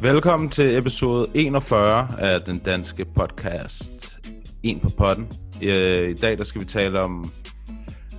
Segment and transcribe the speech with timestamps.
[0.00, 4.18] Velkommen til episode 41 af den danske podcast
[4.62, 5.28] En på potten.
[5.62, 5.68] I,
[6.10, 7.30] I dag der skal vi tale om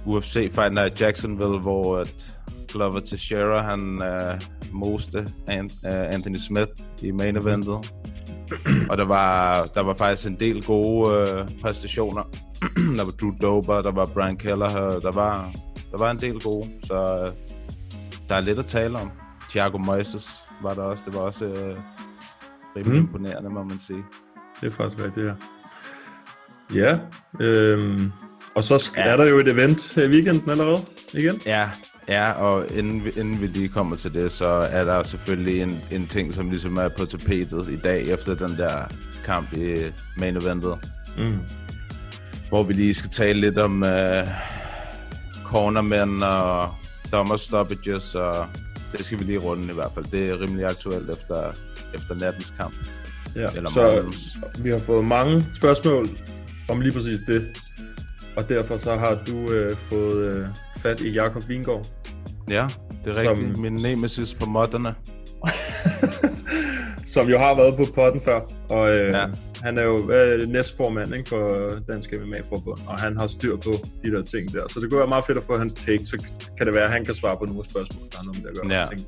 [0.06, 2.36] UFC Fight Night Jacksonville, hvor at
[2.68, 4.40] Glover Teixeira han uh,
[4.72, 7.94] moste An, uh, Anthony Smith i main eventet.
[8.90, 12.24] Og der var, der var faktisk en del gode uh, præstationer.
[12.98, 15.52] der var Drew Dober, der var Brian Keller, der var,
[15.92, 17.56] der var en del gode, så uh,
[18.30, 19.12] der er lidt at tale om.
[19.50, 21.04] Thiago Moises var der også.
[21.06, 21.78] Det var også øh,
[22.76, 23.08] rimelig mm.
[23.08, 24.04] imponerende, må man sige.
[24.62, 25.34] Det er faktisk rigtigt, ja.
[26.74, 26.98] Ja,
[27.40, 28.12] øhm,
[28.56, 29.02] og så ja.
[29.02, 30.82] er der jo et event her i weekenden allerede
[31.14, 31.42] igen.
[31.46, 31.70] Ja,
[32.08, 35.82] ja og inden vi, inden vi lige kommer til det, så er der selvfølgelig en,
[35.92, 38.84] en ting, som ligesom er på tapetet i dag, efter den der
[39.26, 39.76] kamp i
[40.18, 40.78] main eventet.
[41.18, 41.40] Mm.
[42.50, 44.28] Hvor vi lige skal tale lidt om øh,
[45.44, 46.70] cornermænd og
[47.16, 48.46] dommer stoppages, og
[48.92, 50.06] det skal vi lige runde i hvert fald.
[50.06, 51.52] Det er rimelig aktuelt efter,
[51.94, 52.74] efter nattens kamp.
[53.36, 54.38] Ja, Eller så morgens.
[54.60, 56.10] vi har fået mange spørgsmål
[56.70, 57.48] om lige præcis det.
[58.38, 61.86] Og derfor så har du øh, fået øh, fat i Jakob Vingård.
[62.50, 62.68] Ja,
[63.06, 63.58] det er Som- rigtigt.
[63.58, 64.96] Min nemesis på modderne.
[67.06, 68.40] som jo har været på potten før.
[68.70, 69.26] Og øh, Ja.
[69.62, 73.72] han er jo øh, næstformand ikke, for Dansk MMA-forbund, og han har styr på
[74.04, 74.62] de der ting der.
[74.70, 76.24] Så det kunne være meget fedt at få hans take, så
[76.58, 78.52] kan det være, at han kan svare på nogle af spørgsmålene, der har noget med
[78.52, 78.80] det at gøre.
[78.80, 78.86] Ja.
[78.96, 79.08] Ting.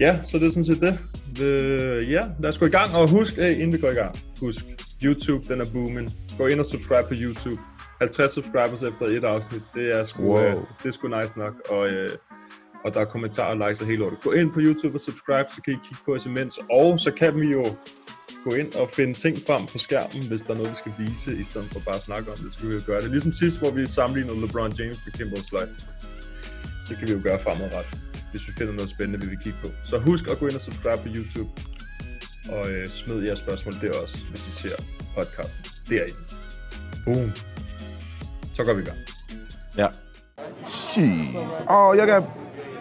[0.00, 0.98] Ja, så det er sådan set det.
[1.44, 4.14] Øh, ja, lad os gå i gang, og husk, øh, inden vi går i gang,
[4.40, 4.64] husk,
[5.04, 6.14] YouTube, den er booming.
[6.38, 7.60] Gå ind og subscribe på YouTube.
[8.00, 10.38] 50 subscribers efter et afsnit, det er sgu, Wow.
[10.44, 11.52] øh, det er sgu nice nok.
[11.70, 12.08] Og, øh,
[12.84, 14.20] og der er kommentarer og likes og hele lortet.
[14.20, 16.60] Gå ind på YouTube og subscribe, så kan I kigge på os imens.
[16.70, 17.64] Og så kan vi jo
[18.44, 21.40] gå ind og finde ting frem på skærmen, hvis der er noget, vi skal vise,
[21.42, 22.52] i stedet for bare at snakke om det.
[22.52, 23.10] Så kan vi jo gøre det.
[23.10, 25.76] Ligesom sidst, hvor vi sammenlignede LeBron James med Kimbo Slice.
[26.88, 27.94] Det kan vi jo gøre fremadrettet,
[28.30, 29.68] hvis vi finder noget spændende, vi vil kigge på.
[29.84, 31.50] Så husk at gå ind og subscribe på YouTube.
[32.48, 34.76] Og øh, smid jeres spørgsmål der også, hvis I ser
[35.16, 36.22] podcasten derinde.
[37.04, 37.32] Boom.
[38.52, 38.98] Så går vi i gang.
[39.76, 39.88] Ja.
[40.66, 41.36] Shit.
[41.68, 42.45] Oh, y'all got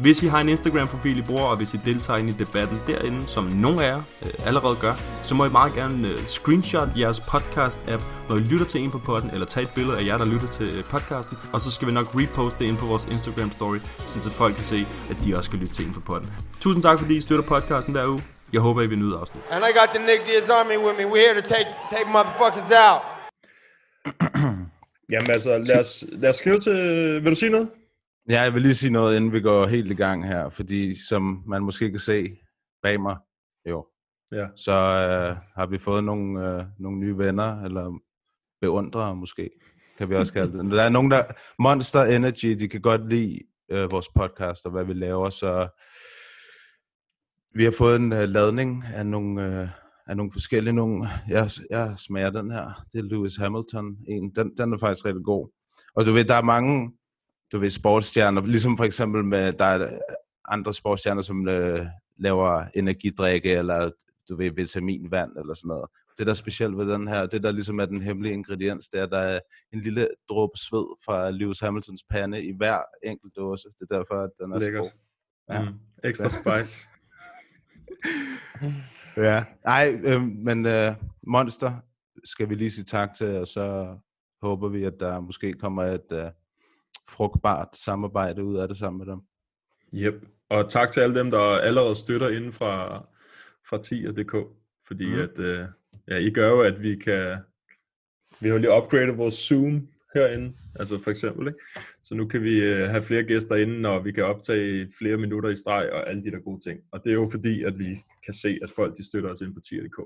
[0.00, 3.26] Hvis I har en Instagram-profil, I bruger, og hvis I deltager ind i debatten derinde,
[3.26, 7.20] som nogle af jer øh, allerede gør, så må I meget gerne øh, screenshot jeres
[7.20, 10.24] podcast-app, når I lytter til en på podden, eller tage et billede af jer, der
[10.24, 13.78] lytter til øh, podcasten, og så skal vi nok reposte det ind på vores Instagram-story,
[14.06, 16.32] så folk kan se, at de også skal lytte til en på podden.
[16.60, 18.22] Tusind tak, fordi I støtter podcasten hver uge.
[18.52, 19.42] Jeg håber, I vil nyde afsnit.
[19.50, 21.04] And I got the Nick Diaz Army with me.
[21.12, 23.02] We're here to take take motherfuckers out.
[25.12, 26.74] Jamen altså, lad os, lad os skrive til...
[27.24, 27.68] Vil du sige noget?
[28.28, 31.42] Ja, jeg vil lige sige noget, inden vi går helt i gang her, fordi som
[31.46, 32.36] man måske kan se
[32.82, 33.16] bag mig,
[33.68, 33.86] jo,
[34.32, 34.46] Ja.
[34.56, 37.98] så øh, har vi fået nogle, øh, nogle nye venner, eller
[38.60, 39.50] beundrere måske,
[39.98, 40.70] kan vi også kalde det.
[40.70, 41.22] Der er nogen, der...
[41.58, 43.38] Monster Energy, de kan godt lide
[43.70, 45.68] øh, vores podcast og hvad vi laver, så
[47.54, 49.68] vi har fået en øh, ladning af nogle, øh,
[50.06, 51.08] af nogle forskellige nogle.
[51.28, 52.84] Jeg, jeg smager den her.
[52.92, 53.96] Det er Lewis Hamilton.
[54.08, 54.30] En.
[54.36, 55.50] Den, den er faktisk rigtig god.
[55.94, 56.92] Og du ved, der er mange
[57.52, 59.98] du ved, sportsstjerner, ligesom for eksempel med, der er
[60.48, 63.90] andre sportsstjerner, som øh, laver energidrikke, eller
[64.28, 65.88] du ved, vitaminvand, eller sådan noget.
[66.18, 69.00] Det, der er specielt ved den her, det der ligesom er den hemmelige ingrediens, det
[69.00, 69.40] er, at der er
[69.72, 73.68] en lille dråbe sved fra Lewis Hamiltons pande i hver enkelt dåse.
[73.68, 74.84] Det er derfor, at den er Lækkert.
[74.84, 75.54] så god.
[75.54, 75.70] Ja.
[75.70, 75.76] Mm.
[76.04, 76.88] Ekstra spice.
[79.16, 79.44] Ja.
[79.64, 80.94] Nej, øh, men øh,
[81.26, 81.72] Monster
[82.24, 83.96] skal vi lige sige tak til, og så
[84.42, 86.30] håber vi, at der måske kommer et øh,
[87.10, 89.20] frugtbart samarbejde ud af det sammen med dem.
[89.94, 90.26] Yep.
[90.48, 92.98] Og tak til alle dem, der allerede støtter inden fra,
[93.68, 94.46] fra 10.dk.
[94.86, 95.14] Fordi Mhm.
[95.16, 95.22] mm.
[95.22, 95.64] at, øh,
[96.08, 97.36] ja, I gør jo, at vi kan...
[98.40, 101.46] Vi har jo lige upgradet vores Zoom herinde, altså for eksempel.
[101.46, 101.58] Ikke?
[102.02, 105.48] Så nu kan vi øh, have flere gæster inde, og vi kan optage flere minutter
[105.50, 106.80] i streg og alle de der gode ting.
[106.92, 109.54] Og det er jo fordi, at vi kan se, at folk de støtter os ind
[109.54, 109.98] på tier.dk.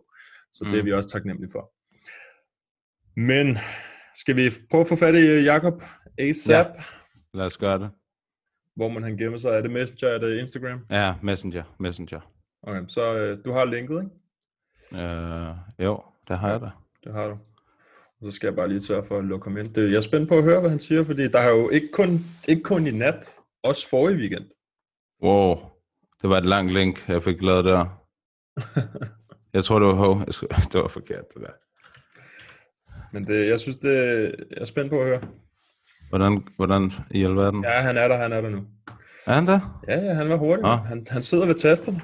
[0.53, 0.71] Så mm.
[0.71, 0.87] det er Mm.
[0.87, 1.73] vi også taknemmelige for.
[3.21, 3.59] Men
[4.17, 5.83] skal vi prøve at få fat i øh, Jakob
[6.19, 6.67] ASAP?
[6.67, 6.83] Ja.
[7.35, 7.91] Lad os gøre det.
[8.77, 9.49] Hvor man han gemmer sig?
[9.51, 10.09] Er det Messenger?
[10.09, 10.87] Er det Instagram?
[10.91, 11.63] Ja, Messenger.
[11.81, 12.21] Messenger.
[12.63, 15.05] Okay, så øh, du har linket, ikke?
[15.05, 16.71] Øh, jo, det har jeg da.
[17.05, 17.39] Det har du.
[18.21, 19.75] Og så skal jeg bare lige sørge for at lukke ham ind.
[19.75, 21.89] Det, jeg er spændt på at høre, hvad han siger, fordi der har jo ikke
[21.93, 22.19] kun,
[22.49, 24.45] ikke kun i nat, også forrige weekend.
[25.23, 25.57] Wow,
[26.23, 28.05] det var et langt link, jeg fik lavet der.
[29.55, 30.21] jeg tror, det var hov.
[30.73, 31.53] Det var forkert, det der.
[33.13, 33.95] Men det, jeg synes, det
[34.51, 35.29] jeg er spændt på at høre.
[36.15, 37.65] Hvordan, hvordan i alverden?
[37.65, 38.61] Ja, han er der, han er der nu.
[39.27, 39.83] Er han der?
[39.89, 40.65] Ja, ja, han var hurtig.
[40.65, 40.79] Ah.
[40.79, 42.01] Han, han sidder ved tasterne.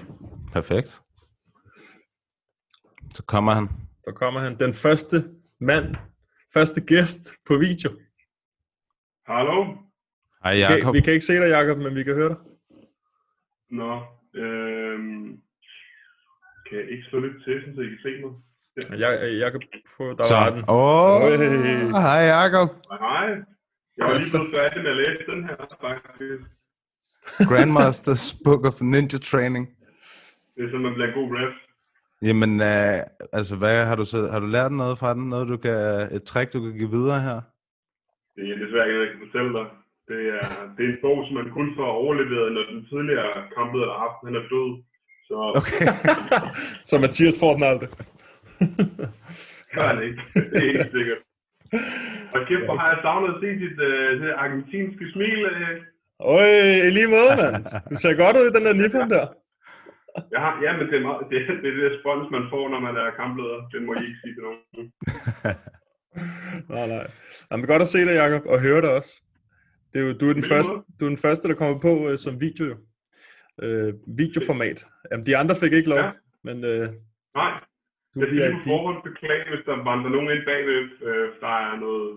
[0.52, 1.00] Perfekt.
[3.14, 3.68] Så kommer han.
[4.04, 4.58] Der kommer han.
[4.58, 5.16] Den første
[5.60, 5.94] mand,
[6.54, 7.90] første gæst på video.
[9.26, 9.64] Hallo?
[10.44, 10.94] Hej Vi kan, Jakob.
[10.94, 12.36] vi kan ikke se dig, Jacob, men vi kan høre dig.
[13.70, 13.92] Nå,
[14.42, 15.26] øhm,
[16.66, 18.32] kan jeg ikke slå lidt til, så I kan se mig?
[19.00, 19.62] Jeg, Jacob,
[19.96, 20.34] på, der Så.
[20.34, 20.64] var den.
[20.68, 21.90] Åh, Hey.
[22.06, 22.68] hej Jakob.
[23.00, 23.28] Nej,
[24.00, 25.56] jeg var lige blevet færdig med at læse den her,
[25.86, 26.42] faktisk.
[27.50, 29.64] Grandmasters Book of Ninja Training.
[30.54, 31.54] Det er sådan, man bliver en god ref.
[32.28, 32.98] Jamen, øh,
[33.38, 35.24] altså, hvad har du, så, har du lært noget fra den?
[35.32, 35.78] Noget, du kan,
[36.16, 37.38] et trick, du kan give videre her?
[38.36, 39.66] Det er desværre ikke noget, jeg kan fortælle dig.
[40.10, 40.44] Det er,
[40.76, 44.18] det er en bog, som man kun får overleveret, når den tidligere kampleder har haft,
[44.26, 44.70] han er død.
[45.28, 45.86] Så Okay.
[46.90, 47.88] Så Mathias får den aldrig.
[49.74, 50.22] gør han ikke.
[50.34, 51.20] Det er helt sikkert.
[52.34, 55.38] Og kæft, hvor har jeg savnet at se dit øh, det argentinske smil.
[55.52, 55.74] Øh.
[56.34, 56.46] Øj,
[56.88, 57.64] i lige måde, mand.
[57.90, 59.26] Du ser godt ud i den der nippon der.
[60.44, 62.80] Har, ja, men det er, meget, det, er, det er det respons, man får, når
[62.86, 63.58] man er kampleder.
[63.74, 64.86] Den må I ikke sige til nogen.
[66.74, 67.06] Nej, nej.
[67.50, 69.12] Jamen, godt at se dig, Jacob, og høre dig også.
[69.92, 72.18] Det er jo, du, er den første, du er den første, der kommer på øh,
[72.18, 72.76] som video, jo.
[73.62, 74.86] Øh, videoformat.
[75.12, 76.10] Jamen, de andre fik ikke lov, Ja.
[76.44, 76.88] men øh,
[77.36, 77.52] Nej,
[78.12, 78.70] du jeg er skal lige på VIP.
[78.70, 80.84] forhånd beklage, hvis der vandrer nogen ind bagved.
[81.08, 82.08] Øh, der er noget...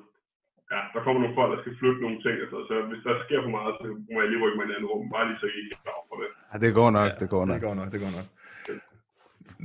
[0.73, 2.35] Ja, der kommer nogle folk, der skal flytte nogle ting.
[2.43, 4.75] Altså, så hvis der sker for meget, så må jeg lige rykke mig i en
[4.75, 5.05] anden rum.
[5.15, 6.29] Bare lige så I ikke er over det.
[6.51, 7.55] Ja, det går nok, det går nok.
[7.55, 8.27] Det går nok, det går nok.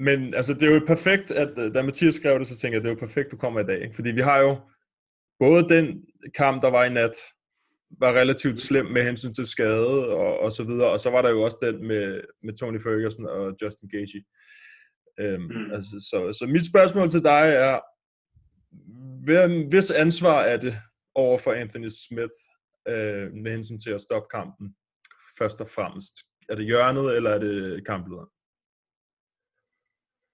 [0.07, 2.83] Men altså, det er jo perfekt, at øh, da Mathias skrev det, så tænker jeg,
[2.83, 3.81] det er jo perfekt, du kommer i dag.
[3.85, 3.97] ikke?
[3.99, 4.53] Fordi vi har jo
[5.45, 5.87] både den
[6.41, 7.17] kamp, der var i nat,
[7.91, 11.31] var relativt slem med hensyn til skade og, og så videre, og så var der
[11.31, 14.23] jo også den med, med Tony Ferguson og Justin Gaethje.
[15.21, 15.71] Øhm, mm.
[15.77, 17.75] altså, så, så mit spørgsmål til dig er,
[19.27, 20.75] hvem, hvis ansvar er det
[21.15, 22.37] over for Anthony Smith
[22.93, 24.67] øh, med hensyn til at stoppe kampen,
[25.39, 26.15] først og fremmest?
[26.51, 28.31] Er det hjørnet, eller er det kamplederen?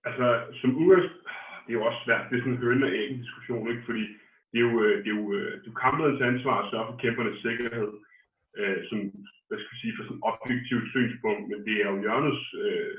[0.09, 0.27] Altså,
[0.61, 1.29] som udgangspunkt,
[1.65, 2.27] det er jo også svært.
[2.29, 3.85] Det er sådan en høne og æggen diskussion, ikke?
[3.89, 4.05] Fordi
[4.51, 6.89] det er jo, øh, det er jo, øh, det er jo kamplederens ansvar at sørge
[6.89, 7.93] for kæmpernes sikkerhed,
[8.59, 8.99] øh, som,
[9.47, 12.95] hvad skal vi sige, for sådan et objektivt synspunkt, men det er jo Jørgens øh,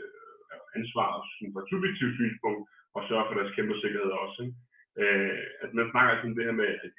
[0.78, 2.62] ansvar sådan fra et subjektivt synspunkt
[2.98, 4.56] at sørge for deres kæmpers sikkerhed også, ikke?
[5.02, 6.92] Øh, at man snakker altså om det her med, at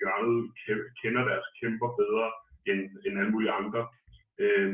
[0.64, 2.26] ke- kender deres kæmper bedre
[2.70, 3.82] end, end alle mulige andre.
[4.44, 4.70] Øh,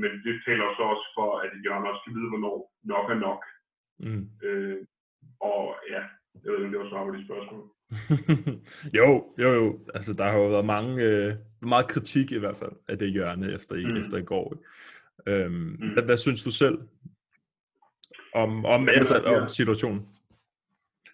[0.00, 2.56] men det taler så også for, at Jørgen også skal vide, hvornår
[2.94, 3.42] nok er nok.
[4.06, 4.24] Mm.
[4.46, 4.78] Øh,
[5.50, 5.62] og
[5.92, 6.02] ja,
[6.42, 7.64] jeg ved ikke, om det var svar på de spørgsmål.
[9.00, 9.08] jo,
[9.42, 9.66] jo, jo.
[9.96, 11.32] Altså, der har jo været mange, øh,
[11.62, 13.96] meget kritik i hvert fald af det hjørne efter i, Mm.
[13.96, 14.46] efter i går.
[15.28, 15.92] Øhm, mm.
[15.92, 16.78] hvad, hvad synes du selv
[18.34, 19.40] om, om, Jamen, altså, ja.
[19.40, 20.00] om situationen?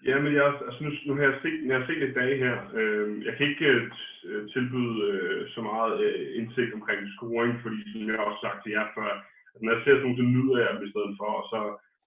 [0.08, 2.56] Ja, men jeg, altså nu, nu har jeg set, jeg har set et dage her.
[2.78, 3.68] Øh, jeg kan ikke
[4.28, 8.72] øh, tilbyde øh, så meget øh, indsigt omkring scoring, fordi som jeg også sagt til
[8.76, 9.10] jer før,
[9.54, 11.60] at når jeg ser sådan nogle, så nyder jeg dem i stedet for, og så,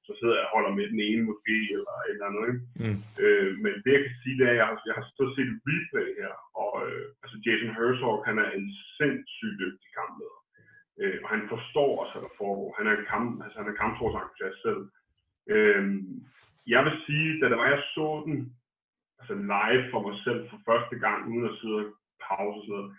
[0.08, 2.44] så sidder jeg og holder med den ene måske, eller et eller andet.
[2.50, 2.62] Ikke?
[2.84, 2.98] Mm.
[3.24, 5.50] Øh, men det jeg kan sige, det er, at jeg har, jeg har så set
[5.54, 10.40] et replay her, og øh, altså Jason Herzog, han er en sindssygt dygtig kampleder.
[11.02, 12.70] Øh, og han forstår også, hvad der foregår.
[12.78, 14.84] Han er en kamp, altså han er kampsportsentusiast selv.
[14.84, 15.01] Øh,
[16.74, 18.38] jeg vil sige, da det var, jeg så den
[19.20, 21.88] altså live for mig selv for første gang, uden at sidde og
[22.28, 22.90] pause og sådan noget,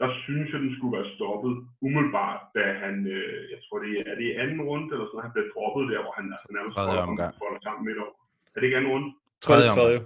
[0.00, 1.54] der synes jeg, den skulle være stoppet
[1.86, 5.26] umiddelbart, da han, øh, jeg tror det er, er det i anden runde, eller sådan,
[5.26, 7.32] han blev droppet der, hvor han altså nærmest Tredje folder, omgang.
[7.42, 8.14] folder sammen midt over.
[8.52, 9.08] Er det ikke anden runde?
[9.46, 9.98] Tredje Tredje.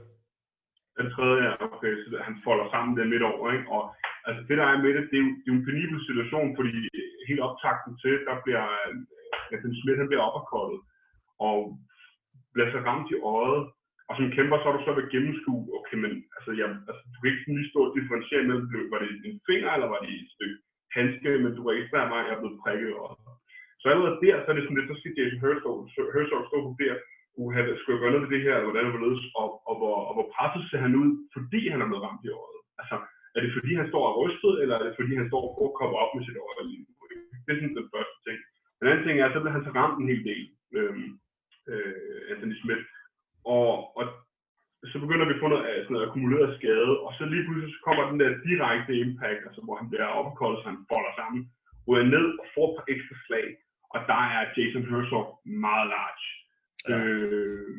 [0.98, 3.66] Den tredje, ja, okay, så han folder sammen der midt over, ikke?
[3.76, 3.82] Og
[4.28, 6.48] altså det der er med det, det er jo, det er jo en penibel situation,
[6.58, 6.72] fordi
[7.28, 8.92] helt optakten til, der bliver, øh,
[9.50, 10.78] Nathan Smith, han bliver opperkottet,
[11.48, 11.58] og
[12.52, 13.62] bliver så ramt i øjet,
[14.08, 17.02] og som kæmper, så er du så ved at gennemskue, okay, men altså, jeg, altså,
[17.12, 20.00] du kan ikke sådan lige stå og differentiere mellem, var det en finger, eller var
[20.02, 20.58] det et stykke
[20.96, 23.12] handske, men du registrerer mig, at jeg er blevet prikket Og.
[23.80, 25.76] Så allerede der, så er det sådan lidt, så skal Jason Herzog,
[26.14, 26.94] Herzog stå på der,
[27.42, 29.74] uha, skulle jeg gøre noget ved det her, eller hvordan det var ledes, og, og,
[29.80, 32.60] hvor, og hvor presset ser han ud, fordi han er blevet ramt i øjet.
[32.80, 32.96] Altså,
[33.34, 35.96] Er det fordi, han står og rystet, eller er det fordi, han står og kommer
[36.02, 36.64] op med sit øje?
[37.44, 38.38] Det er sådan den første ting.
[38.78, 40.44] Den anden ting er, at så bliver han så ramt en hel del,
[40.76, 41.08] øhm,
[41.72, 42.84] øh, Anthony Smith.
[43.56, 44.04] Og, og
[44.90, 47.74] så begynder vi at få noget, af sådan noget akkumuleret skade, og så lige pludselig
[47.74, 51.40] så kommer den der direkte impact, altså hvor han bliver opkoldet, så han folder sammen,
[51.88, 53.46] ryger ned og får et par ekstra slag,
[53.94, 55.26] og der er Jason Herzog
[55.66, 56.26] meget large.
[56.88, 56.96] Ja.
[56.98, 57.76] Øh,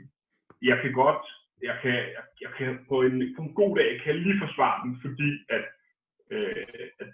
[0.70, 1.24] jeg kan godt,
[1.70, 4.78] jeg kan, jeg, jeg kan på en, på en god dag, kan jeg lige forsvare
[4.84, 5.66] den, fordi at,
[6.34, 6.66] øh,
[7.02, 7.10] at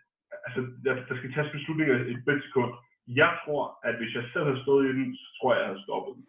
[0.46, 2.74] altså, der, der skal tages beslutninger i et sekund.
[3.08, 5.86] Jeg tror, at hvis jeg selv havde stået i den, så tror jeg, jeg havde
[5.88, 6.27] stoppet den.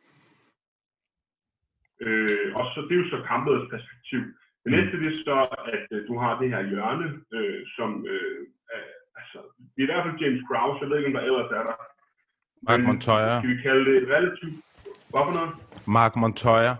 [2.06, 4.22] Øh, og så det er jo så kampets perspektiv.
[4.64, 5.38] Det næste det er så,
[5.74, 8.40] at øh, du har det her hjørne, øh, som øh,
[8.72, 9.38] øh, altså,
[9.72, 11.76] det er i hvert fald James Krause, jeg ved ikke, om der ellers er der.
[12.68, 13.32] Mark Montoya.
[13.38, 14.56] Skal vi kalde det et relativt...
[15.10, 15.52] Hvad for noget?
[15.98, 16.72] Mark Montoya.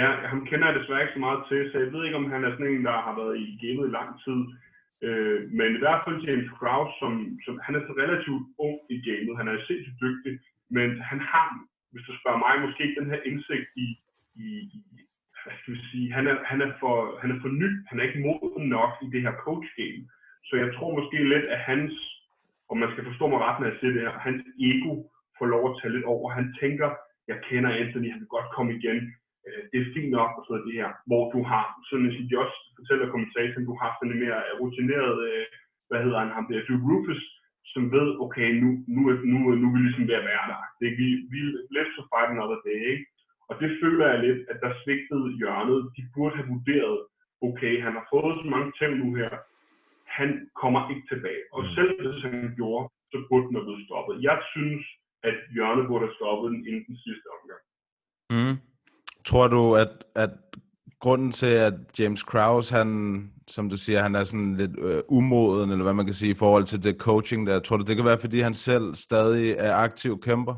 [0.00, 2.44] Ja, ham kender jeg desværre ikke så meget til, så jeg ved ikke, om han
[2.44, 4.40] er sådan en, der har været i gamet i lang tid.
[5.06, 7.12] Øh, men i hvert fald James Krause, som,
[7.44, 9.38] som, han er så relativt ung i gamet.
[9.40, 10.32] Han er sindssygt dygtig,
[10.76, 11.48] men han har,
[11.92, 13.86] hvis du spørger mig, måske ikke den her indsigt i,
[14.36, 14.80] i, i
[15.44, 18.24] hvad skal sige, han er, han er, for, han er for ny, han er ikke
[18.26, 20.02] moden nok i det her coach game.
[20.48, 21.92] Så jeg tror måske lidt, at hans,
[22.70, 24.92] og man skal forstå mig ret, når jeg siger det her, hans ego
[25.38, 26.26] får lov at tage lidt over.
[26.38, 26.88] Han tænker,
[27.30, 28.98] jeg kender Anthony, han kan godt komme igen.
[29.46, 32.42] Øh, det er fint nok og sådan det her, hvor du har, sådan at de
[32.44, 35.44] også fortæller kommentatoren, du har sådan en mere rutineret, øh,
[35.88, 37.22] hvad hedder han, ham der, Duke Rufus,
[37.72, 39.00] som ved, okay, nu, nu,
[39.30, 40.60] nu, nu er vi ligesom ved at være der.
[40.80, 41.38] Det, vi, vi
[41.76, 43.04] left to fight another day, ikke?
[43.48, 45.80] Og det føler jeg lidt, at der svigtede hjørnet.
[45.96, 46.98] De burde have vurderet,
[47.48, 49.32] okay, han har fået så mange tæv nu her,
[50.18, 50.30] han
[50.62, 51.44] kommer ikke tilbage.
[51.54, 51.70] Og mm.
[51.76, 54.14] selv hvis han gjorde, så burde den have blevet stoppet.
[54.28, 54.82] Jeg synes,
[55.28, 57.62] at hjørnet burde have stoppet den inden den sidste omgang.
[58.34, 58.56] Mm.
[59.28, 59.92] Tror du, at,
[60.24, 60.32] at
[61.04, 62.88] grunden til, at James Krause, han,
[63.48, 66.40] som du siger, han er sådan lidt øh, umoden, eller hvad man kan sige, i
[66.44, 69.74] forhold til det coaching der, tror du, det kan være, fordi han selv stadig er
[69.74, 70.54] aktiv kæmper?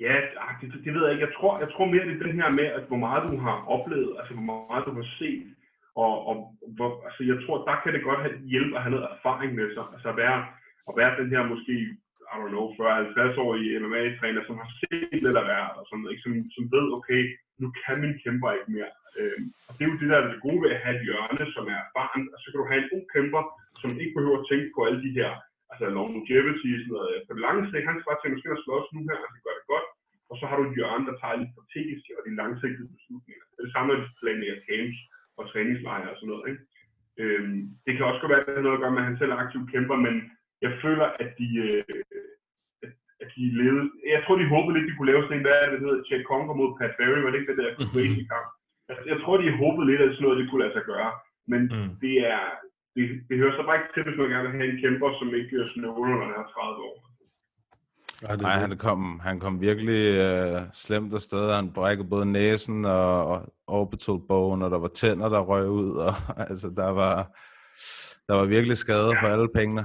[0.00, 1.26] Ja, ah, det, det ved jeg ikke.
[1.26, 3.56] Jeg tror, jeg tror mere, det er den her med, at hvor meget du har
[3.76, 5.48] oplevet, altså hvor meget du har set,
[6.04, 6.34] og, og
[6.76, 9.68] hvor, altså, jeg tror, der kan det godt have hjælpe at have noget erfaring med
[9.74, 9.84] sig.
[9.94, 10.38] Altså at være,
[10.88, 11.76] at være den her måske,
[12.32, 16.32] I don't know, 40-50-årige MMA-træner, som har set lidt af hvert, og som, ikke, som,
[16.56, 17.22] som ved, okay,
[17.60, 18.92] nu kan min kæmper ikke mere.
[19.18, 21.44] Øhm, og det er jo det, der er det gode ved at have et hjørne,
[21.54, 23.42] som er erfaren, og så kan du have en ung kæmper,
[23.80, 25.30] som ikke behøver at tænke på alle de her
[25.70, 27.22] altså longevity sådan noget.
[27.26, 29.30] På det lange sigt, han skal bare tænke, nu skal jeg slås nu her, og
[29.34, 29.86] det gør det godt.
[30.30, 33.44] Og så har du hjørne, der tager de strategiske og de langsigtede beslutninger.
[33.64, 34.98] Det samme, når de planlægger camps
[35.38, 36.46] og træningslejre og sådan noget.
[36.50, 36.62] Ikke?
[37.22, 39.18] Øhm, det kan også godt være, at det har noget at gøre med, at han
[39.20, 40.14] selv er aktiv kæmper, men
[40.64, 41.84] jeg føler, at de, øh,
[43.22, 43.86] at de levede...
[44.14, 46.22] Jeg tror, de håbede lidt, de kunne lave sådan en, hvad er det, hedder, Chad
[46.30, 47.90] Conger mod Pat Barry, var det ikke det der mhm.
[47.92, 48.48] crazy kamp?
[48.88, 51.10] Altså, jeg tror, de håbede lidt, at sådan noget, det kunne lade sig gøre.
[51.52, 51.90] Men mm.
[52.04, 52.44] det er...
[52.94, 55.34] Det, det hører så bare ikke til, hvis man gerne vil have en kæmper, som
[55.40, 56.96] ikke snøvler, når han er 30 år.
[58.20, 61.52] Det, Nej, han kom, han kom virkelig uh, slemt afsted.
[61.52, 63.36] Han brækkede både næsen og, og
[63.66, 65.90] orbital bone, og der var tænder, der røg ud.
[66.06, 66.14] Og,
[66.50, 67.16] altså, der var,
[68.28, 69.20] der var virkelig skade ja.
[69.20, 69.84] for alle pengene.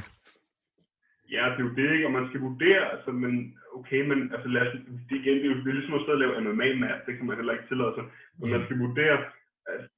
[1.35, 2.07] Ja, det er jo det, ikke?
[2.07, 3.33] Og man skal vurdere, altså, men
[3.77, 4.73] okay, men altså, lad os,
[5.09, 7.25] det, igen, det er jo det er ligesom at stå og lave MMA-map, det kan
[7.25, 8.05] man heller ikke tillade sig.
[8.37, 8.51] Men mm.
[8.55, 9.17] man skal vurdere,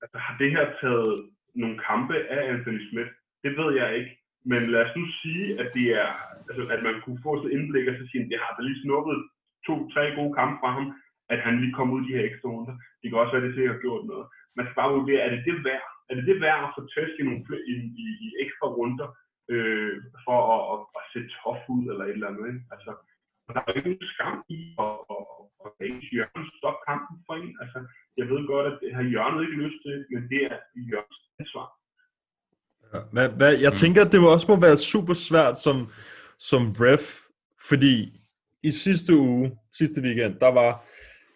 [0.01, 1.13] altså, har det her taget
[1.61, 3.11] nogle kampe af Anthony Smith?
[3.43, 4.11] Det ved jeg ikke.
[4.51, 6.09] Men lad os nu sige, at det er,
[6.49, 8.81] altså, at man kunne få sådan indblik og så sige, at det har da lige
[8.83, 9.17] snuppet
[9.67, 10.87] to-tre gode kampe fra ham,
[11.33, 12.75] at han lige kom ud i de her ekstra runder.
[12.99, 14.25] Det kan også være, at det sikkert har gjort noget.
[14.55, 15.85] Man skal bare vurdere, er det det værd?
[16.09, 17.41] Er det det værd at få test i nogle
[17.73, 19.09] i, i, i ekstra runder,
[19.53, 22.45] øh, for at, at, at se tof ud eller et eller andet.
[22.51, 22.63] Ikke?
[22.73, 22.91] Altså,
[23.53, 25.25] der er jo ingen skam i at, at,
[25.65, 27.51] at, at ikke Jørgen stoppe kampen for en.
[27.63, 27.79] Altså,
[28.19, 30.57] jeg ved godt, at det har Jørgen ikke lyst til, men det er
[30.91, 31.67] Jørgens ansvar.
[33.13, 35.77] Hvad, hvad, jeg tænker, at det også må være super svært som,
[36.39, 37.05] som ref,
[37.69, 37.95] fordi
[38.63, 40.71] i sidste uge, sidste weekend, der var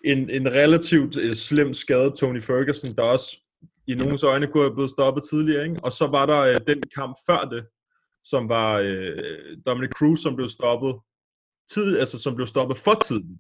[0.06, 3.38] en, en relativt uh, slem skade Tony Ferguson, der også
[3.88, 5.80] i nogens øjne kunne have blevet stoppet tidligere, ikke?
[5.84, 7.66] og så var der uh, den kamp før det,
[8.24, 10.96] som var uh, Dominic Cruz, som blev stoppet
[11.74, 13.40] tid, altså som blev stoppet for tidligt.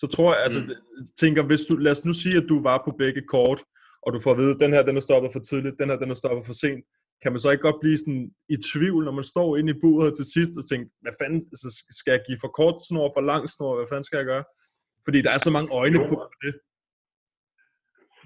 [0.00, 1.06] Så tror jeg, altså, mm.
[1.20, 3.60] tænker, hvis du, lad os nu sige, at du var på begge kort,
[4.04, 5.98] og du får at vide, at den her, den er stoppet for tidligt, den her,
[6.02, 6.84] den er stoppet for sent,
[7.22, 8.24] kan man så ikke godt blive sådan
[8.54, 11.68] i tvivl, når man står inde i buret til sidst og tænker, hvad fanden, altså,
[11.98, 14.44] skal jeg give for kort snor, for lang snor, hvad fanden skal jeg gøre?
[15.06, 16.06] Fordi der er så mange øjne jo.
[16.12, 16.54] på det.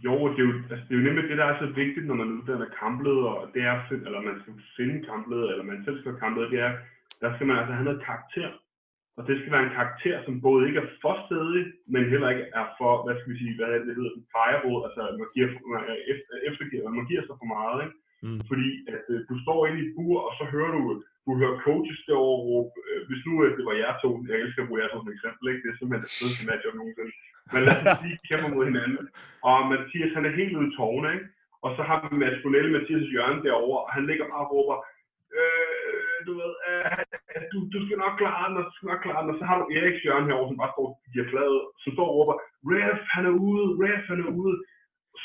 [0.07, 2.17] Jo, det er jo, altså, det er jo nemlig det, der er så vigtigt, når
[2.23, 6.21] man uddanner kampleder, og det er, eller man skal finde kampleder, eller man selv skal
[6.25, 6.73] kampleder, det er,
[7.23, 8.51] der skal man altså have noget karakter.
[9.21, 12.47] Og det skal være en karakter, som både ikke er for stedig, men heller ikke
[12.61, 15.83] er for, hvad skal vi sige, hvad er det, hedder, fireball, altså man giver, man
[16.13, 17.97] efter, eftergiver, man giver sig for meget, ikke?
[18.27, 18.41] Mm.
[18.51, 20.81] Fordi at øh, du står inde i et bur, og så hører du,
[21.27, 24.63] du hører coaches derovre råbe, øh, hvis nu øh, det var jer to, jeg elsker
[24.63, 25.63] at bruge jer som eksempel, ikke?
[25.63, 27.13] det er simpelthen det fedeste matchup nogensinde.
[27.53, 29.05] Men lad os sige, kæmper mod hinanden,
[29.49, 31.27] og Mathias han er helt ude i tårne, ikke?
[31.65, 34.77] og så har vi Mads Bonelle, Mathias Jørgen derovre, og han ligger bare og råber,
[35.39, 37.10] øh, du ved, øh,
[37.53, 39.57] du, du skal nok klare den, og du skal nok klare den, og så har
[39.61, 42.35] du Eriks Jørgen herovre, som bare står og giver fladet, som står og råber,
[42.73, 44.55] Ref, han er ude, Ref, han er ude,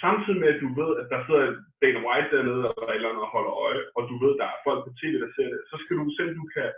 [0.03, 1.43] samtidig med, at du ved, at der sidder
[1.81, 4.47] Dana White dernede og et eller andet og holder øje, og du ved, at der
[4.53, 6.69] er folk på tv, der ser det, så skal du selv, du kan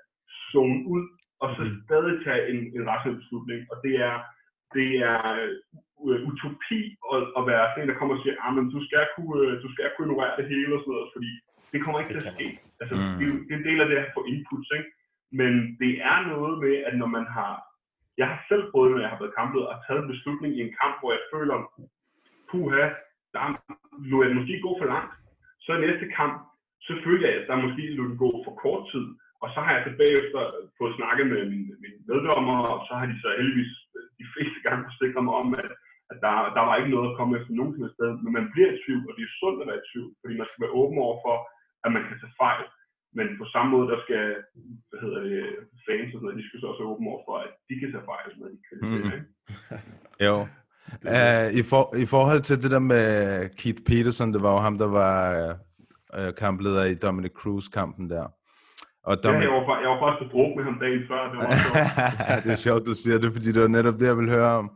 [0.51, 1.03] zone ud,
[1.43, 3.59] og så stadig tage en, en rationel beslutning.
[3.71, 4.15] Og det er,
[4.75, 5.21] det er
[6.07, 6.79] øh, utopi
[7.13, 9.53] at, at være sådan en, der kommer og siger, ah, men du skal, kunne, øh,
[9.63, 11.31] du skal kunne ignorere det hele og sådan noget, fordi
[11.71, 12.47] det kommer ikke til at ske.
[12.81, 13.17] Altså, Mm.
[13.19, 14.89] det, det er en del af det at få inputs, ikke?
[15.31, 17.53] Men det er noget med, at når man har...
[18.17, 20.75] Jeg har selv prøvet, når jeg har været kampet, og taget en beslutning i en
[20.81, 21.57] kamp, hvor jeg føler,
[22.49, 22.83] puha,
[23.33, 23.51] der er,
[24.09, 25.13] nu er det måske gå for langt.
[25.63, 26.35] Så i næste kamp,
[26.87, 29.05] så føler jeg, at der måske lå den gå for kort tid.
[29.43, 30.41] Og så har jeg tilbage efter
[30.77, 34.59] fået snakket med mine, mine meddommer, og så har de så heldigvis øh, de fleste
[34.65, 35.69] gange forsikret mig om, at,
[36.11, 38.11] at der, der var ikke noget at komme efter nogen som sted.
[38.23, 40.47] Men man bliver i tvivl, og det er sundt at være i tvivl, fordi man
[40.47, 41.35] skal være åben over for,
[41.85, 42.65] at man kan tage fejl.
[43.17, 44.23] Men på samme måde, der skal
[44.89, 45.43] hvad hedder det,
[45.87, 47.91] fans og sådan noget, de skal så også være åbne over for, at de kan
[47.93, 49.15] tage fejl, når de kritiserer.
[49.17, 49.29] Ikke?
[50.27, 50.35] Jo.
[51.15, 53.05] Uh, i, for, I forhold til det der med
[53.59, 55.15] Keith Peterson, det var jo ham, der var
[56.17, 58.25] uh, kampleder i Dominic Cruz-kampen der.
[59.03, 59.47] Og Ja, Dominic...
[59.47, 61.21] jeg, var, jeg var faktisk på druk med ham dagen før.
[61.31, 61.47] Det var
[62.43, 64.69] det er sjovt, du siger det, fordi det var netop det, jeg vil høre om.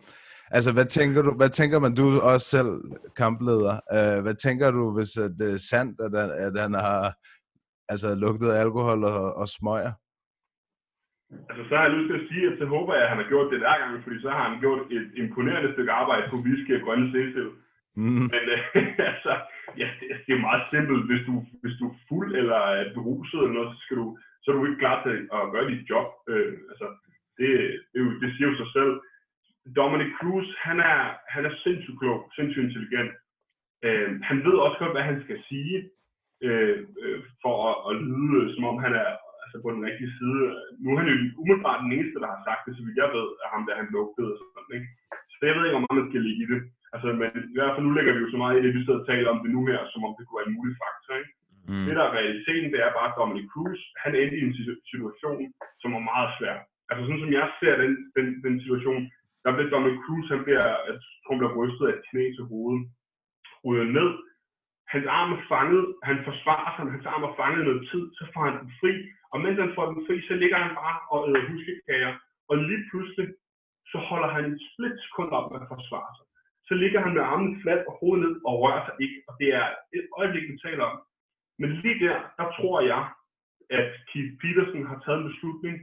[0.51, 2.71] Altså, hvad tænker du, hvad tænker man, du også selv
[3.17, 7.13] kampleder, uh, hvad tænker du, hvis det er sandt, at han, at han har
[7.91, 9.93] altså, lugtet alkohol og, og smøger?
[11.49, 13.29] Altså, så har jeg lyst til at sige, at så håber jeg, at han har
[13.31, 16.71] gjort det hver gang, fordi så har han gjort et imponerende stykke arbejde på whisky
[16.77, 17.47] og grønne sæsel.
[17.95, 18.25] Mm.
[18.33, 18.61] Men øh,
[19.13, 19.33] altså,
[19.81, 21.03] ja, det, det er meget simpelt.
[21.09, 24.05] Hvis du, hvis du er fuld eller er beruset eller noget, så, skal du,
[24.41, 26.07] så er du ikke klar til at gøre dit job.
[26.31, 26.87] Øh, altså,
[27.37, 27.49] det,
[27.91, 28.93] det, jo, det siger jo sig selv.
[29.79, 30.99] Dominic Cruz, han er,
[31.33, 33.11] han er sindssygt klog, sindssygt intelligent.
[33.85, 35.89] Øh, han ved også godt, hvad han skal sige,
[36.47, 39.09] øh, øh, for at, at lyde, som om han er
[39.43, 40.41] altså på den rigtige side.
[40.81, 43.27] Nu er han jo umiddelbart den eneste, der har sagt det, så vidt jeg ved,
[43.43, 44.89] at ham der han lugtede og sådan, ikke?
[45.37, 46.61] Så jeg ved ikke, hvor meget man skal ligge i det.
[46.93, 49.01] Altså, men i hvert fald nu lægger vi jo så meget i det, vi sidder
[49.01, 51.31] og taler om det nu her, som om det kunne være en mulig faktor, ikke?
[51.69, 51.85] Mm.
[51.87, 54.83] Det der er realiteten, det er bare, at Dominic Cruz, han endte i en situ-
[54.91, 55.41] situation,
[55.81, 56.55] som var meget svær.
[56.89, 59.01] Altså sådan som jeg ser den, den, den situation,
[59.43, 62.45] der bliver Dominic Cruz, han bliver, jeg tror, han bliver rystet af et knæ til
[62.51, 62.83] hovedet,
[63.65, 64.09] ryger ned,
[64.93, 68.43] hans arm er fanget, han forsvarer sig, hans arm er fanget noget tid, så får
[68.47, 68.93] han den fri,
[69.31, 72.13] og mens han får den fri, så ligger han bare og æder huskekager,
[72.49, 73.27] og lige pludselig,
[73.91, 76.25] så holder han et split sekund op med at forsvare sig.
[76.67, 79.49] Så ligger han med armen fladt og hovedet ned og rører sig ikke, og det
[79.61, 80.97] er et øjeblik, vi taler om.
[81.59, 83.03] Men lige der, der tror jeg,
[83.79, 85.75] at Keith Peterson har taget en beslutning.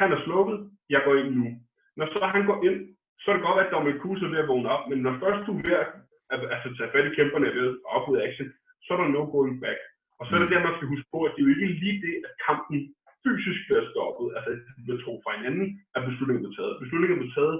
[0.00, 0.58] Han er slukket,
[0.94, 1.48] jeg går ind nu.
[1.96, 2.78] Når så han går ind,
[3.20, 5.46] så er det godt, at Dominic Cruz er ved at vågne op, men når først
[5.46, 5.88] du er ved at
[6.34, 8.48] at- altså, tage fat i kæmperne ved at op ud af action,
[8.84, 9.80] så er der no going back.
[10.18, 11.98] Og så er det der, man skal huske på, at det er jo ikke lige
[12.06, 12.78] det, at kampen
[13.24, 15.66] fysisk bliver stoppet, altså at det bliver tro fra hinanden,
[15.96, 16.74] at beslutningen bliver taget.
[16.82, 17.56] Beslutningen bliver taget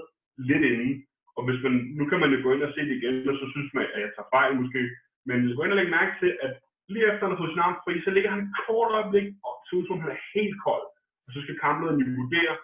[0.49, 0.93] lidt inden,
[1.37, 3.45] og hvis man, nu kan man jo gå ind og se det igen, og så
[3.53, 4.81] synes man, at jeg tager fejl måske,
[5.27, 6.51] men gå ind og lægge mærke til, at
[6.93, 9.53] lige efter han har fået sin arm fri, så ligger han et kort øjeblik, og
[9.65, 10.85] ser ud som om han er helt kold.
[11.25, 12.55] Og så skal kamplederen vurdere,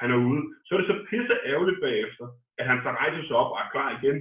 [0.00, 0.42] han er ude.
[0.64, 2.26] Så er det så pisse ærgerligt bagefter,
[2.60, 4.16] at han så rejser sig op og er klar igen.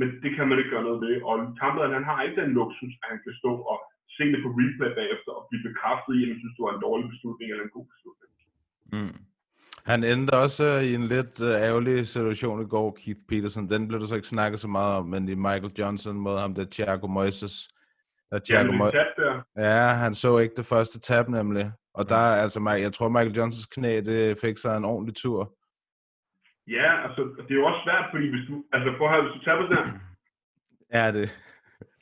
[0.00, 1.14] Men det kan man ikke gøre noget ved.
[1.30, 3.78] Og kamplederen, han har ikke den luksus, at han kan stå og
[4.16, 6.84] se det på replay bagefter og blive bekræftet i, at han synes, det var en
[6.86, 8.30] dårlig beslutning eller en god beslutning.
[8.96, 9.16] Mm.
[9.90, 13.68] Han endte også øh, i en lidt øh, ærgerlig situation i går, Keith Peterson.
[13.68, 16.54] Den blev der så ikke snakket så meget om, men i Michael Johnson mod ham,
[16.54, 17.68] der Thiago Moises.
[18.30, 19.42] Der Thiago Jamen, Mo- der.
[19.56, 21.72] ja, han så ikke det første tab nemlig.
[21.94, 25.57] Og der, er altså, jeg tror, Michael Johnsons knæ, det fik sig en ordentlig tur.
[26.76, 29.36] Ja, altså, det er jo også svært, fordi hvis du, altså prøv at høre, hvis
[29.38, 29.82] du taber der,
[30.96, 31.26] Ja, det.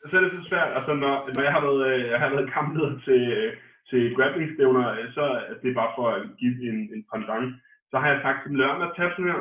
[0.08, 0.70] så er det så svært.
[0.78, 3.50] Altså, når, når jeg har været, øh, jeg har været kampleder til, øh,
[3.90, 7.48] til grappling-stævner, øh, så er det bare for at give en, en pendant.
[7.90, 9.40] Så har jeg sagt, være med at tabe sådan her.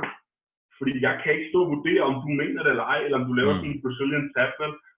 [0.79, 3.27] Fordi jeg kan ikke stå og vurdere, om du mener det eller ej, eller om
[3.29, 3.59] du laver Mm.
[3.59, 4.53] sådan en Brazilian tap?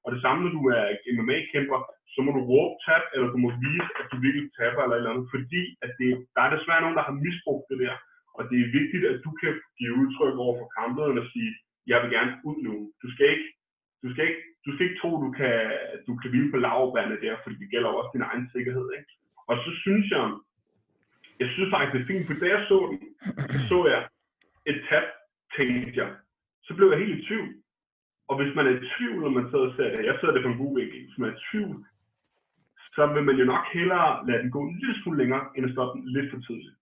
[0.05, 0.83] Og det samme, når du er
[1.17, 1.79] MMA-kæmper,
[2.13, 5.11] så må du råbe tab, eller du må vise, at du virkelig taber eller eller
[5.13, 5.27] andet.
[5.35, 7.95] Fordi at det, der er desværre nogen, der har misbrugt det der.
[8.37, 11.51] Og det er vigtigt, at du kan give udtryk over for kamplederen og sige,
[11.91, 12.75] jeg vil gerne ud nu.
[13.01, 13.47] Du skal ikke,
[14.03, 15.55] du skal ikke, du skal ikke tro, du kan,
[16.07, 18.87] du kan hvile på lavbærne der, fordi det gælder også din egen sikkerhed.
[18.97, 19.09] Ikke?
[19.49, 20.23] Og så synes jeg,
[21.41, 22.99] jeg synes faktisk, det er fint, for da jeg så den,
[23.51, 24.01] så, så jeg
[24.71, 25.07] et tab,
[25.57, 26.09] tænkte jeg.
[26.65, 27.49] Så blev jeg helt i tvivl.
[28.29, 30.43] Og hvis man er i tvivl, når man sidder og ser det, jeg sidder det
[30.43, 31.77] på en god vinkel, hvis man er i tvivl,
[32.95, 35.71] så vil man jo nok hellere lade den gå en lille smule længere, end at
[35.71, 36.75] stoppe den lidt for tidligt.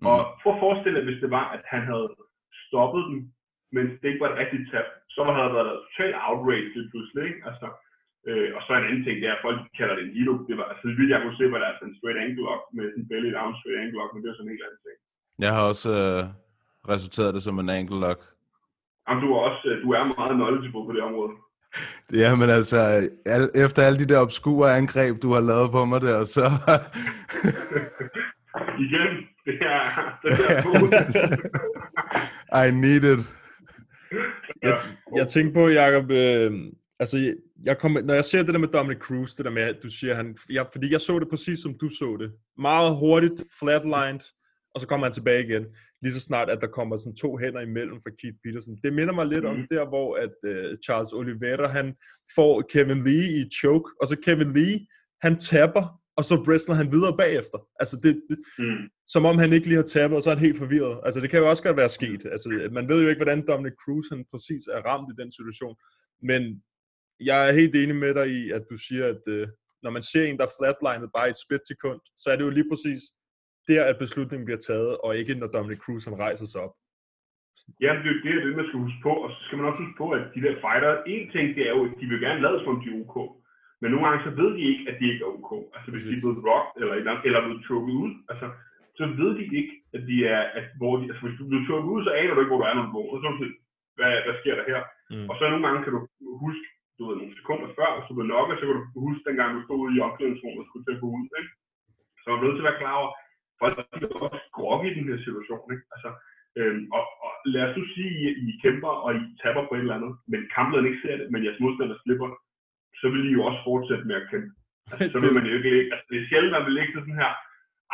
[0.00, 0.06] Mm.
[0.10, 2.08] Og for at forestille dig, hvis det var, at han havde
[2.66, 3.18] stoppet den,
[3.76, 7.22] mens det ikke var et rigtigt tab, så havde der været totalt outrage lige pludselig,
[7.28, 7.40] ikke?
[7.48, 7.66] Altså,
[8.28, 10.34] øh, og så en anden ting, det er, at folk kalder det en hilo.
[10.48, 12.86] Det var, altså, det jeg kunne se, var der altså en straight angle lock med
[12.96, 14.96] en belly down straight angle lock, men det er sådan en helt anden ting.
[15.44, 16.22] Jeg har også øh,
[16.92, 18.20] resulteret det som en ankle lock.
[19.04, 21.34] Jamen, du er også øh, du er meget knowledgeable på det område.
[22.22, 22.78] Ja, men altså,
[23.26, 26.44] al, efter alle de der obskure angreb, du har lavet på mig der, så...
[28.78, 29.12] Igen,
[29.46, 29.82] det er,
[30.22, 30.56] det er
[32.64, 33.26] I need it.
[34.62, 34.78] Jeg,
[35.16, 36.52] jeg tænker på, Jacob, øh,
[36.98, 37.34] altså,
[37.66, 39.90] jeg kom, når jeg ser det der med Dominic Cruz, det der med, at du
[39.90, 42.32] siger, han, jeg, fordi jeg så det præcis som du så det.
[42.58, 44.24] Meget hurtigt, flatlined,
[44.74, 45.64] og så kommer han tilbage igen.
[46.02, 48.76] Lige så snart, at der kommer sådan to hænder imellem for Keith Peterson.
[48.82, 49.50] Det minder mig lidt mm.
[49.50, 51.94] om der, hvor at uh, Charles Oliveira, han
[52.34, 54.86] får Kevin Lee i choke, og så Kevin Lee,
[55.22, 57.58] han tapper, og så wrestler han videre bagefter.
[57.80, 58.84] Altså det, det mm.
[59.14, 61.00] som om han ikke lige har tappet, og så er han helt forvirret.
[61.06, 62.22] Altså det kan jo også godt være sket.
[62.34, 62.48] Altså
[62.78, 65.76] man ved jo ikke, hvordan Dominic Cruz han præcis er ramt i den situation.
[66.30, 66.42] Men
[67.28, 69.48] jeg er helt enig med dig i, at du siger, at uh,
[69.84, 72.44] når man ser en, der er flatlinet bare i et split sekund, så er det
[72.44, 73.00] jo lige præcis
[73.68, 76.74] der, at beslutningen bliver taget, og ikke når Dominic Cruz han rejser sig op.
[77.84, 79.98] Ja, det er det, det, man skal huske på, og så skal man også huske
[80.02, 82.58] på, at de der fighter, en ting det er jo, at de vil gerne lade
[82.64, 83.16] som de er OK,
[83.82, 85.50] men nogle gange så ved de ikke, at de ikke er OK.
[85.76, 86.94] Altså hvis de er blevet rocked, eller,
[87.26, 88.46] eller er blevet trukket ud, altså,
[88.98, 91.90] så ved de ikke, at de er, at hvor de, altså hvis du bliver trukket
[91.94, 93.30] ud, så aner du ikke, hvor du er, når du og så
[93.98, 94.80] hvad, hvad sker der her?
[95.12, 95.28] Mm.
[95.30, 96.00] Og så nogle gange kan du
[96.44, 96.66] huske,
[96.96, 99.62] du ved, nogle sekunder før, hvis du blev nokket, så kan du huske dengang, du
[99.64, 101.52] stod ude i omklædningsrummet og skulle til at gå ud, ikke?
[102.22, 103.10] Så man er nødt til at være klar over,
[103.62, 103.84] folk er
[104.26, 105.66] også grogge i den her situation.
[105.74, 105.84] Ikke?
[105.94, 106.10] Altså,
[106.58, 109.74] øhm, og, og, lad os nu sige, at I, I kæmper, og I taber på
[109.74, 112.28] et eller andet, men kamplederen ikke ser det, men jeres modstander slipper,
[113.02, 114.50] så vil I jo også fortsætte med at kæmpe.
[114.92, 117.20] Altså, så vil man jo ikke lægge, altså det er sjældent, man vil lægge sådan
[117.22, 117.32] her,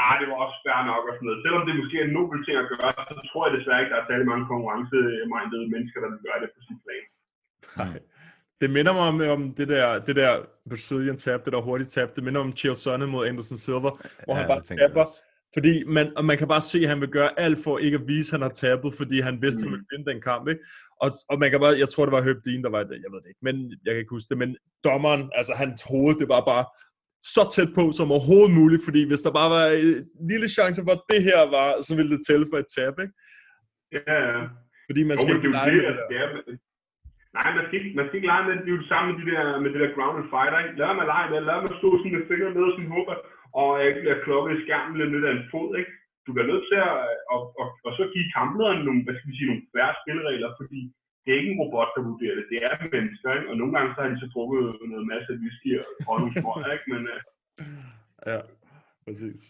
[0.02, 1.42] ah, det var også fair nok og sådan noget.
[1.44, 4.00] Selvom det måske er en nobel ting at gøre, så tror jeg desværre ikke, der
[4.00, 7.04] er særlig mange konkurrencemindede mennesker, der vil gøre det på sin plan.
[7.80, 7.94] Nej.
[8.60, 10.32] Det minder mig om, om det der, det der
[10.70, 12.08] Brazilian tab, det der hurtige tab.
[12.16, 13.90] Det minder om Chael Sonne mod Anderson Silva,
[14.24, 15.06] hvor ja, han bare taber
[15.54, 18.08] fordi man, og man kan bare se, at han vil gøre alt for ikke at
[18.08, 20.48] vise, at han har tabet, fordi han vidste, at han ville vinde den kamp.
[20.48, 20.62] Ikke?
[21.04, 23.10] Og, og man kan bare, jeg tror, det var Herb Dean, der var det, jeg
[23.12, 24.50] ved det ikke, men jeg kan ikke huske det, men
[24.88, 26.64] dommeren, altså han troede, det var bare
[27.34, 30.92] så tæt på som overhovedet muligt, fordi hvis der bare var en lille chance for,
[30.98, 33.14] at det her var, så ville det tælle for et tab, ikke?
[33.96, 34.42] Ja, ja.
[34.88, 36.20] Fordi man skal jo, ikke lege med det der.
[36.20, 36.26] Ja,
[37.36, 38.62] Nej, man skal, ikke, man skal ikke lege med det.
[38.64, 40.58] Det er jo det samme med, de der, med det der grounded fighter.
[40.62, 40.78] Ikke?
[40.80, 43.14] Lad mig lege med Lad mig stå sådan med fingrene nede og sådan håber,
[43.60, 45.92] og ikke bliver klokket i skærmen lidt af en fod, ikke?
[46.28, 46.94] Du bliver nødt til at,
[47.34, 50.80] og, og, og så give kamplederen nogle, hvad skal vi sige, nogle færre spilleregler, fordi
[51.22, 52.46] det er ikke en robot, der vurderer det.
[52.52, 53.50] Det er mennesker, ikke?
[53.50, 55.70] Og nogle gange så har de så drukket noget masse whisky
[56.08, 56.86] og nogle små, ikke?
[56.92, 57.20] Men, uh...
[58.30, 58.40] Ja,
[59.04, 59.40] præcis.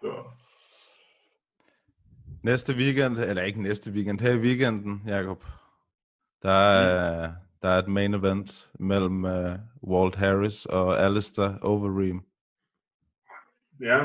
[0.00, 0.12] Så.
[2.50, 5.44] Næste weekend, eller ikke næste weekend, her i weekenden, Jacob,
[6.42, 7.34] der er, mm.
[7.62, 9.54] der er et main event mellem uh,
[9.90, 12.20] Walt Harris og Alistair Overeem.
[13.80, 13.98] Ja.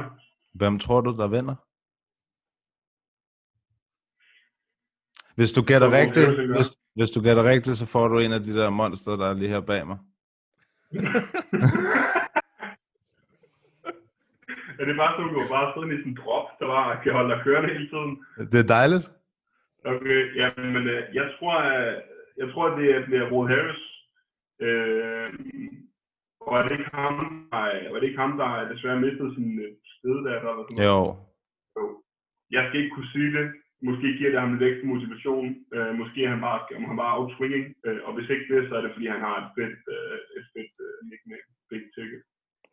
[0.53, 1.55] Hvem tror du, der vinder?
[5.35, 8.53] Hvis du gætter rigtigt, hvis, hvis du gætter rigtigt, så får du en af de
[8.59, 9.97] der monster, der er lige her bag mig.
[14.79, 17.13] er det bare sådan, du har bare sådan i sådan en drop, der bare kan
[17.13, 18.11] holde dig kørende hele tiden?
[18.51, 19.05] Det er dejligt.
[19.85, 22.01] Okay, ja, men øh, jeg tror, at,
[22.37, 23.83] jeg tror, at det bliver Rod Harris.
[24.67, 25.29] Øh,
[26.41, 27.15] og er det ikke ham,
[27.51, 30.49] der, var det ikke ham, der desværre mistede sin øh, stededatter?
[30.51, 30.99] Eller sådan jo.
[31.77, 31.83] jo.
[32.51, 33.47] Jeg skal ikke kunne sige det.
[33.87, 35.47] Måske giver det ham lidt ekstra motivation.
[35.75, 37.65] Øh, måske er han bare, om han bare outswinging.
[37.85, 40.45] Øh, og hvis ikke det, så er det fordi, han har et fedt, øh, et
[40.53, 41.47] fedt øh, nickname.
[41.71, 42.21] Big Ticket.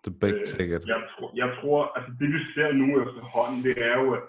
[0.05, 0.83] The Big øh, Ticket.
[0.94, 4.25] Jeg, tror, jeg tror, altså det vi ser nu efterhånden, det er jo, at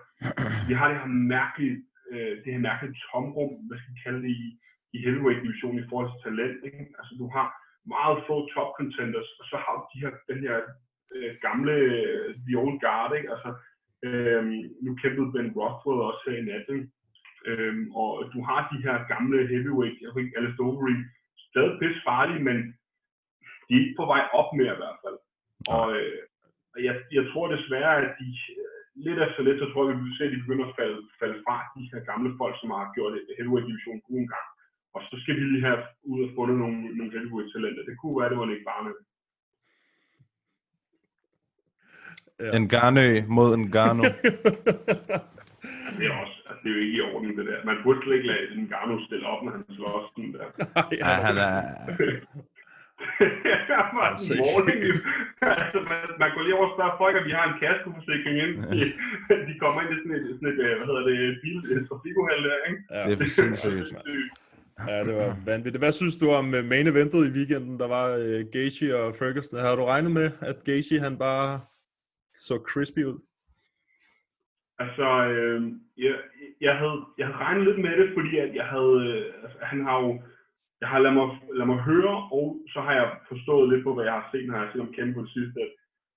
[0.70, 1.76] vi har det her mærkelige,
[2.12, 4.48] øh, det her mærkelige tomrum, hvad skal vi kalde det, i,
[4.96, 6.60] i heavyweight-divisionen i forhold til talent.
[6.70, 6.84] Ikke?
[7.00, 7.48] Altså du har
[7.96, 10.56] meget få top contenders, og så har de her, den her
[11.16, 13.30] øh, gamle øh, The Old Guard, ikke?
[13.36, 13.50] Altså,
[14.08, 14.44] øh,
[14.86, 16.80] nu kæmpede Ben Rothwell også her i natten,
[17.50, 21.02] øh, og du har de her gamle heavyweight, jeg ved ikke, Alice Overeem,
[21.50, 22.58] stadig pisse farlige, men
[23.66, 25.18] de er ikke på vej op mere i hvert fald.
[25.76, 26.20] Og øh,
[26.88, 28.30] jeg, jeg tror desværre, at de
[28.62, 30.78] øh, lidt efter lidt, så tror jeg, at vi vil se, at de begynder at
[30.80, 34.48] falde, falde fra de her gamle folk, som har gjort heavyweight-division god en gang.
[34.96, 35.82] Og så skal vi lige have
[36.12, 37.84] ud og fundet nogle, nogle heavyweight talenter.
[37.90, 39.00] Det kunne være, det var Nick Barnett.
[42.40, 42.52] Ja.
[42.58, 44.04] En Garnø mod en Garno.
[45.98, 47.60] det er også, altså, det er jo ikke i orden, det der.
[47.70, 50.48] Man burde slet ikke lade en Garno stille op, når han slår sådan der.
[51.02, 51.56] ja, han er...
[54.10, 54.34] altså,
[55.42, 58.54] altså, man, man går lige over og spørger folk, at vi har en kaskoforsikring ind.
[58.74, 58.80] De,
[59.50, 62.58] de kommer ind i sådan et, sådan et hvad hedder det, bil, et trafikuheld der,
[62.70, 62.80] ikke?
[62.94, 63.02] Ja.
[63.08, 63.90] Det er for sindssygt.
[64.88, 65.82] Ja, det var vanvittigt.
[65.84, 67.80] Hvad synes du om øh, main eventet i weekenden?
[67.80, 69.60] Der var uh, Gaethje og Ferguson.
[69.60, 71.60] Har du regnet med, at Gaethje han bare
[72.48, 73.20] så crispy ud?
[74.84, 75.60] Altså, øh,
[76.06, 76.16] jeg,
[76.66, 79.80] jeg, havde, jeg havde regnet lidt med det, fordi at jeg havde, øh, altså, han
[79.88, 80.10] har jo,
[80.82, 81.28] jeg har ladet mig,
[81.60, 84.56] lad mig høre, og så har jeg forstået lidt på, hvad jeg har set, når
[84.56, 85.72] jeg har set ham kæmpe på det sidste, at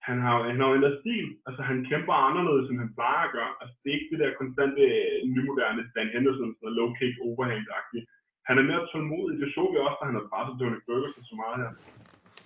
[0.09, 1.27] han har, han har jo ændret stil.
[1.47, 3.53] Altså, han kæmper anderledes, end han plejer at gøre.
[3.61, 8.07] Altså, det er ikke det der konstante, øh, nymoderne Dan Henderson, sådan low kick overhand-agtigt.
[8.49, 9.35] Han er mere tålmodig.
[9.41, 11.73] Det så vi også, da han har presset Tony Ferguson så meget her.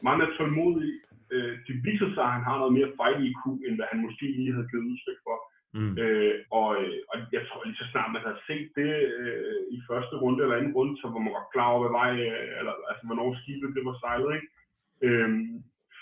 [0.04, 0.92] Meget mere tålmodig.
[1.34, 4.26] Øh, det viser sig, at han har noget mere fight IQ, end hvad han måske
[4.38, 5.36] lige havde givet udtryk for.
[5.78, 5.94] Mm.
[6.02, 9.78] Øh, og, øh, og jeg tror lige så snart man havde set det øh, i
[9.88, 12.74] første runde eller anden runde, så var man godt klar over, hvad vej, øh, eller,
[12.90, 14.30] altså, hvornår skibet det var sejlet.
[14.36, 14.48] Ikke?
[15.06, 15.28] Øh,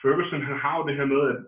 [0.01, 1.39] Ferguson han har jo det her med, at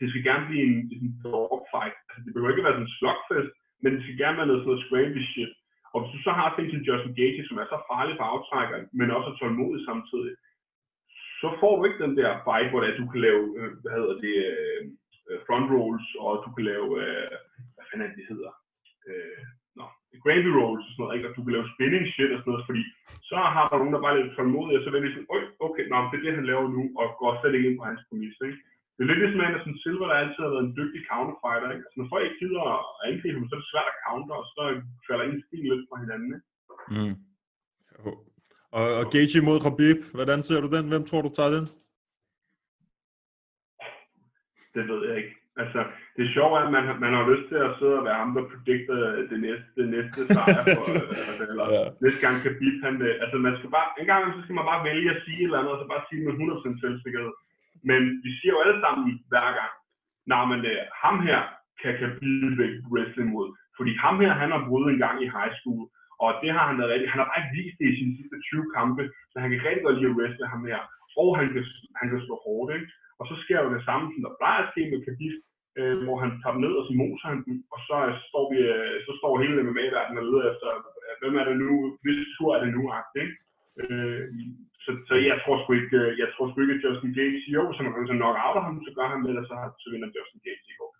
[0.00, 1.96] det skal gerne blive en, en dogfight.
[2.08, 4.70] Altså, det behøver ikke være sådan en slugfest, men det skal gerne være noget sådan
[4.72, 5.52] noget scramble shit.
[5.92, 8.76] Og hvis du så har sådan en Justin Gaethje, som er så farlig på aftrækker,
[8.98, 10.32] men også er tålmodig samtidig,
[11.40, 13.92] så får du ikke den der fight, hvor det er, du kan lave, øh, hvad
[13.98, 14.80] hedder det, øh,
[15.28, 17.34] øh front rolls, og du kan lave, øh,
[17.74, 18.52] hvad fanden er det, det hedder?
[19.08, 19.40] Øh,
[19.78, 19.84] no,
[20.24, 21.28] gravy rolls og sådan noget, ikke?
[21.28, 22.82] og du kan lave spinning shit og sådan noget, fordi
[23.30, 25.30] så har der nogen, der bare er lidt tålmodige, og så vil de sådan,
[25.66, 28.02] okay, nå, det er det, han laver nu, og går slet ikke ind på hans
[28.08, 28.60] præmis, ikke?
[28.98, 31.68] Det er lidt ligesom Anderson Silva, der altid har været en dygtig counterfighter.
[31.74, 31.84] Ikke?
[31.86, 34.46] Altså, når folk ikke gider at angribe ham, så er det svært at counter, og
[34.54, 34.62] så
[35.06, 36.30] falder en stil lidt fra hinanden.
[36.36, 36.46] Ikke?
[36.94, 37.14] Mm.
[38.72, 40.88] Og, og Gaethje mod Khabib, hvordan ser du den?
[40.88, 41.64] Hvem tror du tager den?
[44.74, 45.34] Det ved jeg ikke.
[45.62, 45.80] Altså,
[46.14, 48.44] det er sjovt, at man, man har lyst til at sidde og være ham, der
[48.52, 48.96] predikter
[49.30, 50.84] det næste, det næste sejr, for,
[51.30, 51.82] altså, eller ja.
[52.04, 55.08] næste gang Khabib, han, altså man skal bare, en gang så skal man bare vælge
[55.14, 57.34] at sige et eller andet, og så bare sige med 100% selvsikkerhed.
[57.90, 59.72] Men vi siger jo alle sammen hver gang,
[60.32, 61.40] nej, men uh, ham her
[61.80, 63.48] kan Khabib ikke wrestling mod.
[63.76, 65.82] Fordi ham her, han har brudt en gang i high school,
[66.24, 68.36] og det har han været rigtig, han har bare ikke vist det i sine sidste
[68.40, 70.80] 20 kampe, så han kan rigtig godt lide at wrestle ham her,
[71.20, 71.64] og han kan,
[71.98, 72.88] han kan slå hårdt, ikke?
[73.20, 75.34] Og så sker jo det samme, som der plejer at ske med Khabib,
[75.78, 78.44] øh, hvor han tager dem ned, og så moser han dem, og så så står,
[78.52, 80.68] vi, øh, så står hele MMA verden og leder efter,
[81.04, 81.70] øh, hvem er det nu,
[82.02, 82.82] hvis tur er det nu,
[83.22, 83.34] ikke?
[83.82, 84.22] Øh,
[84.84, 87.80] så, så jeg tror sgu ikke, jeg tror sgu ikke, at Justin Gates, jo, så
[87.82, 90.68] man kan nok out ham, så gør han med, og så, så vinder Justin Gates
[90.72, 90.90] i går.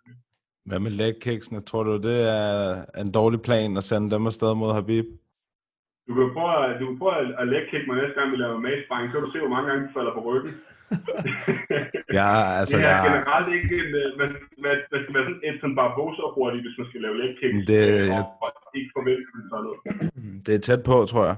[0.65, 1.59] Hvad med legkicksene?
[1.59, 5.05] Tror du, det er en dårlig plan at sende dem afsted mod Habib?
[6.07, 9.15] Du kan prøve, du kan prøve at legkick mig næste gang, vi laver magsparring, så
[9.15, 10.53] kan du se, hvor mange gange du falder på ryggen.
[12.19, 12.77] ja, altså...
[12.77, 13.03] Det er jeg...
[13.07, 13.89] generelt ikke en,
[14.21, 14.29] man,
[14.65, 17.53] man skal være sådan sådan barbosa hurtigt, hvis man skal lave legkick.
[17.71, 17.81] Det,
[18.13, 18.23] jeg...
[18.79, 19.79] ikke forvente, at det noget.
[20.45, 21.37] Det er tæt på, tror jeg.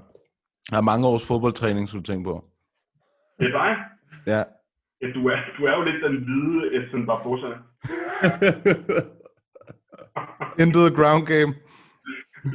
[0.69, 2.35] Jeg har mange års fodboldtræning, skulle du tænke på.
[3.39, 3.71] Det er dig?
[4.33, 4.41] Ja.
[5.01, 7.51] ja du, er, du er jo lidt den hvide Edson Barbosa.
[10.61, 11.51] Intet ground game.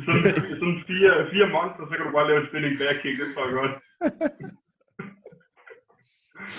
[0.06, 3.26] sådan, sådan fire, fire monster, så kan du bare lave et spinning back kick, det
[3.34, 3.74] tror jeg godt.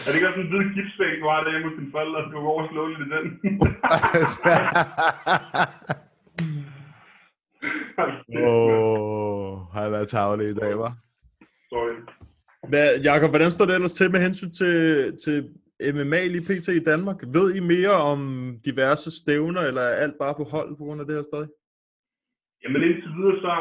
[0.06, 2.52] er det ikke også en hvid gipsvæg, du har derhjemme hos dine forældre, du går
[2.54, 3.26] over og slå lidt i den?
[8.38, 10.94] Åh, oh, han er tavlig i dag, var.
[11.70, 11.94] Sorry.
[12.70, 15.50] Hvad, Jakob, hvordan står det ellers til med hensyn til, til
[15.98, 16.68] MMA lige pt.
[16.68, 17.20] i Danmark?
[17.38, 18.20] Ved I mere om
[18.66, 21.50] diverse stævner, eller er alt bare på hold på grund af det her stadig?
[22.64, 23.54] Jamen indtil videre, så,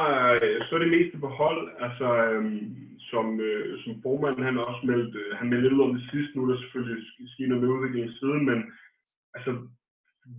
[0.67, 1.63] så er det meste på hold.
[1.87, 6.05] Altså, øhm, som, øh, som formanden han også meldte, øh, han meldte lidt om det
[6.13, 6.99] sidste, nu er der selvfølgelig
[7.33, 8.59] sket noget med i siden, men
[9.37, 9.51] altså,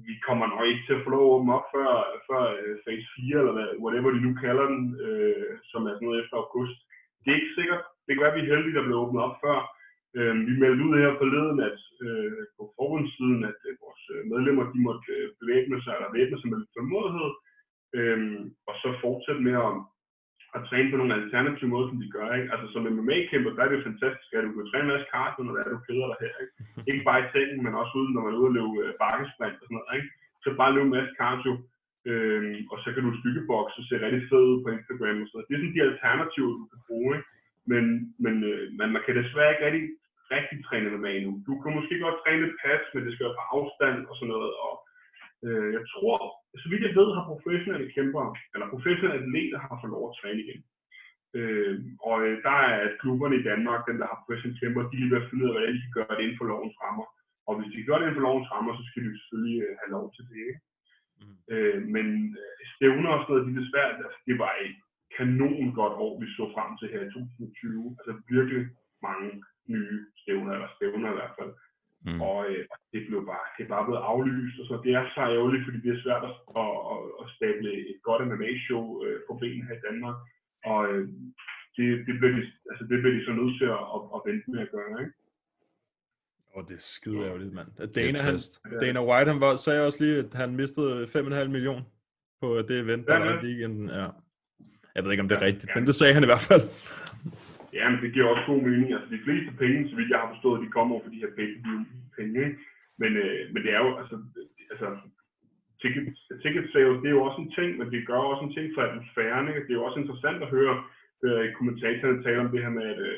[0.08, 1.90] vi kommer nok ikke til at få lov at åbne op før,
[2.28, 6.06] før øh, phase 4, eller hvad, whatever de nu kalder den, øh, som er sådan
[6.08, 6.78] noget efter august.
[7.22, 7.84] Det er ikke sikkert.
[8.04, 9.58] Det kan være, at vi er heldige, der bliver åbnet op før.
[10.16, 14.80] Øh, vi meldte ud her forleden, at øh, på forbundssiden, at øh, vores medlemmer de
[14.88, 17.32] måtte øh, bevæbne sig, eller væbne sig med lidt tålmodighed,
[17.98, 18.20] øh,
[18.70, 19.74] og så fortsætte med at,
[20.56, 22.28] at træne på nogle alternative måder, som de gør.
[22.38, 22.52] Ikke?
[22.54, 25.54] Altså som MMA-kæmper, der er det fantastisk, at du kan træne en masse cardio, når
[25.62, 26.34] er, du keder dig her.
[26.44, 26.56] Ikke,
[26.92, 29.62] ikke bare i sengen, men også ude, når man er ude og løbe øh, bakkesprint
[29.62, 29.96] og sådan noget.
[29.98, 30.10] Ikke?
[30.44, 31.54] Så bare løbe en masse cardio,
[32.10, 35.36] øh, og så kan du stykkebokse og se rigtig fed ud på Instagram og sådan
[35.36, 35.48] noget.
[35.48, 37.12] Det er sådan de alternativer, du kan bruge.
[37.18, 37.28] Ikke?
[37.72, 37.84] Men,
[38.24, 39.86] men, øh, men man kan desværre ikke rigtig,
[40.36, 41.32] rigtig træne med endnu.
[41.48, 44.32] Du kan måske godt træne et pas, men det skal være på afstand og sådan
[44.36, 44.52] noget.
[44.66, 44.74] Og,
[45.46, 46.18] øh, jeg tror,
[46.62, 50.42] så vidt jeg ved, har professionelle kæmper, eller professionelle atleter har fået lov at træne
[50.46, 50.62] igen.
[51.38, 51.76] Øh,
[52.10, 55.22] og øh, der er klubberne i Danmark, dem der har professionelle kæmper, de er ved
[55.22, 57.08] at finde ud af, hvordan de kan gøre det inden for lovens rammer.
[57.48, 59.92] Og hvis de gør det inden for lovens rammer, så skal de selvfølgelig øh, have
[59.98, 60.40] lov til det.
[60.50, 60.62] Ikke?
[61.22, 61.36] Mm.
[61.54, 62.08] Øh, men
[62.42, 63.96] øh, stævner og sådan noget, de er svært.
[64.06, 64.76] Altså, det var et
[65.18, 67.98] kanon godt år, vi så frem til her i 2020.
[68.00, 68.64] Altså virkelig
[69.08, 69.30] mange
[69.74, 71.54] nye stævner, eller stævner i hvert fald.
[72.06, 72.20] Mm.
[72.30, 75.22] Og øh, det blev bare, det er bare blevet aflyst, og så det er så
[75.36, 79.34] ærgerligt, fordi det er svært at, at, at, at stable et godt MMA-show øh, på
[79.42, 80.18] benene her i Danmark.
[80.72, 81.04] Og øh,
[81.76, 84.48] det, det, bliver de, altså, det bliver de så nødt til at, at, at vente
[84.54, 85.16] med at gøre, ikke?
[86.56, 87.70] Og det er skide ærgerligt, mand.
[87.98, 88.36] Dana, han,
[88.82, 91.86] Dana White, han var, sagde også lige, at han mistede 5,5 millioner
[92.42, 93.90] på det event, der var i weekenden.
[93.90, 94.08] Ja.
[94.98, 96.66] Jeg ved ikke, om det er rigtigt, men det sagde han i hvert fald.
[97.78, 98.90] Ja, men det giver også god mening.
[98.96, 101.34] Altså, de fleste penge, så vidt jeg har forstået, de kommer over for de her
[101.40, 102.58] penge ikke?
[103.02, 104.16] Men, øh, men det er jo, altså,
[104.72, 104.88] altså
[105.82, 106.04] ticket,
[106.44, 108.82] ticket sales, det er jo også en ting, men det gør også en ting for
[108.84, 109.64] atmosfæren, ikke?
[109.66, 110.76] Det er jo også interessant at høre
[111.26, 113.18] øh, kommentatorerne tale om det her med, at, øh,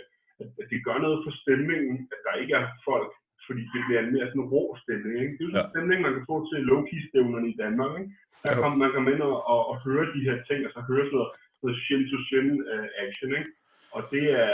[0.62, 3.12] at, det gør noget for stemningen, at der ikke er folk,
[3.48, 5.36] fordi det bliver en mere sådan rå stemning, ikke?
[5.36, 8.12] Det er jo sådan en stemning, man kan få til low-key-stævnerne i Danmark, ikke?
[8.44, 11.18] Der kan man komme ind og, og, og, høre de her ting, altså høre sådan
[11.20, 11.32] noget,
[11.64, 13.52] noget shin-to-shin uh, action, ikke?
[13.96, 14.52] Og det, er,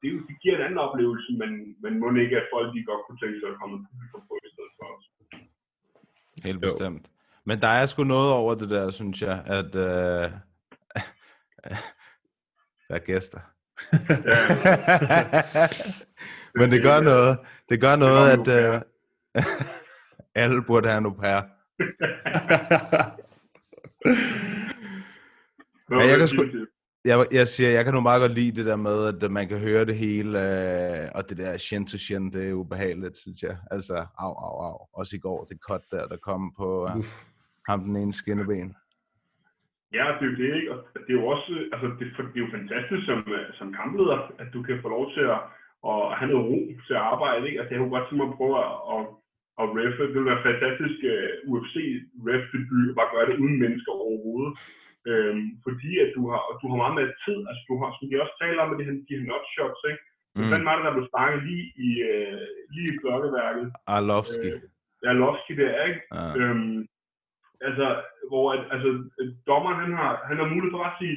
[0.00, 1.50] det, det giver en anden oplevelse, men,
[1.82, 4.50] men må ikke, at folk de godt kunne tænke sig at komme publikum på i
[4.54, 5.04] stedet for os.
[6.46, 7.04] Helt bestemt.
[7.48, 10.30] Men der er sgu noget over det der, synes jeg, at øh,
[12.88, 13.40] der er gæster.
[16.58, 17.38] Men det gør noget.
[17.68, 18.80] Det gør noget, at øh,
[20.42, 21.40] alle burde have en au pair.
[25.90, 26.42] Ja, jeg kan sgu,
[27.04, 29.58] jeg, jeg siger, jeg kan nu meget godt lide det der med, at man kan
[29.68, 33.56] høre det hele, øh, og det der shin to shin, det er ubehageligt, synes jeg.
[33.70, 34.78] Altså, au, au, au.
[35.00, 37.04] Også i går, det cut der, der kom på uh,
[37.68, 38.74] ham den ene skinneben.
[39.98, 40.72] Ja, det er jo det, ikke?
[40.72, 44.18] Og det er jo også, altså, det, det er jo fantastisk som, øh, som kampleder,
[44.42, 45.40] at du kan få lov til at,
[45.90, 47.58] at have noget ro til at arbejde, ikke?
[47.60, 49.02] Altså, jeg kunne godt tænke mig at prøve at, at,
[49.62, 50.02] at reffe.
[50.08, 51.74] Det ville være fantastisk uh, UFC
[52.28, 54.52] ref debut, bare gøre det uden mennesker overhovedet.
[55.10, 58.22] Øhm, fordi at du har, du har meget mere tid, altså du har, som de
[58.24, 60.02] også taler om, at de her, de her nutshots, ikke?
[60.36, 60.48] Mm.
[60.50, 63.66] Hvad var det, der blev sparket lige i, uh, lige i klokkeværket?
[63.96, 64.50] Arlovski.
[64.54, 66.00] Øh, Arlovski der, ikke?
[66.20, 66.32] Ah.
[66.40, 66.78] Øhm,
[67.68, 67.86] altså,
[68.30, 68.90] hvor at, altså,
[69.50, 71.16] dommeren, han har, han har mulighed for at sige,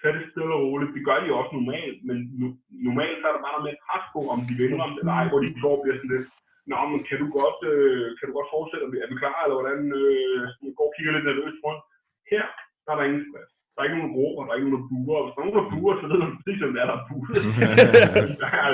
[0.00, 0.94] tag det stille og roligt.
[0.96, 2.46] Det gør de også normalt, men nu,
[2.88, 5.16] normalt så er der bare noget mere pres på, om de vinder om det eller
[5.20, 6.28] ej, hvor de går bliver sådan lidt,
[6.70, 8.84] Nå, men kan du godt, øh, kan du godt fortsætte?
[9.04, 9.80] Er vi klar, eller hvordan?
[10.00, 11.82] Øh, vi går og kigger lidt nervøst rundt.
[12.32, 12.44] Her,
[12.84, 13.24] der er der ingen.
[13.72, 15.20] Der er ikke nogen råber, der er ikke nogen, der buer.
[15.24, 17.06] Hvis der er nogen, der buer, så ved man præcis, hvem det er, der er
[17.10, 17.28] buer.
[18.44, 18.70] der er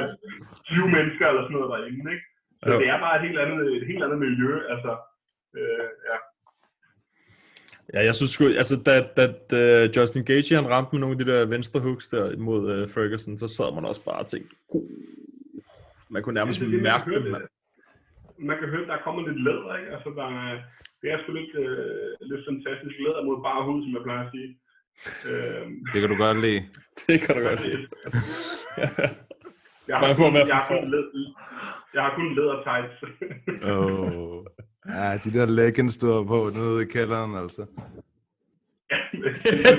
[0.64, 2.26] 20 mennesker eller sådan noget derinde, ikke?
[2.62, 2.78] Så Jo.
[2.80, 4.92] det er bare et helt andet, et helt andet miljø, altså.
[5.58, 6.16] Øh, ja.
[7.94, 9.60] Ja, jeg synes sgu, altså da, da, da
[9.96, 13.38] Justin Gaethje han ramte med nogle af de der venstre hooks der mod uh, Ferguson,
[13.38, 14.90] så sad man også bare og tænkte, "Uh."
[16.14, 17.44] man kunne nærmest det det, man mærke det, mand.
[18.38, 19.90] Man kan høre, der kommer lidt læder, ikke?
[19.94, 20.52] Altså, der er,
[21.00, 24.32] det er sgu lidt, øh, lidt fantastisk læder mod bare hud, som jeg plejer at
[24.34, 24.50] sige.
[25.30, 26.60] Øh, Det kan du godt lide.
[27.06, 27.82] Det kan du godt lide.
[29.88, 31.04] jeg, har kun, jeg, har kun led,
[31.94, 32.96] jeg har kun læder tights.
[33.72, 34.44] Oh.
[34.88, 37.62] Ja, de der leggings, har på nede i kælderen, altså.
[38.94, 39.76] den,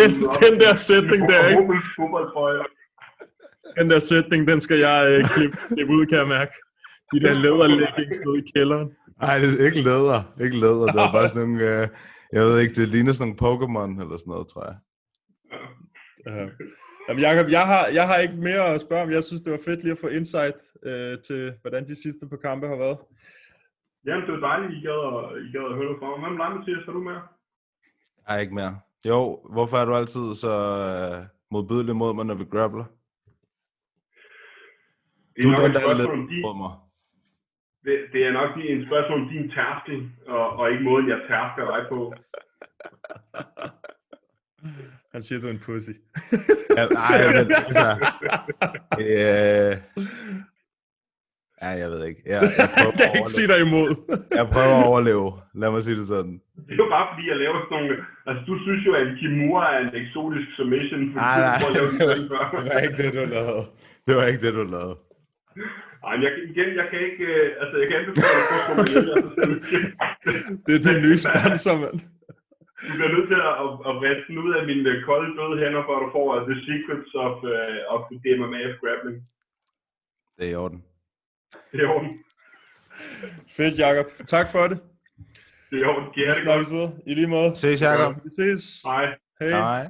[0.00, 0.10] den,
[0.44, 1.62] den der sætning der, ikke?
[3.78, 6.52] Den der sætning, den skal jeg øh, klippe, klippe ud, kan jeg mærke.
[7.12, 8.88] De der læderleggings nede i kælderen.
[9.24, 10.20] Nej, det er ikke læder.
[10.44, 10.86] Ikke læder.
[10.94, 11.82] Det er bare sådan nogle...
[11.82, 11.88] Øh,
[12.32, 14.76] jeg ved ikke, det ligner sådan nogle Pokémon eller sådan noget, tror jeg.
[16.26, 16.46] Ja.
[17.08, 19.10] Jamen, Jacob, jeg har, jeg har ikke mere at spørge om.
[19.10, 22.36] Jeg synes, det var fedt lige at få insight øh, til, hvordan de sidste par
[22.46, 22.98] kampe har været.
[24.06, 26.18] Jamen, det var dejligt, I gad, at- I gad at høre fra mig.
[26.28, 27.18] Hvem dig, Mathias, er du med?
[28.28, 28.74] Jeg er ikke mere.
[29.10, 29.20] Jo,
[29.54, 30.52] hvorfor er du altid så
[30.84, 31.18] øh,
[31.50, 32.84] modbydelig mod mig, når vi grappler?
[35.36, 36.10] Det Du er den, der er lidt
[36.46, 36.72] mod mig.
[37.88, 41.64] Det, det er nok en spørgsmål om din tærskel, og, og ikke måden, jeg tærsker
[41.72, 42.00] dig på.
[45.12, 45.94] Han siger, du er en pussy.
[46.76, 47.86] Ja, nej, men altså...
[49.04, 49.72] Øh,
[51.62, 52.22] ja, jeg ved ikke.
[52.32, 52.68] Jeg, jeg,
[53.00, 53.90] jeg kan ikke sige dig imod.
[54.38, 55.28] jeg prøver at overleve.
[55.60, 56.34] Lad mig sige det sådan.
[56.66, 57.90] Det er jo bare fordi, jeg laver sådan nogle...
[58.28, 61.80] Altså, du synes jo, at en Kimura er en eksotisk submission, fordi Nej, nej, det
[61.82, 63.64] var, det var ikke det, du lavede.
[64.06, 64.96] Det var ikke det, du lavede.
[66.06, 67.24] Ej, men jeg, igen, jeg kan ikke...
[67.24, 69.14] øh, Altså, jeg kan anbefale at få altså,
[70.66, 71.98] Det er din nye sponsor, mand.
[72.88, 75.56] Du bliver nødt til at, at, at vriste den ud af mine øh, kolde døde
[75.62, 79.16] hænder, før du får uh, the secrets of, uh, of the DMMAF grappling.
[80.36, 80.80] Det er i orden.
[81.72, 82.10] Det er i orden.
[83.56, 84.06] Fedt, Jacob.
[84.34, 84.78] Tak for det.
[85.70, 86.04] Det er i orden.
[86.16, 86.88] Jer Vi snakkes ved.
[87.06, 87.56] I lige måde.
[87.56, 88.14] Ses, Jacob.
[88.24, 88.62] Vi ses.
[88.84, 89.04] Hej.
[89.40, 89.50] Hej.
[89.50, 89.86] Nej.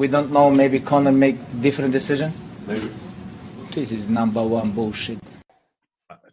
[0.00, 2.30] We don't know, maybe Conor make different decision?
[2.66, 2.86] Maybe.
[3.72, 5.18] This is number one bullshit.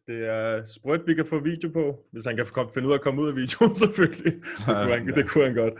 [0.10, 3.04] Det er sprødt, vi kan få video på, hvis han kan finde ud af at
[3.04, 4.34] komme ud af videoen, selvfølgelig.
[4.34, 5.74] Det kunne han, det kunne han godt.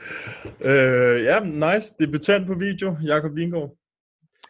[0.62, 1.96] Øh, ja, nice.
[2.00, 3.78] Debutant på video, Jakob Vingård.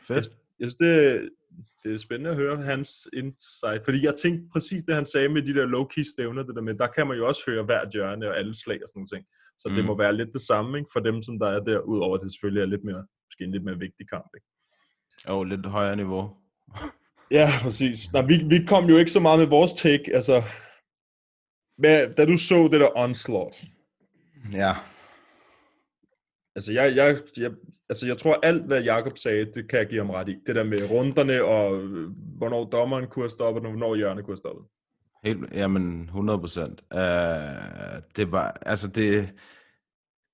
[0.08, 0.30] Fedt.
[0.60, 1.30] Jeg synes, det,
[1.84, 5.42] det er spændende at høre hans insight, fordi jeg tænkte præcis det, han sagde med
[5.42, 8.30] de der low-key stævner, det der med, der kan man jo også høre hver hjørne
[8.30, 9.26] og alle slag og sådan nogle ting.
[9.60, 9.76] Så mm.
[9.76, 12.22] det må være lidt det samme ikke, for dem, som der er der, udover at
[12.24, 14.30] det selvfølgelig er lidt mere, måske en lidt mere vigtig kamp.
[14.36, 14.48] Ikke?
[15.30, 16.24] Jo, lidt højere niveau.
[17.32, 18.14] Ja, præcis.
[18.14, 20.44] Nå, vi, vi kom jo ikke så meget med vores take, altså,
[21.78, 23.56] men, da du så det der onslaught,
[24.54, 24.74] Ja.
[26.56, 27.52] Altså, jeg, jeg, jeg,
[27.90, 30.36] altså, jeg tror, alt, hvad Jakob sagde, det kan jeg give ham ret i.
[30.48, 34.34] Det der med runderne, og øh, hvornår dommeren kunne have stoppet, og hvornår hjørnet kunne
[34.34, 34.66] have stoppet.
[35.24, 36.82] Helt, jamen, 100 procent.
[36.94, 37.00] Uh,
[38.16, 39.30] det var, altså det,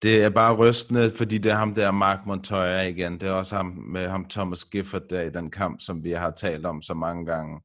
[0.05, 3.19] det er bare rystende, fordi det er ham der, Mark Montoya igen.
[3.19, 6.31] Det er også ham med ham Thomas Gifford der i den kamp, som vi har
[6.31, 7.61] talt om så mange gange.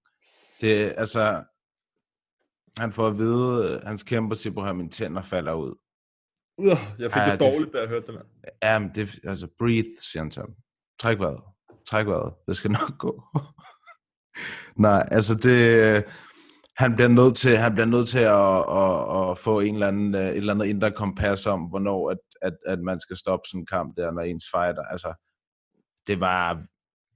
[0.60, 1.44] Det, altså,
[2.78, 5.74] han får at vide, hans kæmper siger på mine tænder falder ud.
[6.58, 6.66] Uh,
[6.98, 8.14] jeg fik Ja, det det- dårligt, da jeg hørte det.
[8.14, 8.26] mand.
[8.62, 10.50] Ja, men det, altså, breathe, siger han til ham.
[11.00, 11.40] Træk vejret.
[11.88, 12.32] Træk vejret.
[12.46, 13.22] Det skal nok gå.
[14.86, 16.04] Nej, altså det...
[16.76, 20.14] Han bliver nødt til, han bliver nødt til at, at, at få en eller anden,
[20.14, 23.60] øh, et eller andet indre kompas om, hvornår at, at, at man skal stoppe sådan
[23.60, 24.82] en kamp der, når ens fighter.
[24.82, 25.14] Altså,
[26.06, 26.64] det var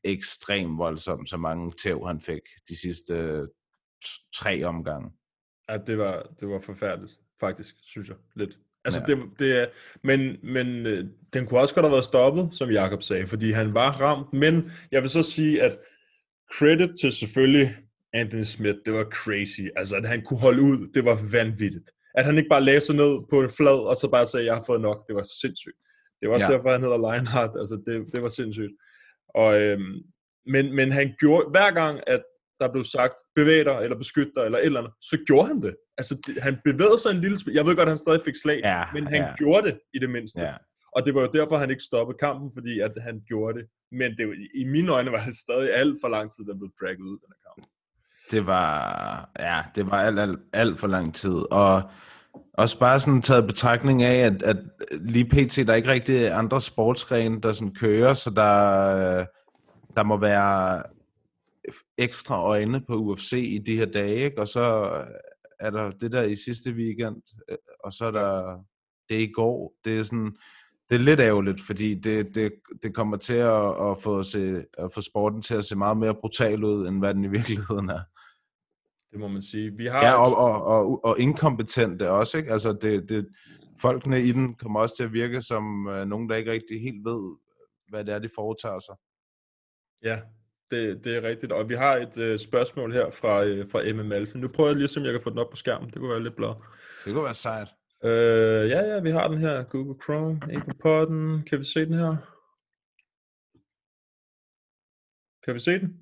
[0.05, 3.49] ekstremt voldsomt, så mange tæv han fik de sidste øh,
[4.35, 5.11] tre omgange.
[5.69, 8.59] Ja, det var, det var forfærdeligt, faktisk, synes jeg, lidt.
[8.85, 9.15] Altså, ja.
[9.15, 9.67] det, det er,
[10.03, 13.75] men, men øh, den kunne også godt have været stoppet, som Jakob sagde, fordi han
[13.75, 15.79] var ramt, men jeg vil så sige, at
[16.53, 17.77] credit til selvfølgelig
[18.13, 19.61] Anthony Smith, det var crazy.
[19.77, 21.91] Altså, at han kunne holde ud, det var vanvittigt.
[22.15, 24.55] At han ikke bare lagde sig ned på en flad, og så bare sagde, jeg
[24.55, 25.77] har fået nok, det var sindssygt.
[26.21, 26.53] Det var også Ja.
[26.53, 28.73] derfor, han hedder Lionheart, altså det, det var sindssygt.
[29.35, 29.95] Og, øhm,
[30.47, 32.23] men, men han gjorde, hver gang, at
[32.61, 35.63] der blev sagt, bevæg dig, eller beskyt dig, eller et eller andet, så gjorde han
[35.63, 35.75] det.
[35.99, 37.57] Altså, det, han bevægede sig en lille smule.
[37.57, 39.35] Jeg ved godt, at han stadig fik slag, Ja, men han ja.
[39.41, 40.41] gjorde det i det mindste.
[40.41, 40.55] Ja.
[40.97, 43.67] Og det var jo derfor, han ikke stoppede kampen, fordi at han gjorde det.
[44.01, 47.05] Men det, i mine øjne var det stadig alt for lang tid, der blev dragget
[47.13, 47.61] ud, den her kamp.
[48.35, 51.53] Det var, ja, det var alt, alt, alt for lang tid.
[51.53, 51.83] Og
[52.53, 54.57] også bare sådan taget i betragtning af, at, at
[54.93, 55.57] lige pt.
[55.57, 59.27] der er ikke rigtig andre sportsgrene, der sådan kører, så der,
[59.97, 60.83] der må være
[61.99, 64.41] ekstra øjne på UFC i de her dage, ikke?
[64.41, 64.91] og så
[65.61, 67.17] er der det der i sidste weekend,
[67.51, 68.59] øh, og så er der
[69.09, 69.75] det i går.
[69.85, 70.37] Det er sådan,
[70.89, 74.93] det er lidt ærgerligt, fordi det, det, det kommer til at, at, få se, at
[74.95, 78.01] få sporten til at se meget mere brutal ud, end hvad den i virkeligheden er.
[79.15, 79.77] Det må man sige.
[79.77, 82.53] Vi har Ja, og, og, og, og inkompetente også, ikke?
[82.53, 83.29] Altså, det, det,
[83.81, 87.05] folkene i den kommer også til at virke som øh, nogen, der ikke rigtig helt
[87.05, 87.37] ved,
[87.89, 88.95] hvad det er, de foretager sig.
[90.03, 90.21] Ja,
[90.71, 91.53] det, det er rigtigt.
[91.53, 94.41] Og vi har et øh, spørgsmål her fra, øh, fra MM Alfen.
[94.41, 95.91] Nu prøver jeg lige om jeg kan få den op på skærmen.
[95.91, 96.55] Det kunne være lidt blad.
[97.05, 97.69] Det kunne være sejt.
[98.05, 99.65] Øh, ja, ja, vi har den her.
[99.65, 101.43] Google Chrome, på podden.
[101.43, 102.17] Kan vi se den her?
[105.45, 106.01] Kan vi se den?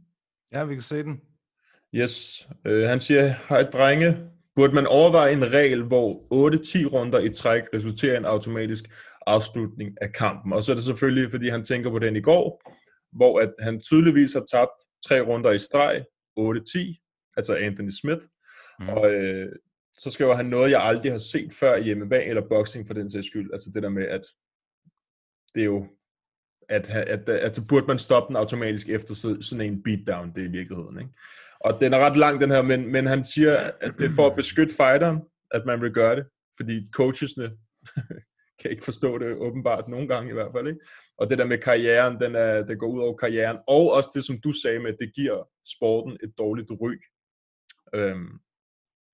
[0.52, 1.31] Ja, vi kan se den.
[1.94, 2.48] Yes.
[2.66, 4.16] Øh, han siger, hej drenge,
[4.56, 8.84] burde man overveje en regel, hvor 8-10 runder i træk resulterer i en automatisk
[9.26, 10.52] afslutning af kampen?
[10.52, 12.62] Og så er det selvfølgelig, fordi han tænker på den i går,
[13.12, 14.70] hvor at han tydeligvis har tabt
[15.08, 16.04] tre runder i streg,
[16.40, 18.22] 8-10, altså Anthony Smith.
[18.80, 18.88] Mm.
[18.88, 19.48] Og øh,
[19.98, 23.10] så skriver han noget, jeg aldrig har set før i MMA eller boxing for den
[23.10, 23.50] sags skyld.
[23.52, 24.22] Altså det der med, at
[25.54, 25.86] det er jo,
[26.68, 30.44] at, at, at, at burde man stoppe den automatisk efter så- sådan en beatdown, det
[30.44, 30.98] er i virkeligheden.
[30.98, 31.10] Ikke?
[31.64, 34.26] Og den er ret lang, den her, men, men han siger, at det er for
[34.26, 35.18] at beskytte fighteren,
[35.50, 36.24] at man vil gøre det,
[36.56, 37.50] fordi coachesne
[38.60, 40.66] kan ikke forstå det åbenbart, nogle gange i hvert fald.
[40.66, 40.80] Ikke?
[41.18, 44.24] Og det der med karrieren, den, er, det går ud over karrieren, og også det,
[44.24, 46.92] som du sagde med, at det giver sporten et dårligt ry.
[47.94, 48.38] Øhm,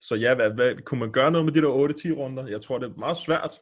[0.01, 2.47] så ja, hvad, hvad, kunne man gøre noget med de der 8-10 runder?
[2.47, 3.61] Jeg tror, det er meget svært.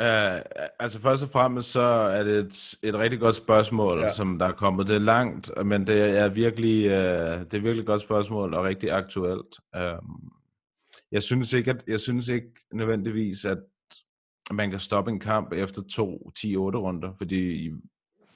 [0.00, 0.40] Uh,
[0.78, 4.12] altså først og fremmest så er det et, et rigtig godt spørgsmål, Ja.
[4.12, 4.86] som der er kommet.
[4.88, 8.64] Det er langt, men det er virkelig, uh, det er virkelig et godt spørgsmål og
[8.64, 9.56] rigtig aktuelt.
[9.76, 10.32] Um,
[11.12, 13.58] jeg synes ikke, at, jeg synes ikke nødvendigvis, at
[14.50, 17.70] man kan stoppe en kamp efter to 10-8 runder, fordi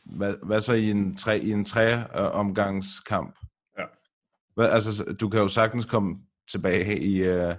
[0.04, 3.38] hvad, hvad så i en tre, i en tre uh, omgangskamp?
[3.78, 3.84] Ja.
[4.54, 6.16] Hvad, altså, du kan jo sagtens komme
[6.50, 7.54] tilbage i, uh,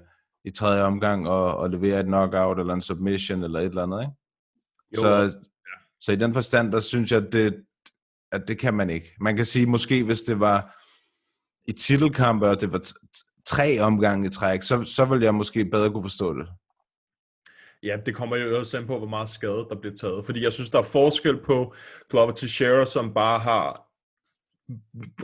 [0.46, 4.02] i tredje omgang og, og levere et knockout eller en submission eller et eller andet,
[4.02, 4.14] ikke?
[4.96, 5.44] Jo, så, og-
[6.00, 7.66] så i den forstand, der synes jeg, at det,
[8.32, 9.14] at det kan man ikke.
[9.20, 10.80] Man kan sige, måske hvis det var
[11.66, 12.82] i titelkampe, og det var
[13.46, 16.48] tre omgange i træk, så, så ville jeg måske bedre kunne forstå det.
[17.84, 20.26] Ja, det kommer jo også an på, hvor meget skade der bliver taget.
[20.26, 21.74] Fordi jeg synes, der er forskel på
[22.10, 23.88] Glover Teixeira, som bare har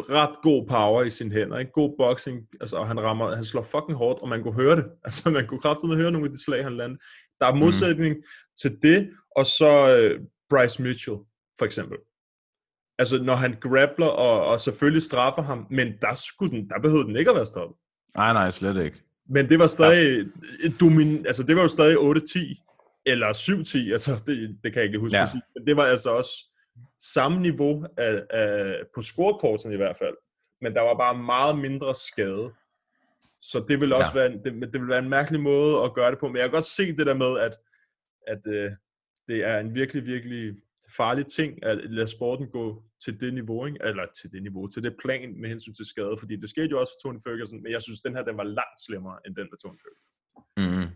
[0.10, 1.72] ret god power i sine hænder, ikke?
[1.72, 4.86] God boxing, altså, og han rammer, han slår fucking hårdt, og man kunne høre det.
[5.06, 7.00] Altså, man kunne kraftigt høre nogle af de slag, han landede.
[7.40, 8.24] Der er modsætning mm.
[8.62, 11.18] til det, og så øh, Bryce Mitchell,
[11.60, 11.98] for eksempel.
[13.00, 17.08] Altså, når han grappler, og, og selvfølgelig straffer ham, men der, skulle den, der behøvede
[17.08, 17.78] den ikke at være stoppet.
[18.16, 19.04] Nej, nej, slet ikke.
[19.30, 20.26] Men det var stadig,
[20.64, 20.70] ja.
[20.80, 25.00] domin, altså det var jo stadig 8-10, eller 7-10, altså det, det kan jeg ikke
[25.00, 25.24] huske ja.
[25.24, 26.49] præcis, men det var altså også
[27.02, 30.16] samme niveau af, af, på scorekorten i hvert fald,
[30.62, 32.54] men der var bare meget mindre skade.
[33.42, 34.20] Så det vil også ja.
[34.20, 36.44] være, en, det, det vil være en mærkelig måde at gøre det på, men jeg
[36.44, 37.58] kan godt se det der med, at,
[38.28, 38.72] at uh,
[39.28, 40.56] det er en virkelig, virkelig
[40.98, 43.80] farlig ting at lade sporten gå til det niveau, ikke?
[43.84, 46.80] eller til det niveau, til det plan med hensyn til skade, fordi det skete jo
[46.80, 49.48] også for Tony Ferguson, men jeg synes, den her den var langt slemmere end den
[49.52, 50.10] med Tony Ferguson.
[50.62, 50.88] Mm.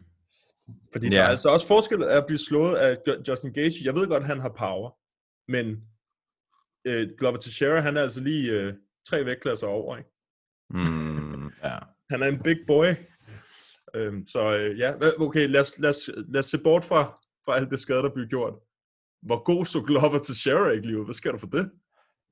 [0.93, 1.15] Fordi yeah.
[1.15, 3.85] der er altså også forskel at blive slået af Justin Gage.
[3.85, 4.89] Jeg ved godt, at han har power,
[5.47, 5.65] men
[6.87, 8.73] øh, Glover Teixeira, han er altså lige øh,
[9.09, 10.09] tre vægtklasser over, ikke?
[10.69, 11.77] Mm, ja.
[12.11, 12.85] Han er en big boy.
[13.95, 17.03] Øhm, så øh, ja, okay, lad os, lad, os, lad os se bort fra,
[17.45, 18.53] fra alt det skade, der bliver gjort.
[19.21, 21.05] Hvor god så Glover Teixeira ikke lige ud?
[21.05, 21.71] Hvad sker der for det?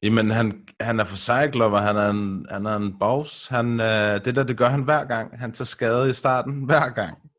[0.03, 1.79] Jamen, han, han er for sej, Glover.
[1.79, 3.47] Han er en, han er en boss.
[3.47, 5.39] Han, øh, det der, det gør han hver gang.
[5.39, 7.30] Han tager skade i starten hver gang.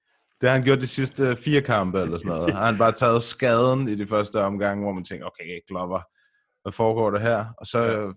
[0.43, 2.55] Det har han gjort de sidste fire kampe eller sådan noget.
[2.55, 6.01] Har han bare taget skaden i de første omgang, hvor man tænker, okay, Glover,
[6.63, 7.47] hvad foregår der her?
[7.59, 8.13] Og så, ja.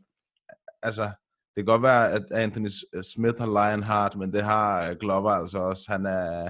[0.83, 2.69] altså, det kan godt være, at Anthony
[3.13, 5.83] Smith har Lionheart, men det har Glover altså også.
[5.91, 6.49] Han er,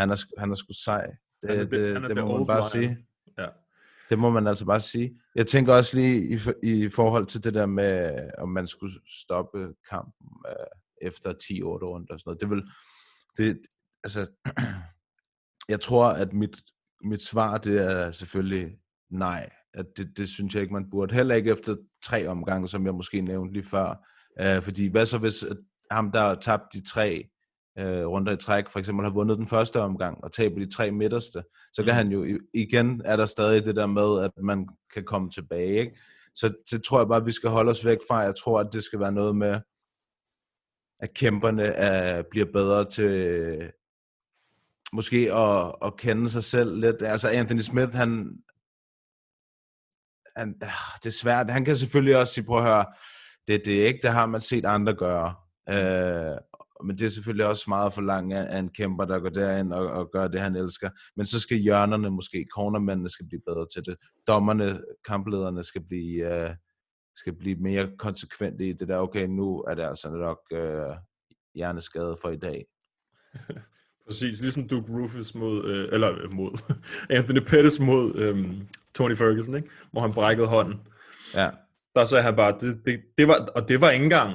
[0.00, 1.06] han er, han er sgu sej.
[1.42, 3.06] Det, Han er det- han er det må man bare sige.
[3.38, 3.46] Ja.
[4.10, 5.20] Det må man altså bare sige.
[5.34, 8.94] Jeg tænker også lige i, i forhold til det der med, om man skulle
[9.24, 12.40] stoppe kampen øh, efter 10 8 runder og sådan noget.
[12.40, 12.62] Det vil,
[13.36, 13.60] det,
[14.04, 14.26] altså,
[15.68, 16.62] jeg tror, at mit,
[17.04, 18.76] mit svar, det er selvfølgelig
[19.10, 19.50] nej.
[19.74, 21.14] At det, det synes jeg ikke, man burde.
[21.14, 24.08] Heller ikke efter tre omgange, som jeg måske nævnte lige før.
[24.40, 25.56] Øh, fordi hvad så hvis at
[25.90, 27.28] ham, der har tabt de tre
[27.78, 30.90] øh, runder i træk, for eksempel har vundet den første omgang og taber de tre
[30.90, 31.42] midterste,
[31.72, 31.96] så kan Mhm.
[31.96, 35.80] han jo igen, er der stadig det der med, at man kan komme tilbage.
[35.80, 35.98] Ikke?
[36.34, 38.18] Så det tror jeg bare, vi skal holde os væk fra.
[38.18, 39.60] Jeg tror, at det skal være noget med,
[41.00, 43.72] at kæmperne er, bliver bedre til
[44.92, 47.02] måske at, at kende sig selv lidt.
[47.02, 48.38] Altså Anthony Smith, han,
[50.36, 51.50] han, ah, det er svært.
[51.50, 52.86] Han kan selvfølgelig også sige, prøv at høre,
[53.48, 55.34] det, det er ikke, det har man set andre gøre.
[55.68, 56.38] Øh,
[56.84, 59.86] men det er selvfølgelig også meget for langt af en kæmper, der går derind og,
[59.86, 60.90] og gør det, han elsker.
[61.16, 63.96] Men så skal hjørnerne måske, cornermændene skal blive bedre til det.
[64.28, 66.50] Dommerne, kamplederne skal blive, øh,
[67.16, 70.96] skal blive mere konsekvente i det der, okay, nu er det altså nok øh,
[71.54, 72.64] hjerneskade for i dag.
[74.06, 76.74] Præcis, ligesom Duke Rufus mod, øh, eller øh, mod,
[77.16, 78.48] Anthony Pettis mod øh,
[78.94, 79.68] Tony Ferguson, ikke?
[79.92, 80.80] hvor han brækkede hånden.
[81.34, 81.50] Ja.
[81.96, 84.34] Der sagde han bare, det, det, det var, og det var ikke engang,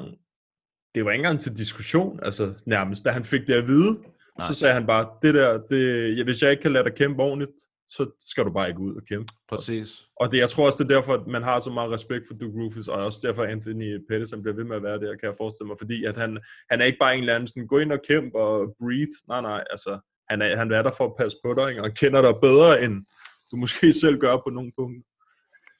[0.96, 3.92] det var ikke engang til diskussion, altså nærmest, da han fik det at vide,
[4.38, 4.48] Nej.
[4.48, 7.52] så sagde han bare, det der, det, hvis jeg ikke kan lade dig kæmpe ordentligt,
[7.90, 9.34] så skal du bare ikke ud og kæmpe.
[9.50, 9.90] Præcis.
[10.20, 12.34] Og det, jeg tror også, det er derfor, at man har så meget respekt for
[12.34, 15.36] Duke Rufus, og også derfor Anthony Pettis, bliver ved med at være der, kan jeg
[15.38, 16.40] forestille mig, fordi at han,
[16.72, 19.16] han er ikke bare en eller anden sådan, gå ind og kæmpe og breathe.
[19.28, 21.84] Nej, nej, altså, han er, han er der for at passe på dig, ikke?
[21.84, 23.06] og kender dig bedre, end
[23.52, 25.04] du måske selv gør på nogle punkter.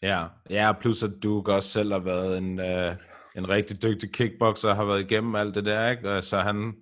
[0.02, 2.96] Ja, ja plus at du også selv har været en, øh,
[3.36, 6.22] en rigtig dygtig kickboxer, har været igennem alt det der, ikke?
[6.22, 6.74] Så han,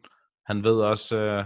[0.45, 1.45] han ved også, øh,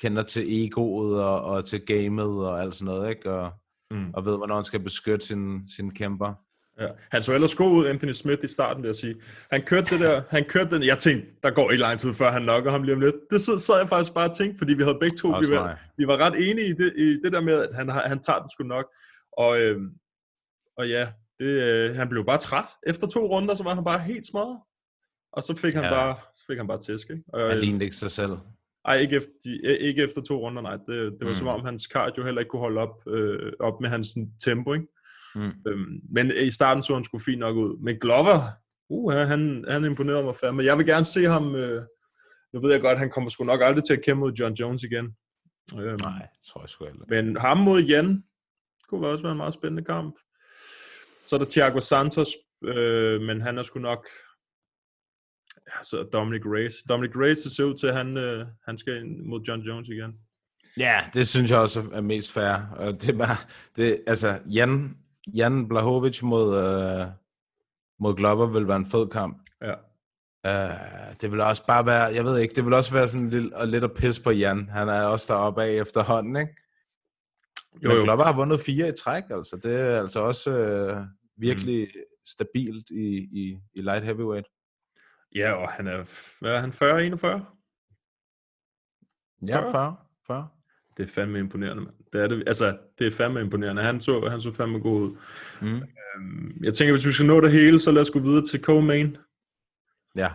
[0.00, 3.30] kender til egoet og, og til gamet og alt sådan noget, ikke?
[3.32, 3.52] Og,
[3.92, 4.10] Mm.
[4.14, 6.34] og ved, hvornår han skal beskytte sin, sin kæmper.
[6.80, 6.88] Ja.
[7.10, 9.14] Han så ellers god ud, Anthony Smith, i starten, vil jeg sige.
[9.52, 12.30] Han kørte det der, han kørte den, jeg tænkte, der går ikke lang tid, før
[12.30, 13.14] han knocker ham lige om lidt.
[13.30, 15.62] Det sad, sad jeg faktisk bare og tænkte, fordi vi havde begge to, vi var,
[15.62, 15.76] mig.
[15.96, 18.50] vi var ret enige i det, i det der med, at han, han tager den
[18.50, 18.86] sgu nok.
[19.32, 19.80] Og, øh,
[20.76, 21.08] og ja,
[21.40, 22.66] det, øh, han blev bare træt.
[22.86, 24.58] Efter to runder, så var han bare helt smadret.
[25.32, 25.90] Og så fik han, Ja.
[25.90, 27.22] bare, fik han bare tæsk, ikke?
[27.32, 28.32] Og, Han øh, lignede ikke sig selv.
[28.84, 30.76] Ej, ikke efter, de, ikke efter to runder, nej.
[30.76, 31.34] Det, det var mm.
[31.34, 34.72] Som om, hans cardio heller ikke kunne holde op, øh, op med hans sådan, tempo,
[34.72, 34.86] ikke?
[35.34, 35.52] Mm.
[35.66, 37.82] Øhm, men i starten så han sgu fint nok ud.
[37.82, 38.40] Men Glover,
[38.88, 40.64] uh, han, han imponerede mig fandme.
[40.64, 41.82] Jeg vil gerne se ham, øh,
[42.52, 44.82] nu ved jeg godt, han kommer sgu nok aldrig til at kæmpe mod John Jones
[44.82, 45.16] igen.
[45.78, 47.04] Øhm, Nej, tror jeg sgu heller.
[47.08, 48.24] men ham mod Jan,
[48.88, 50.14] kunne også være en meget spændende kamp.
[51.26, 52.28] Så er der Thiago Santos,
[52.64, 54.06] øh, men han er sgu nok...
[55.70, 56.74] Ja, så Dominic Reyes.
[56.88, 59.88] Dominic Reyes det ser ud til, at han, øh, han skal ind mod John Jones
[59.88, 60.12] igen.
[60.78, 62.56] Ja, det synes jeg også er mest fair.
[62.76, 63.36] Og det er bare,
[63.76, 64.96] det, altså, Jan,
[65.34, 67.06] Jan Blahovic mod, øh,
[68.00, 69.48] mod Glover vil være en fed kamp.
[69.62, 69.74] Ja.
[70.44, 73.52] Uh, det vil også bare være, jeg ved ikke, det vil også være sådan lidt,
[73.54, 74.68] og lidt at pisse på Jan.
[74.68, 76.56] Han er også deroppe af efterhånden, ikke?
[77.84, 78.02] Jo, Men jo.
[78.04, 79.56] Glover har vundet fire i træk, altså.
[79.56, 81.02] Det er altså også øh,
[81.36, 82.00] virkelig mm.
[82.26, 84.46] stabilt i, i, i light heavyweight.
[85.34, 86.04] Ja, og han er,
[86.40, 87.46] hvad er han, 40, 41?
[89.46, 89.72] Ja, 40.
[89.72, 89.96] 40.
[90.26, 90.48] 40.
[90.96, 91.94] Det er fandme imponerende, mand.
[92.12, 93.82] Det er det, altså, det er fandme imponerende.
[93.82, 95.16] Han så, han så fandme god ud.
[95.60, 95.82] Mm.
[96.16, 98.58] Øhm, jeg tænker, hvis vi skal nå det hele, så lad os gå videre til
[98.58, 99.16] co-main.
[100.16, 100.32] Ja.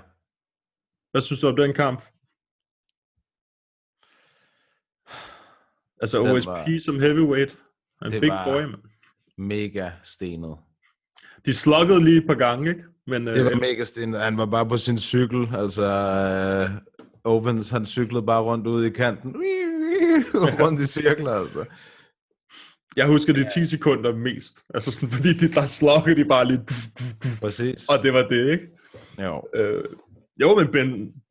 [1.11, 2.01] Hvad synes du om den kamp?
[6.01, 7.59] Altså Den OSP var- som heavyweight.
[8.05, 8.81] En Det big var- boy, man.
[9.37, 10.57] Mega stenet.
[11.45, 12.83] De sluggede lige et par gange, ikke?
[13.07, 14.19] Men, Det var øh, mega stenet.
[14.19, 15.49] Han var bare på sin cykel.
[15.55, 16.69] Altså, øh,
[17.23, 19.35] Owens, han cyklede bare rundt ude i kanten.
[20.63, 21.65] rundt i cirkler, altså.
[22.95, 24.55] Jeg husker de 10 sekunder mest.
[24.73, 26.61] Altså sådan, fordi de, der sluggede de bare lige.
[27.41, 27.85] Præcis.
[27.89, 28.67] Og det var det, ikke?
[29.25, 29.35] Jo.
[29.55, 29.83] Øh,
[30.41, 30.89] jo, men Ben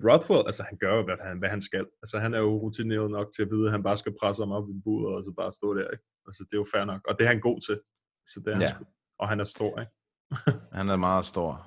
[0.09, 1.85] Rothwell, altså han gør jo, hvad han, hvad han skal.
[2.03, 4.53] Altså han er jo rutineret nok til at vide, at han bare skal presse ham
[4.59, 6.05] op i buret, og så bare stå der, ikke?
[6.29, 7.01] Altså det er jo fair nok.
[7.09, 7.77] Og det er han god til.
[8.33, 8.73] Så det er han Ja.
[8.75, 8.85] sgu.
[9.21, 9.93] Og han er stor, ikke?
[10.73, 11.67] Han er meget stor.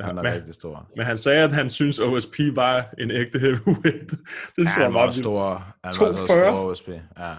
[0.00, 0.90] Ja, Han er men- rigtig stor.
[0.96, 4.10] Men han sagde, at han synes, OSP var en ægte heavyweight.
[4.10, 4.18] det
[4.58, 5.54] Ja, tror jeg han var var stor.
[5.58, 6.26] Han var så 240?
[6.52, 6.88] stor OSP.
[7.18, 7.34] Ja.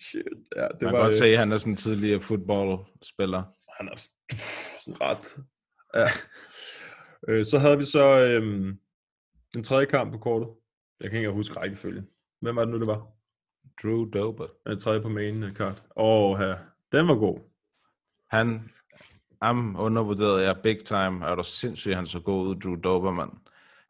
[0.00, 0.22] Shit,
[0.56, 2.20] ja, det Det Man var kan godt øh, se, at han er sådan en tidligere
[2.20, 3.42] fodboldspiller.
[3.78, 3.96] Han er
[4.84, 5.36] sådan ret.
[5.94, 6.08] Ja.
[7.28, 8.78] Øh, så havde vi så øhm,
[9.54, 10.48] den tredje kamp på kortet.
[11.02, 12.06] Jeg kan ikke huske rækkefølgen.
[12.40, 13.06] Hvem var det nu, det var?
[13.82, 14.46] Drew Dober.
[14.66, 15.82] Den tredje på main card.
[15.96, 16.56] Åh, her.
[16.92, 17.38] Den var god.
[18.30, 18.70] Han,
[19.42, 21.24] ham undervurderede jeg big time.
[21.26, 23.30] Er du sindssygt, han så god ud, Drew Doberman.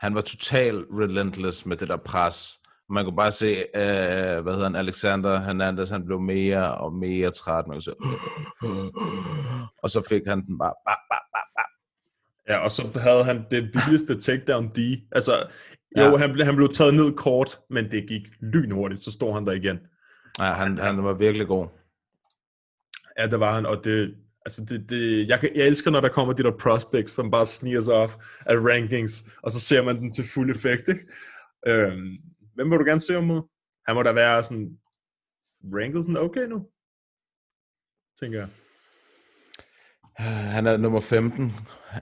[0.01, 2.61] Han var total relentless med det der pres.
[2.89, 7.31] Man kunne bare se, øh, hvad hedder han, Alexander Hernandez, han blev mere og mere
[7.31, 7.67] træt.
[7.67, 7.93] Man se,
[9.83, 11.67] og så fik han den bare, bare, bare, bare, bare.
[12.49, 14.79] Ja, og så havde han det vildeste takedown D.
[15.13, 15.33] Altså,
[15.99, 16.17] jo, Ja.
[16.17, 19.53] han, blev, han blev taget ned kort, men det gik lynhurtigt, så stod han der
[19.53, 19.79] igen.
[20.39, 21.67] Ja, han, han var virkelig god.
[23.19, 24.15] Ja, det var han, og det,
[24.45, 27.47] altså det, det, jeg, kan, jeg elsker, når der kommer de der prospects, som bare
[27.47, 31.07] sniger sig op af rankings, og så ser man den til fuld effekt, ikke?
[31.67, 32.19] Øhm,
[32.55, 33.43] hvem vil du gerne se om mod?
[33.87, 34.79] Han må da være sådan,
[35.65, 36.69] ranket sådan okay nu,
[38.21, 38.49] tænker jeg.
[40.57, 41.45] Han er nummer 15.
[41.45, 41.51] Øh,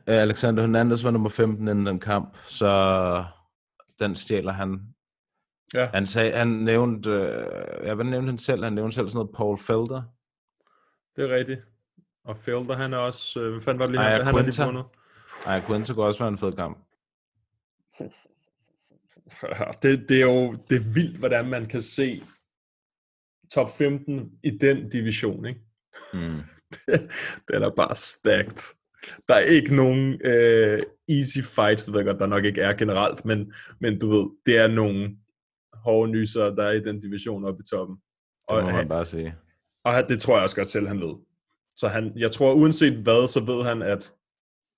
[0.06, 3.24] Alexander Hernandez var nummer 15 inden den kamp, så
[3.98, 4.80] den stjæler han.
[5.74, 5.86] Ja.
[5.94, 8.64] Han, sagde, han nævnte, øh, ja, hvad nævnte han selv?
[8.64, 10.02] Han nævnte selv sådan noget Paul Felder.
[11.16, 11.60] Det er rigtigt.
[12.24, 14.38] Og Felder, han er også, øh, hvad fanden var det lige, Ej, han, han er
[14.38, 14.64] lige Quinta.
[14.64, 14.84] vundet.
[15.46, 16.78] Ej, Quinta kunne også være en fed kamp.
[19.82, 22.22] Det, det er jo det er vildt, hvordan man kan se
[23.54, 25.60] top 15 i den division, ikke?
[26.12, 26.40] Mm.
[27.52, 28.74] den er bare stacked.
[29.28, 32.72] Der er ikke nogen øh, easy fights, det ved jeg godt, der nok ikke er
[32.76, 35.16] generelt, men, men du ved, det er nogle
[35.74, 37.96] hårde nyser, der er i den division oppe i toppen.
[37.96, 38.02] Det
[38.50, 39.34] må Og, man bare sige.
[39.84, 41.14] og det tror jeg også godt selv, han ved.
[41.78, 44.12] Så han, jeg tror, uanset hvad, så ved han, at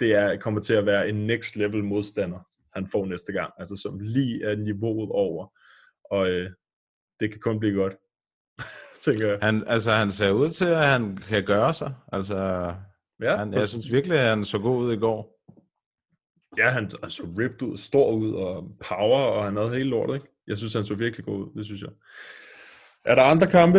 [0.00, 2.40] det er, kommer til at være en next level modstander,
[2.74, 3.52] han får næste gang.
[3.58, 5.46] Altså som lige er niveauet over.
[6.10, 6.50] Og øh,
[7.20, 7.96] det kan kun blive godt,
[9.04, 9.38] tænker jeg.
[9.42, 11.94] Han, altså, han ser ud til, at han kan gøre sig.
[12.12, 12.72] Altså,
[13.22, 15.40] Ja, han, jeg synes virkelig, at han så god ud i går.
[16.58, 20.26] Ja, han, så ripped ud, stor ud, og power, og han havde hele lortet, ikke?
[20.46, 21.90] Jeg synes, han så virkelig god ud, det synes jeg.
[23.04, 23.78] Er der andre kampe,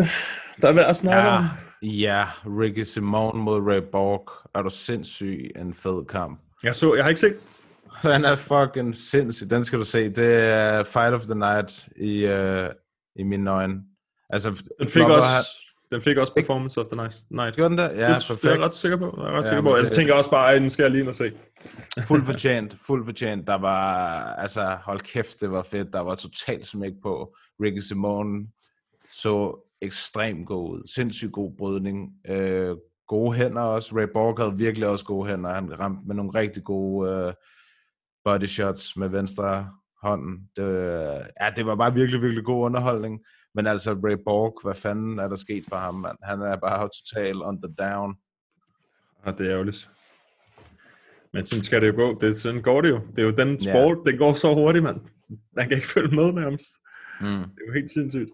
[0.61, 1.45] der er værd at snakke om?
[1.81, 4.29] Ja, Ricky Simon mod Ray Borg.
[4.55, 6.39] Er du sindssyg en fed kamp.
[6.63, 7.35] Jeg så, jeg har ikke set.
[7.93, 9.49] Han er fucking sindssyg.
[9.49, 10.09] Den skal du se.
[10.09, 12.67] Det er Fight of the Night i, uh,
[13.15, 13.75] i mine øjne.
[14.29, 17.15] Altså, Den fik også, har- den fik også Performance of the Night.
[17.31, 17.55] night.
[17.55, 17.83] Gjorde den der?
[17.83, 18.43] Ja, det, det er perfekt.
[18.53, 19.15] jeg ret sikker på.
[19.17, 19.75] Jeg er ret Ja, sikker på.
[19.75, 21.31] Jeg det- tænker også bare, at den skal jeg lige ind og se.
[22.07, 23.47] Fuld fortjent, fuld fortjent.
[23.47, 25.93] Der var, altså, hold kæft, det var fedt.
[25.93, 27.35] Der var totalt smæk på.
[27.63, 28.47] Ricky Simone
[29.13, 30.87] så ekstremt god ud.
[30.87, 32.11] Sindssygt god brydning.
[32.27, 32.75] Øh,
[33.07, 33.95] gode hænder også.
[33.95, 35.53] Ray Borg havde virkelig også gode hænder.
[35.53, 37.33] Han ramte med nogle rigtig gode øh,
[38.23, 39.69] body shots med venstre
[40.01, 40.49] hånden.
[40.55, 40.63] Det,
[41.41, 43.19] ja, det var bare virkelig, virkelig god underholdning.
[43.55, 46.17] Men altså, Ray Borg, hvad fanden er der sket for ham, mand?
[46.23, 48.15] Han er bare total on the down.
[49.25, 49.89] Ja, det er ærgerligt.
[51.33, 52.19] Men sådan skal det jo gå.
[52.19, 52.99] Det, sådan går det jo.
[53.15, 54.11] Det er jo den sport, ja.
[54.11, 55.01] den går så hurtigt, mand.
[55.55, 56.67] Man kan ikke følge med nærmest.
[57.21, 57.27] Mm.
[57.27, 58.29] Det er jo helt sindssygt.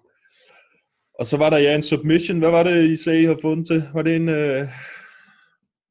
[1.20, 2.39] Og så var der ja en submission.
[2.39, 3.89] Hvad var det, I sagde, I havde fået den til?
[3.93, 4.30] Var det en...
[4.30, 4.68] Øh...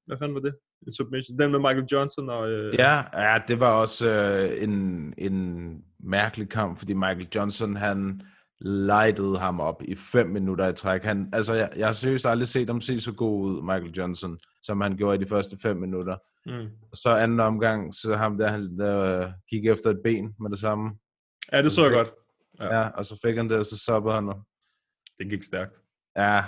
[0.06, 0.54] Hvad fanden var det?
[0.86, 1.38] En submission.
[1.38, 2.50] Den med Michael Johnson og...
[2.50, 2.74] Øh...
[2.78, 5.68] Ja, ja, det var også øh, en, en
[6.00, 8.20] mærkelig kamp, fordi Michael Johnson, han
[8.60, 11.02] lightede ham op i fem minutter i træk.
[11.04, 14.38] Han, altså, jeg, jeg har seriøst aldrig set ham se så god ud, Michael Johnson,
[14.62, 16.16] som han gjorde i de første fem minutter.
[16.46, 16.66] Mm.
[16.90, 20.58] Og så anden omgang, så ham der, han der, gik efter et ben med det
[20.58, 20.90] samme.
[21.52, 22.10] Ja, det så jeg godt.
[22.60, 22.78] Ja.
[22.78, 24.32] ja, og så fik han det, og så soppede han.
[25.18, 25.82] Det gik stærkt.
[26.16, 26.44] Ja,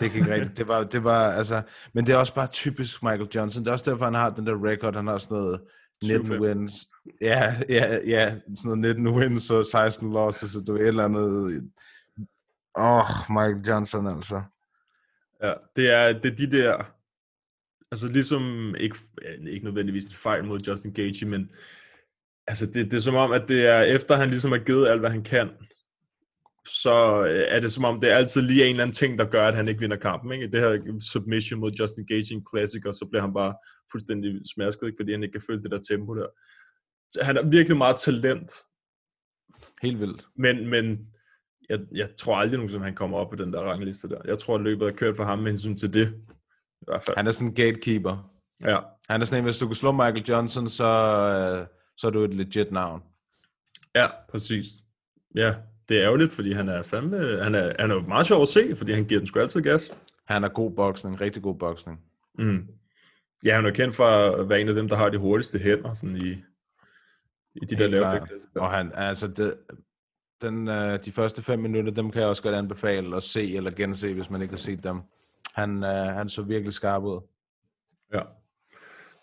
[0.00, 0.58] Det gik rigtigt.
[0.58, 1.62] Det var, det var, altså,
[1.92, 3.64] men det er også bare typisk Michael Johnson.
[3.64, 4.94] Det er også derfor, han har den der record.
[4.94, 5.60] Han har sådan noget
[6.02, 6.40] 19 7-5.
[6.40, 6.72] wins.
[7.20, 11.70] Ja, ja, ja, sådan noget 19 wins og 16 losses, så du et eller andet...
[12.78, 14.42] Åh, oh, Michael Johnson altså.
[15.42, 16.92] Ja, det er, det er de der,
[17.90, 18.96] altså ligesom, ikke,
[19.48, 21.50] ikke nødvendigvis en fejl mod Justin Gaethje, men
[22.46, 25.00] altså det, det er som om, at det er, efter han ligesom har givet alt,
[25.00, 25.50] hvad han kan,
[26.68, 29.24] så øh, er det som om, det er altid lige en eller anden ting, der
[29.24, 30.32] gør, at han ikke vinder kampen.
[30.32, 30.50] Ikke?
[30.50, 33.54] Det her submission mod Justin Gaethje i en classic, og så bliver han bare
[33.92, 34.96] fuldstændig smasket, ikke?
[35.00, 36.26] fordi han ikke kan følge det der tempo der.
[37.12, 38.52] Så han er virkelig meget talent,
[39.82, 40.26] Helt vildt.
[40.36, 40.98] men, men
[41.68, 44.20] jeg, jeg tror aldrig nogensinde, han kommer op på den der rangliste der.
[44.24, 46.08] Jeg tror, at løbet er kørt for ham med hensyn til det.
[46.80, 47.16] I hvert fald.
[47.16, 48.30] Han er sådan en gatekeeper.
[48.64, 51.66] Ja, Han er sådan en, hvis du kan slå Michael Johnson, så, øh,
[51.96, 53.02] så er du et legit navn.
[53.94, 54.66] ja, præcis.
[55.34, 55.54] Ja,
[55.88, 58.76] det er ærgerligt, fordi han er fandme, han er, han er meget sjov at se,
[58.76, 59.90] fordi han giver den sgu altid gas.
[60.24, 62.00] Han er god boksning, rigtig god boksning.
[62.38, 62.66] Mm.
[63.44, 65.94] Ja, han er kendt for at være en af dem, der har de hurtigste hænder,
[65.94, 66.30] sådan i,
[67.54, 68.30] i de der Helt lave klart.
[68.54, 69.54] Og han, altså det,
[70.42, 73.70] den, øh, de første fem minutter, dem kan jeg også godt anbefale at se eller
[73.70, 75.00] gense, hvis man ikke har set dem.
[75.54, 77.20] Han, øh, han så virkelig skarp ud.
[78.14, 78.20] Ja.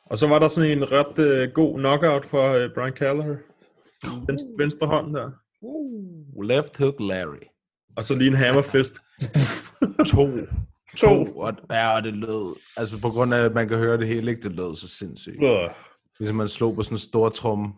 [0.05, 3.37] Og så var der sådan en ret øh, god knockout for øh, Brian Callagher.
[3.91, 5.31] Sådan venstre, venstre hånd der.
[5.61, 7.45] Uh, left hook Larry.
[7.97, 9.01] Og så lige en hammerfist.
[10.11, 10.29] To.
[10.97, 11.37] To.
[11.37, 14.31] Og, ja, og det lød, altså på grund af, at man kan høre det hele,
[14.31, 14.41] ikke?
[14.41, 15.43] Det lød så sindssygt.
[15.43, 15.69] Øh,
[16.19, 17.73] Ligesom man slog på sådan en stor trum.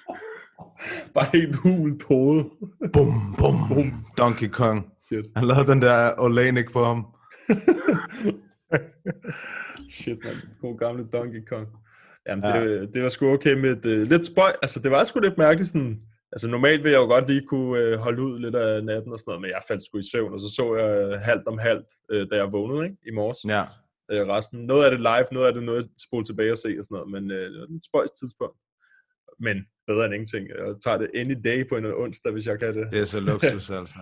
[1.14, 2.44] Bare helt hult hoved.
[2.92, 4.04] Bum, bum, bum.
[4.18, 4.86] Donkey Kong.
[5.06, 5.24] Shit.
[5.36, 7.06] Han lavede den der Olenik på ham.
[9.90, 10.34] Shit, man.
[10.60, 11.68] God gamle Donkey Kong.
[12.28, 12.64] Jamen, ja.
[12.64, 14.52] det, det var sgu okay med et uh, lidt spøj.
[14.62, 16.00] Altså, det var sgu lidt mærkeligt sådan...
[16.32, 19.20] Altså, normalt ville jeg jo godt lige kunne uh, holde ud lidt af natten og
[19.20, 21.58] sådan noget, men jeg faldt sgu i søvn, og så så jeg uh, halvt om
[21.58, 22.96] halvt, uh, da jeg vågnede, ikke?
[23.06, 23.38] I morges.
[23.54, 23.62] Ja.
[24.12, 24.58] Uh, resten.
[24.66, 27.10] Noget af det live, noget af det noget, spole tilbage og se og sådan noget,
[27.14, 28.58] men uh, det var et lidt spøjs tidspunkt.
[29.46, 29.56] Men
[29.86, 30.48] bedre end ingenting.
[30.48, 32.86] Jeg tager det any day på en onsdag, hvis jeg kan det.
[32.92, 33.98] Det er så luksus, altså.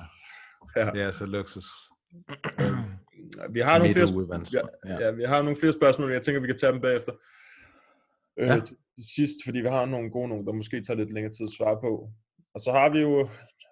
[0.77, 0.91] Ja.
[0.95, 1.67] Det er så luksus.
[3.51, 5.05] Vi har nogle flere, ja, Ja.
[5.05, 7.13] ja, vi har nogle flere spørgsmål, men jeg tænker, vi kan tage dem bagefter.
[8.41, 8.61] Øh, Ja
[9.17, 11.79] sidst, fordi vi har nogle gode nogle, der måske tager lidt længere tid at svare
[11.81, 11.93] på.
[12.55, 13.29] Og så har vi jo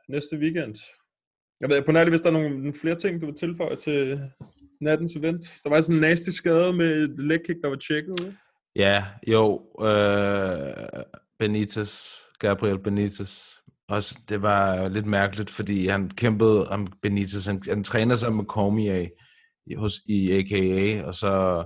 [0.08, 0.76] næste weekend.
[1.60, 4.20] Jeg ved, på nærmest, hvis der er nogle, flere ting, du vil tilføje til
[4.80, 5.44] nattens event.
[5.64, 8.20] Der var sådan en nasty skade med et leg kick, der var tjekket.
[8.20, 8.36] ikke?
[8.76, 9.62] Ja, jo.
[9.80, 11.02] Øh,
[11.38, 13.42] Benitez, Gabriel Benitez.
[13.88, 17.46] Også, det var lidt mærkeligt, fordi han kæmpede om Benitez.
[17.46, 19.08] Han, han træner sig med Cormier
[19.66, 21.64] i, hos, i AKA, og så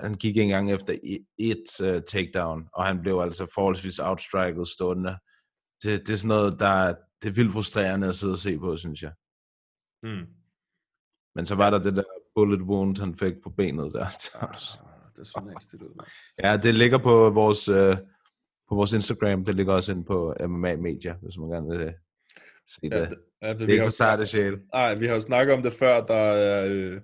[0.00, 0.94] han gik ikke engang efter
[1.38, 5.16] et, uh, takedown, og han blev altså forholdsvis outstriket stående.
[5.82, 8.76] Det, det er sådan noget, der det er vildt frustrerende at sidde og se på,
[8.76, 9.12] synes jeg.
[10.02, 10.26] Mm.
[11.34, 12.02] Men så var der det der
[12.34, 14.06] bullet wound, han fik på benet der.
[15.16, 16.04] Det så nasty ud.
[16.44, 17.96] Ja, det ligger på vores, øh,
[18.68, 19.44] på vores Instagram.
[19.44, 21.92] Det ligger også inde på MMA Media, hvis man gerne vil øh,
[22.66, 22.90] se det.
[22.90, 24.58] Ja, det, ja, det, det er vi ikke har for sarte sjæl.
[24.74, 27.00] Nej, vi har jo snakket om det før, der er, øh,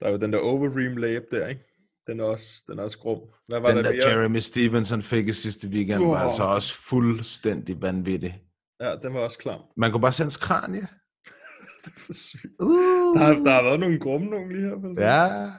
[0.00, 1.73] der er jo den der overream layup der, ikke?
[2.06, 3.18] Den er også, den er også grum.
[3.48, 4.08] Hvad var Den der der mere?
[4.18, 6.16] Jeremy Stevenson fik i sidste weekend, var Wow.
[6.26, 8.40] altså også fuldstændig vanvittig.
[8.80, 9.60] Ja, den var også klam.
[9.76, 10.80] Man kunne bare sende hans kranie.
[11.84, 12.46] det er for sygt.
[12.60, 13.18] Uh.
[13.18, 14.94] Der, har, der har været nogle grumme nogle lige her.
[14.96, 15.02] Se.
[15.02, 15.50] Ja.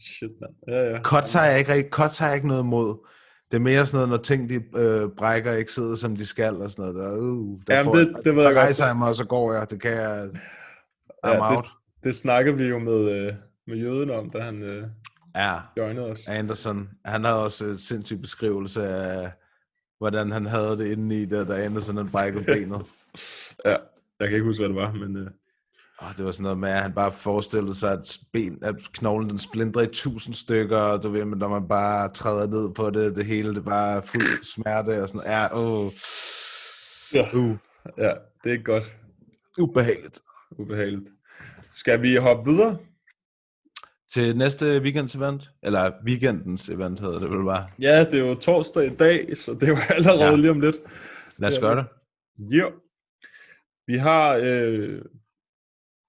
[0.00, 0.54] Shit, mand.
[0.68, 1.02] Ja, ja.
[1.02, 3.06] Cuts har jeg ikke, rigtig- cuts har jeg ikke noget imod.
[3.50, 6.54] Det er mere sådan noget, når ting de øh, brækker ikke sidder, som de skal,
[6.56, 6.94] og sådan noget.
[7.12, 9.24] Der, uh, der Jamen, får, det- det ved der jeg rejser jeg mig, og så
[9.24, 9.70] går jeg.
[9.70, 10.24] Det kan jeg...
[11.26, 11.64] I'm ja out.
[11.64, 11.70] det,
[12.04, 13.32] det snakkede vi jo med, øh,
[13.66, 14.86] med jøden om, da han øh,
[15.36, 15.58] Ja.
[15.76, 16.28] joinede os.
[16.28, 19.32] Anderson, han havde også en sindssyg beskrivelse af,
[19.98, 22.82] hvordan han havde det inde i det, da Anderson han brækkede benet.
[23.64, 23.76] Ja,
[24.20, 25.16] jeg kan ikke huske, hvad det var, men...
[25.16, 25.30] Øh,
[25.98, 29.30] Og det var sådan noget med, at han bare forestillede sig, at, ben, at knoglen
[29.30, 32.90] den splindrer i tusind stykker, og du ved, men når man bare træder ned på
[32.90, 35.30] det, det hele, det er bare fuld smerte og sådan noget.
[35.38, 35.86] Ja, åh,
[37.14, 37.36] ja.
[37.38, 37.56] uh,
[37.98, 38.12] ja,
[38.44, 38.96] det er godt.
[39.58, 40.20] ubehageligt.
[40.58, 41.10] Ubehageligt.
[41.68, 42.76] Skal vi hoppe videre?
[44.12, 47.68] Til næste weekends event, eller weekendens event hedder det vel bare.
[47.80, 50.30] Ja, det er jo torsdag i dag, så det er jo allerede Ja.
[50.30, 50.36] ja.
[50.36, 50.76] lige om lidt.
[51.36, 51.60] Lad os Ja.
[51.60, 51.86] gøre det.
[52.38, 52.72] Jo.
[53.86, 55.02] Vi har, øh,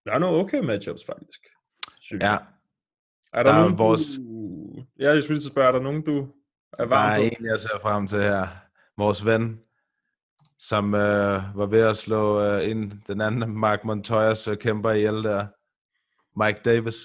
[0.06, 1.40] der er nogle okay matchups faktisk.
[2.02, 2.46] Synes Ja, jeg.
[3.34, 4.86] Er der, der er nogen, vores- du...
[5.00, 6.28] Ja, jeg skulle lige spørge, er der nogen, du
[6.74, 7.36] er der varm er på?
[7.40, 8.48] en, jeg ser frem til her.
[8.98, 9.60] Vores ven,
[10.60, 15.24] som øh, var ved at slå øh, ind den anden Mark Montoyas øh, kæmper ihjel
[15.24, 15.48] der.
[16.46, 16.98] Mike Davis.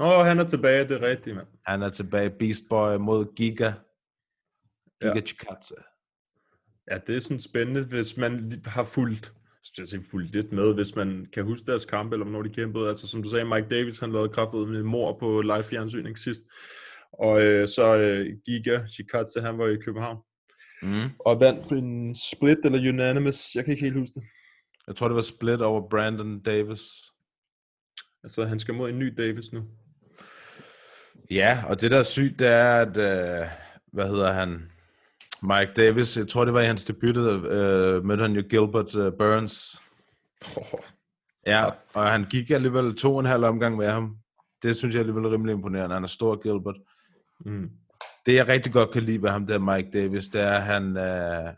[0.00, 1.46] Nå, han er tilbage, det er rigtigt, mand.
[1.66, 2.30] Han er tilbage.
[2.30, 3.72] Beast Boy mod Giga.
[5.00, 5.20] Giga Ja.
[5.20, 5.74] Chikadze.
[6.90, 9.32] Ja, det er sådan spændende, hvis man har fulgt
[9.78, 12.88] jeg sige, fulgt lidt med, hvis man kan huske deres kampe, eller hvornår de kæmpede.
[12.88, 16.42] Altså som du sagde, Mike Davis, han lavede kraftet med mor på live fjernsyn sidst.
[17.12, 20.18] Og øh, så øh, Giga Chikadze, han var i København.
[20.82, 21.10] Mm.
[21.18, 24.24] Og vandt en split eller unanimous, jeg kan ikke helt huske det.
[24.86, 26.82] Jeg tror, det var split over Brandon Davis.
[28.24, 29.62] Altså, han skal mod en ny Davis nu.
[31.30, 33.48] Ja, og det der er sygt, det er, at, øh,
[33.92, 34.70] hvad hedder han,
[35.42, 39.12] Mike Davis, jeg tror, det var i hans debut, øh, mødte han jo Gilbert øh,
[39.18, 39.82] Burns.
[40.56, 40.80] Oh,
[41.46, 44.16] Ja, og han gik alligevel to og en halv omgang med ham.
[44.62, 45.94] Det synes jeg alligevel er rimelig imponerende.
[45.94, 46.76] Han er stor, Gilbert.
[47.44, 47.70] Mm.
[48.26, 50.96] Det, jeg rigtig godt kan lide ved ham, der Mike Davis, det er, at han,
[50.96, 51.52] øh,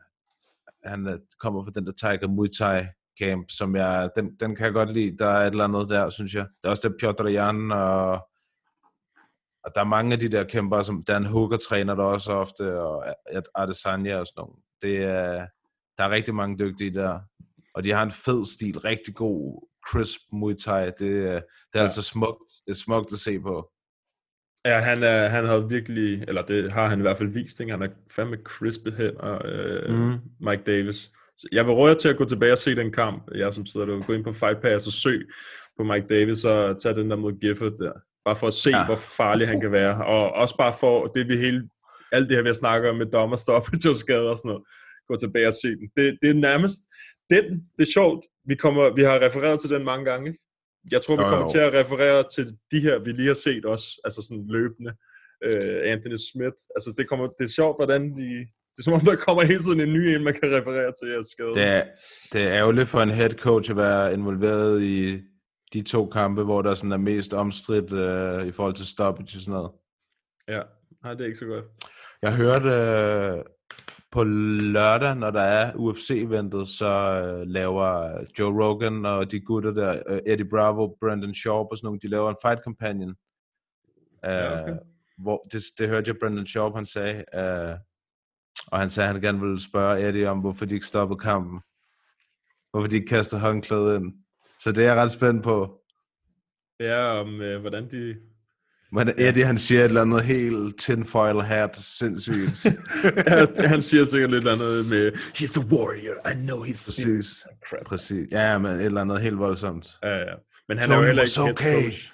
[0.85, 2.87] han øh, kommer fra den der Tiger Muay Thai
[3.23, 5.19] camp, som jeg, den, den kan jeg godt lide.
[5.19, 6.47] Der er et eller andet der, synes jeg.
[6.63, 8.29] Der er også der Piotr Jan, og,
[9.65, 12.81] og der er mange af de der kæmper, som Dan Hooker træner der også ofte,
[12.81, 13.05] og
[13.55, 14.57] Adesanya og sådan noget.
[14.83, 15.47] Det er,
[15.99, 17.21] der er rigtig mange dygtige der.
[17.75, 20.87] Og de har en fed stil, rigtig god crisp Muay Thai.
[20.87, 21.41] Det, det er
[21.75, 21.83] ja.
[21.83, 22.53] altså smukt.
[22.67, 23.71] Det er smukt at se på.
[24.65, 27.73] Ja, han, er, han har virkelig, eller det har han i hvert fald vist, ikke?
[27.73, 30.19] han er fandme crispy hænder, øh, mm.
[30.41, 30.97] Mike Davis.
[31.37, 33.67] Så jeg vil råde jer til at gå tilbage og se den kamp, jeg som
[33.67, 35.29] sidder der, gå ind på Fight Pass og søg
[35.77, 37.93] på Mike Davis og tage den der mod Gifford der.
[38.25, 38.87] Bare for at se, Ja.
[38.87, 40.05] hvor farlig han kan være.
[40.07, 41.69] Og også bare for det vi hele,
[42.13, 44.65] alt det her vi har snakket om med dommer stoppage og skader og sådan noget.
[45.09, 45.89] Gå tilbage og se den.
[45.97, 46.79] Det, det er nærmest,
[47.31, 47.45] den,
[47.79, 50.37] det er sjovt, vi, kommer, vi har refereret til den mange gange.
[50.91, 51.53] Jeg tror, vi Jo, kommer jo.
[51.53, 54.93] til at referere til de her, vi lige har set også, altså sådan løbende.
[55.49, 56.59] Uh, Anthony Smith.
[56.77, 58.29] Altså det, kommer, det er sjovt, hvordan de...
[58.73, 61.09] Det er som om, der kommer hele tiden en ny en, man kan referere til
[61.13, 61.49] jeres skade.
[61.55, 61.85] Det er,
[62.33, 65.21] det er ærgerligt for en head coach at være involveret i
[65.73, 69.43] de to kampe, hvor der sådan er mest omstridt øh, i forhold til stoppage og
[69.43, 69.71] sådan noget.
[70.49, 70.63] Ja,
[71.03, 71.65] nej, det er ikke så godt.
[72.23, 73.45] Jeg hørte øh,
[74.11, 76.87] på lørdag, når der er UFC-eventet, så
[77.25, 81.87] øh, laver Joe Rogan og de gutter der, øh, Eddie Bravo, Brandon Sharp og sådan
[81.87, 83.11] nogle, de laver en fight companion.
[84.25, 84.77] Øh, Ja, okay.
[85.19, 87.25] hvor, det, det hørte jeg Brandon Sharp, han sagde.
[87.35, 87.77] Øh,
[88.67, 91.61] og han sagde, at han gerne ville spørge Eddie om, hvorfor de ikke stoppede kampen.
[92.71, 94.22] Hvorfor de ikke kastede håndklædet ind.
[94.63, 95.79] Så det er jeg ret spændt på.
[96.81, 98.17] Ja, om øh, hvordan de...
[98.93, 102.65] Men Eddie, han siger et eller andet helt tinfoil hat, sindssygt.
[103.27, 107.47] ja, han siger sikkert lidt andet med, he's the warrior, I know he's Præcis.
[107.69, 107.85] Crap.
[107.87, 108.29] Præcis.
[108.31, 109.89] Ja, men et eller andet helt voldsomt.
[110.03, 110.35] Ja, ja.
[110.69, 111.83] Men han Tony er jo heller ikke okay.
[111.83, 112.13] coach.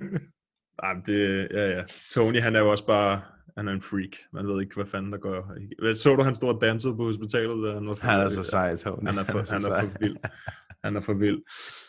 [0.82, 1.82] Nej, men det, ja, ja.
[2.10, 3.20] Tony, han er jo også bare,
[3.56, 4.16] han er en freak.
[4.32, 5.52] Man ved ikke, hvad fanden der går.
[5.82, 7.64] Hvad, Så du, han stod og dansede på hospitalet?
[7.64, 9.06] Da han, var Han er så sej, Tony.
[9.06, 9.80] Han er for, han er sej.
[9.80, 10.16] for vild.
[10.86, 11.42] Han er for vild.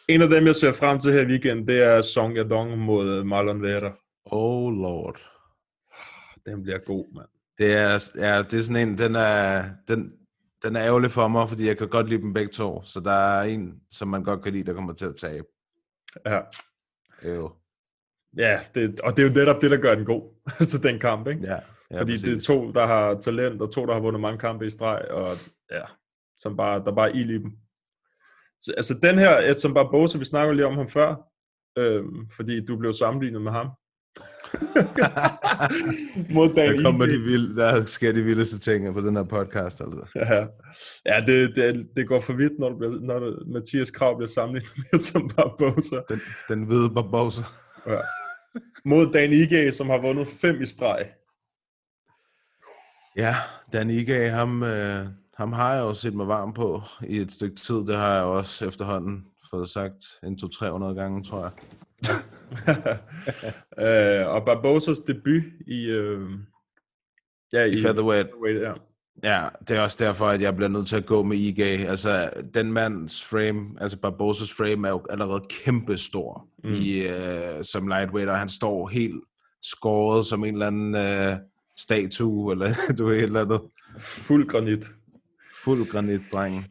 [0.09, 3.23] En af dem, jeg ser frem til her i weekend, det er Song Yadong mod
[3.23, 3.91] Marlon Vera.
[4.25, 5.19] Oh lord.
[6.45, 7.27] Den bliver god, mand.
[7.57, 10.11] Det er, ja, det er sådan en, den er, den,
[10.63, 12.81] den er ærgerlig for mig, fordi jeg kan godt lide dem begge to.
[12.83, 15.45] Så der er en, som man godt kan lide, der kommer til at tabe.
[16.25, 16.39] Ja,
[17.25, 17.51] Jo.
[18.37, 20.33] ja det, og det er jo netop det, der gør den god.
[20.71, 21.41] til den kamp, ikke?
[21.43, 21.57] Ja,
[21.91, 22.23] ja Fordi præcis.
[22.23, 25.11] det er to, der har talent, og to, der har vundet mange kampe i streg,
[25.11, 25.37] og
[25.71, 25.83] ja,
[26.37, 27.51] som bare, der bare er ild i dem.
[28.61, 31.15] Så, altså den her, et som bare Bosa, vi snakker lige om ham før,
[31.77, 33.69] øhm, fordi du blev sammenlignet med ham.
[36.35, 39.81] Mod Dan der kommer de vilde, der sker de vildeste ting på den her podcast,
[39.81, 40.05] altså.
[40.15, 40.47] Ja,
[41.05, 44.27] ja det, det, det går for vidt, når, du bliver, når du, Mathias Krav bliver
[44.27, 45.95] sammenlignet med som bare Bosa.
[46.09, 47.41] Den, den hvide Barbosa.
[47.87, 47.99] Ja.
[48.85, 51.09] Mod Dan Ige, som har vundet fem i streg.
[53.17, 53.35] Ja,
[53.73, 55.05] Dan Ige, ham, øh,
[55.37, 57.75] ham har jeg jo set mig varm på i et stykke tid.
[57.75, 61.51] Det har jeg også efterhånden fået sagt en, to, 300 gange, tror jeg.
[64.21, 65.89] øh, og Barbosas debut i...
[65.89, 66.29] Øh,
[67.53, 68.29] ja, I featherweight.
[68.29, 68.73] featherweight ja.
[69.23, 71.59] Ja, det er også derfor, at jeg bliver nødt til at gå med IG.
[71.59, 76.69] Altså, den mands frame, altså Barbosas frame, er jo allerede kæmpe stor mm.
[76.69, 79.23] i, øh, som lightweight, og han står helt
[79.61, 81.37] skåret som en eller anden øh,
[81.77, 83.61] statue, eller du ved, et eller andet.
[83.99, 84.85] Fuld granit.
[85.63, 86.65] Fuld granit, dreng.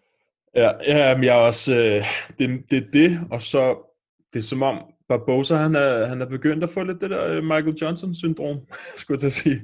[0.57, 1.74] Ja, ja men jeg er også...
[1.74, 2.07] Øh,
[2.39, 3.93] det, det er det, og så...
[4.32, 4.78] Det er som om
[5.09, 8.59] Barbosa, han er, han er begyndt at få lidt det der øh, Michael Johnson-syndrom,
[9.01, 9.59] skulle jeg til at sige.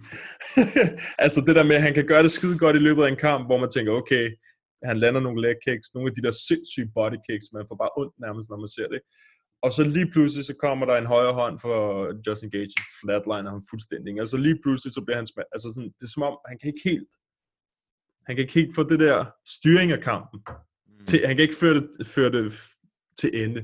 [1.25, 3.16] altså det der med, at han kan gøre det skide godt i løbet af en
[3.16, 4.25] kamp, hvor man tænker, okay,
[4.85, 7.97] han lander nogle leg kicks, nogle af de der sindssyge body kicks, man får bare
[8.01, 9.01] ondt nærmest, når man ser det.
[9.64, 11.77] Og så lige pludselig, så kommer der en højre hånd for
[12.27, 14.11] Justin Gage, flatliner ham fuldstændig.
[14.23, 16.68] Altså lige pludselig, så bliver han sma- altså sådan, det er som om, han kan
[16.73, 17.12] ikke helt,
[18.27, 20.41] han kan ikke helt få det der styring af kampen.
[21.07, 22.53] Til, han kan ikke føre det, føre det
[23.18, 23.62] til ende.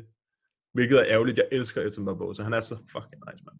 [0.75, 1.39] Hvilket er ærgerligt.
[1.39, 2.43] Jeg elsker Edson Barbosa.
[2.43, 3.59] Han er så fucking nice, mand.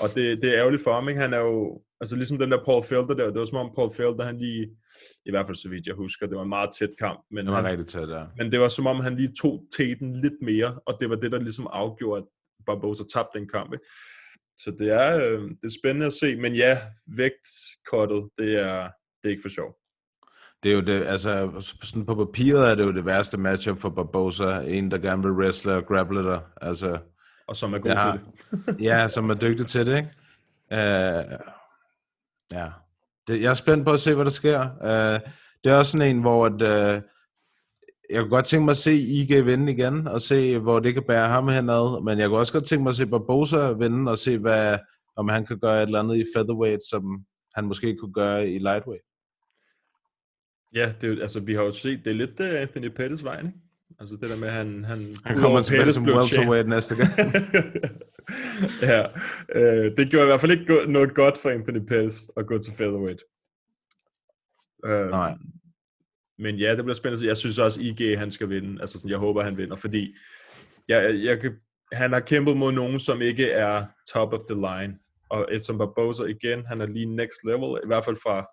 [0.00, 1.20] Og det, det er ærgerligt for ham, ikke?
[1.20, 3.94] Han er jo, altså ligesom den der Paul Felder der, det var som om Paul
[3.94, 4.62] Felder, han lige,
[5.26, 7.20] i hvert fald så vidt jeg husker, det var en meget tæt kamp.
[7.30, 8.24] Men Det var han, rigtig tæt, ja.
[8.36, 11.32] men det var som om, han lige tog teten lidt mere, og det var det,
[11.32, 12.28] der ligesom afgjorde, at
[12.66, 13.72] Barbosa tabte den kamp.
[13.72, 13.86] Ikke?
[14.56, 18.80] Så det er, øh, det er spændende at se, men ja, vægtkottet, det er,
[19.18, 19.81] det er ikke for sjov.
[20.62, 21.50] Det er jo det, altså,
[21.82, 24.60] sådan på papiret er det jo det værste matchup for Barbosa.
[24.60, 26.40] En, der gerne vil wrestle og grapple dig.
[26.60, 26.98] Altså,
[27.48, 28.18] Og som er god jeg
[28.52, 28.80] til det.
[28.88, 30.08] ja, som er dygtig til det, ikke?
[30.70, 31.38] Uh,
[32.52, 32.68] ja.
[33.28, 34.60] Det, jeg er spændt på at se, hvad der sker.
[34.60, 35.30] Uh,
[35.64, 37.02] det er også sådan en, hvor at, uh,
[38.10, 41.02] jeg kunne godt tænke mig at se IG vinde igen, og se, hvor det kan
[41.08, 42.04] bære ham henad.
[42.04, 44.78] Men jeg kunne også godt tænke mig at se Barbosa vinde, og se, hvad,
[45.16, 48.58] om han kan gøre et eller andet i featherweight, som han måske kunne gøre i
[48.58, 49.04] lightweight.
[50.74, 53.38] Ja, det er, altså, vi har jo set, det er lidt uh, Anthony Pettis vej,
[53.38, 53.52] ikke?
[54.00, 54.84] Altså det der med, at han...
[54.84, 57.10] Han, Han kommer tilbage som welterweight næste gang.
[58.90, 59.06] ja,
[59.54, 62.58] øh, det gjorde i hvert fald ikke go- noget godt for Anthony Pettis at gå
[62.58, 63.22] til featherweight.
[64.86, 65.34] Øh, Nej.
[66.38, 67.26] Men ja, det bliver spændende.
[67.26, 68.80] Jeg synes også, IG han skal vinde.
[68.80, 70.16] Altså sådan, jeg håber, han vinder, fordi
[70.88, 71.52] jeg, jeg kan,
[71.92, 74.98] han har kæmpet mod nogen, som ikke er top of the line.
[75.30, 78.46] Og Edson Barbosa igen, han er lige next level, i hvert fald fra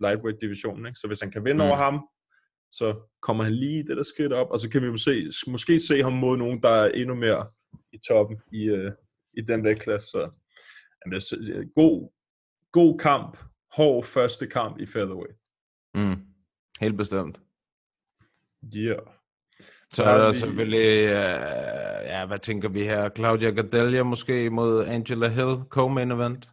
[0.00, 0.86] lightweight divisionen.
[0.86, 0.98] Ikke?
[1.00, 1.68] Så hvis han kan vinde Mm.
[1.68, 2.08] over ham,
[2.72, 6.02] så kommer han lige det der skridt op, og så kan vi måske, måske se
[6.02, 7.46] ham mod nogen, der er endnu mere
[7.92, 8.92] i toppen i, øh,
[9.34, 10.06] i den vægtklasse.
[10.08, 10.18] Så
[11.06, 12.12] jamen, det god,
[12.72, 13.38] god kamp,
[13.76, 15.36] hård første kamp i featherweight.
[15.94, 16.16] Mm.
[16.80, 17.40] Helt bestemt.
[18.76, 18.98] Yeah.
[19.92, 23.10] Så er er der vi- selvfølgelig, uh, ja, hvad tænker vi her?
[23.16, 26.50] Claudia Gadelia måske mod Angela Hill, co-main event.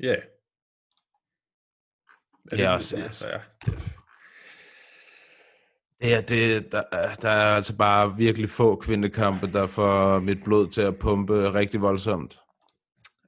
[0.00, 0.06] Ja.
[0.06, 0.22] Yeah.
[2.58, 3.26] Ja, også, det, altså.
[3.28, 3.38] ja.
[6.02, 6.82] Ja, det, der,
[7.22, 11.80] der er altså bare virkelig få kvindekampe, der får mit blod til at pumpe rigtig
[11.80, 12.38] voldsomt.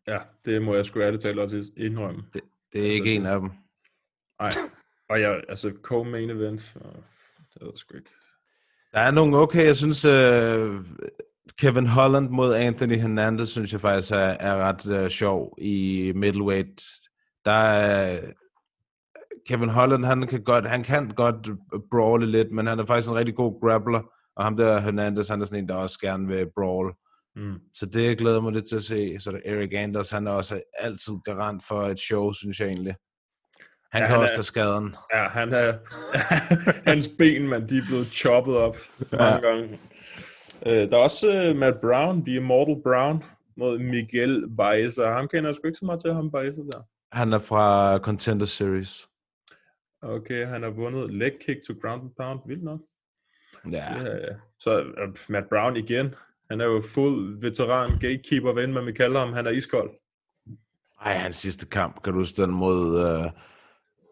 [0.06, 2.22] ja, det må jeg sgu ærligt talt også indrømme.
[2.34, 2.42] Det,
[2.72, 3.50] det er Altså, ikke en af dem.
[4.40, 4.50] Nej.
[5.08, 6.82] Og jeg, altså, co-main event, det
[7.60, 8.10] ved jeg sgu ikke.
[8.92, 10.84] Der er nogle okay, jeg synes, uh,
[11.58, 16.82] Kevin Holland mod Anthony Hernandez, synes jeg faktisk er, er ret uh, sjov i middleweight.
[17.44, 18.20] Der er,
[19.48, 21.48] Kevin Holland, han kan godt, han kan godt
[21.90, 24.00] brawle lidt, men han er faktisk en rigtig god grappler,
[24.36, 26.94] og ham der Hernandez, han er sådan en, der også gerne vil brawl.
[27.36, 27.54] Mm.
[27.74, 29.16] Så det glæder jeg mig lidt til at se.
[29.20, 32.68] Så er der Eric Anders, han er også altid garant for et show, synes jeg
[32.68, 32.94] egentlig.
[33.92, 34.94] Han ja, kan han også er- tage skaden.
[35.14, 35.74] Ja, han er,
[36.90, 38.76] hans ben, man, de er blevet choppet op
[39.12, 39.40] mange Ja.
[39.40, 39.78] gange.
[40.66, 43.22] Øh, der er også uh, Matt Brown, The Immortal Brown,
[43.56, 45.06] mod Miguel Baeza.
[45.12, 46.80] Ham kender jeg sgu ikke så meget til, ham Baeza der.
[47.12, 49.08] Han er fra Contender Series.
[50.02, 52.40] Okay, han har vundet leg kick to ground and pound.
[52.46, 52.80] Vildt nok.
[53.72, 54.02] Ja.
[54.02, 54.34] Ja.
[54.58, 56.14] Så uh, Matt Brown igen.
[56.50, 59.32] Han er jo fuld veteran gatekeeper, hvad end man vil kalde ham.
[59.32, 59.90] Han er iskold.
[61.04, 63.30] Ej, hans sidste kamp, kan du huske den mod, uh,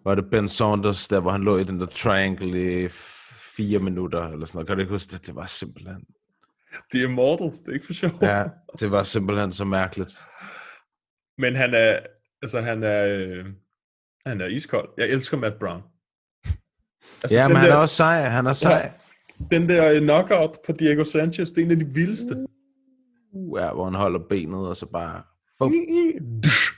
[0.04, 2.88] var det Ben Saunders, der hvor han lå i den der triangle i
[3.56, 4.66] fire minutter, eller sådan noget.
[4.66, 5.26] Kan du ikke huske det?
[5.26, 6.06] Det var simpelthen,
[6.92, 8.10] The Immortal, det er ikke for sjov.
[8.22, 8.44] ja,
[8.80, 10.18] det var simpelthen så mærkeligt.
[11.38, 12.00] Men han er,
[12.42, 13.46] altså han er, øh,
[14.26, 14.88] han er iskold.
[14.96, 15.82] Jeg elsker Matt Brown.
[17.22, 18.92] Altså, ja, men han er også sej, han er sej.
[19.50, 22.34] Den der øh, knockout på Diego Sanchez, det er en af de vildeste.
[23.56, 25.22] Ja, hvor han holder benet, og så bare...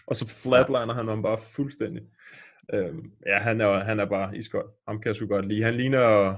[0.07, 2.03] Og så flatliner han ham bare fuldstændig.
[2.75, 4.69] Øhm, ja, han er, han er bare iskold.
[4.89, 5.63] Ham kan jeg sgu godt lide.
[5.63, 6.37] Han ligner,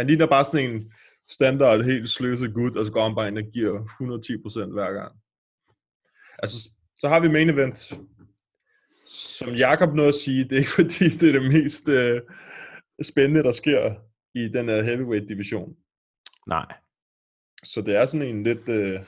[0.00, 0.92] han ligner bare sådan en
[1.30, 3.80] standard, helt sløset gut, og så går han bare ind og giver
[4.68, 5.12] 110% hver gang.
[6.38, 7.92] Altså, så har vi main event.
[9.08, 12.22] Som Jakob nåede at sige, det er ikke fordi, det er det mest øh,
[13.02, 13.94] spændende, der sker
[14.34, 15.76] i den her heavyweight division.
[16.46, 16.66] Nej.
[17.64, 18.68] Så det er sådan en lidt...
[18.68, 19.00] Øh,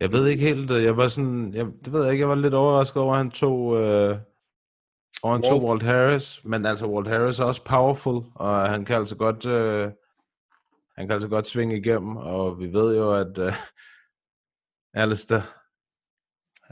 [0.00, 2.34] Jeg ved ikke helt, øh, jeg var sådan, jeg, det ved jeg ikke, jeg var
[2.34, 4.18] lidt overrasket over, at han tog, øh,
[5.22, 5.68] over han tog Walt.
[5.68, 9.92] Walt Harris, men altså Walt Harris er også powerful, og han kan altså godt, øh,
[10.96, 13.52] han kan altså godt svinge igennem, og vi ved jo, at øh,
[15.02, 15.40] Alistair,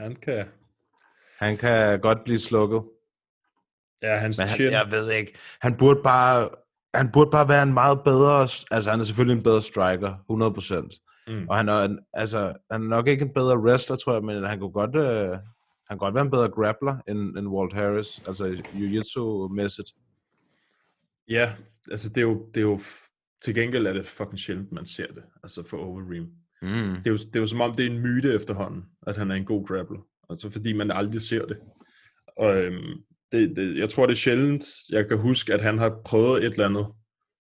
[0.03, 0.45] han kan...
[1.39, 2.81] han kan godt blive slukket.
[4.01, 4.71] Ja, hans Men han, chin.
[4.71, 6.49] jeg ved ikke, han burde bare,
[6.93, 11.03] han burde bare være en meget bedre, altså han er selvfølgelig en bedre striker, 100%.
[11.27, 11.47] Mm.
[11.49, 14.43] Og han er, en- altså, han er nok ikke en bedre wrestler, tror jeg, men
[14.43, 15.39] han kunne godt, øh, han
[15.89, 19.95] kan godt være en bedre grappler end, end Walt Harris, altså jiu-jitsu-mæssigt.
[21.29, 21.53] Ja,
[21.91, 22.79] altså det er jo, det er jo
[23.41, 26.23] til gengæld er det fucking sjældent, man ser det, altså for Overeem.
[26.61, 26.69] Mm.
[26.69, 29.31] Det er, jo, det er jo som om, det er en myte efterhånden, at han
[29.31, 29.99] er en god grappler.
[30.29, 31.57] Altså fordi man aldrig ser det.
[32.37, 33.01] Og øhm,
[33.31, 36.51] det, det, jeg tror, det er sjældent, jeg kan huske, at han har prøvet et
[36.51, 36.87] eller andet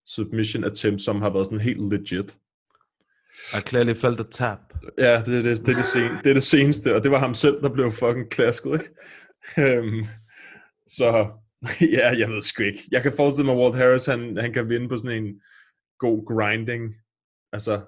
[0.07, 2.37] submission attempt, som har været sådan helt legit.
[3.69, 4.59] Clearly felt a tap.
[4.99, 7.19] Ja, det, er det, det, er det, sen, det er det seneste, og det var
[7.19, 8.91] ham selv, der blev fucking klasket, ikke?
[9.59, 10.07] Øhm,
[10.87, 11.29] så
[11.99, 12.89] ja, jeg ved sgu ikke.
[12.91, 15.41] Jeg kan forestille mig, at Walt Harris, han, han kan vinde på sådan en
[15.99, 16.95] god grinding.
[17.53, 17.81] Altså,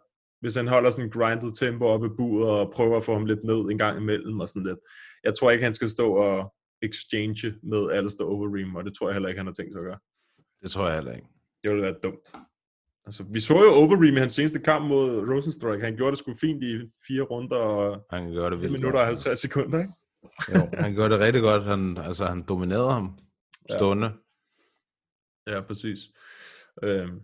[0.45, 3.27] hvis han holder sådan en grindet tempo op i buret og prøver at få ham
[3.27, 4.79] lidt ned en gang imellem og sådan lidt.
[5.25, 9.15] Jeg tror ikke, han skal stå og exchange med Alistair Overeem, og det tror jeg
[9.15, 9.99] heller ikke, han har tænkt sig at gøre.
[10.63, 11.27] Det tror jeg heller ikke.
[11.63, 12.27] Det ville være dumt.
[13.07, 15.85] Altså, vi så jo Overeem i hans seneste kamp mod Rosenstrike.
[15.85, 16.73] Han gjorde det sgu fint i
[17.09, 19.25] fire runder og Han gjorde det 1 vildt minutter og godt.
[19.25, 19.93] 50 sekunder, ikke?
[20.55, 21.65] Jo, han gjorde det rigtig godt.
[21.65, 23.19] Han, altså, han dominerede ham
[23.71, 24.13] stående.
[25.47, 25.99] Ja, præcis.
[26.83, 27.21] Øhm,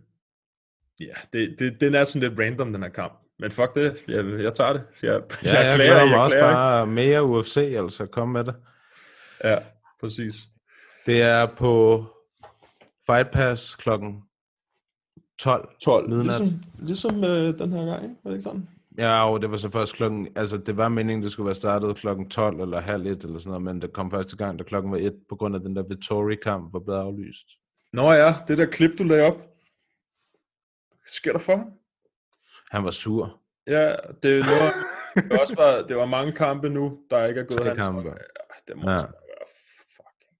[1.07, 3.13] ja, det, det, den er sådan lidt random, den her kamp.
[3.39, 4.81] Men fuck det, jeg, jeg tager det.
[5.03, 8.43] Jeg, Ja, jeg, jeg klager, glæder mig også klager bare mere UFC, altså kom med
[8.43, 8.55] det.
[9.43, 9.57] Ja,
[10.01, 10.33] præcis.
[11.05, 12.05] Det er på
[13.05, 14.21] Fight Pass klokken
[15.39, 15.69] 12.
[15.83, 16.09] 12.
[16.09, 16.25] Midnat.
[16.25, 18.17] Ligesom, ligesom øh, den her gang?
[18.23, 18.67] Var det ikke sådan?
[18.97, 21.95] Ja, og det var så først klokken, altså det var meningen, det skulle være startet
[21.95, 24.91] klokken 12 eller halv et eller sådan noget, men det kom første gang, da klokken
[24.91, 27.45] var et, på grund af den der Vittori-kamp var blevet aflyst.
[27.93, 29.50] Nå ja, det der klip, du lagde op.
[31.11, 31.71] Sker der for ham?
[32.71, 33.41] Han var sur.
[33.67, 34.73] Ja, det er noget,
[35.31, 38.03] det, også var, det var mange kampe nu, der ikke er gået hans kampe.
[38.03, 38.17] vej.
[38.17, 38.95] Ja, det må Ja.
[38.95, 39.07] være
[39.95, 40.33] fucking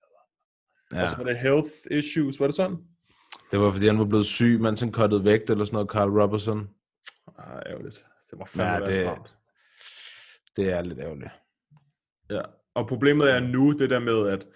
[0.94, 1.02] ja.
[1.04, 2.78] Og så var det health issues, var det sådan?
[3.52, 6.10] Det var fordi, han var blevet syg, mens han cuttede vægt eller sådan noget, Carl
[6.22, 6.70] Robertson.
[7.38, 8.06] Ah, ærgerligt.
[8.32, 9.36] Det må fandme Ja, det, stramt.
[10.56, 11.32] det er lidt ærgerligt.
[12.30, 12.42] Ja,
[12.74, 14.48] og problemet er nu det der med, at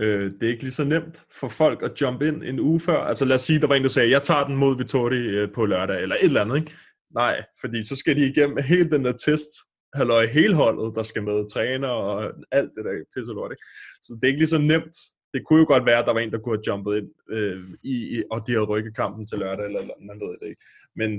[0.00, 2.96] øh, det er ikke lige så nemt for folk at jump ind en uge før.
[2.96, 5.52] Altså lad os sige, der var en, der sagde, jeg tager den mod Vittori øh,
[5.54, 6.72] på lørdag, eller et eller andet, ikke?
[7.14, 9.50] Nej, fordi så skal de igennem hele den der test,
[9.94, 13.64] halløj, hele holdet, der skal med træner og alt det der pisse lort, ikke?
[14.02, 14.96] Så det er ikke lige så nemt.
[15.34, 17.60] Det kunne jo godt være, at der var en, der kunne have jumpet ind, øh,
[17.82, 20.64] i, i, og de havde rykket kampen til lørdag, eller, eller man ved det ikke.
[20.96, 21.10] Men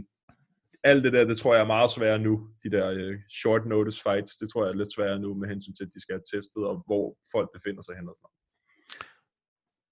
[0.84, 2.34] alt det der, det tror jeg er meget sværere nu.
[2.64, 5.74] De der øh, short notice fights, det tror jeg er lidt sværere nu med hensyn
[5.74, 8.49] til, at de skal have testet, og hvor folk befinder sig hen og sådan noget.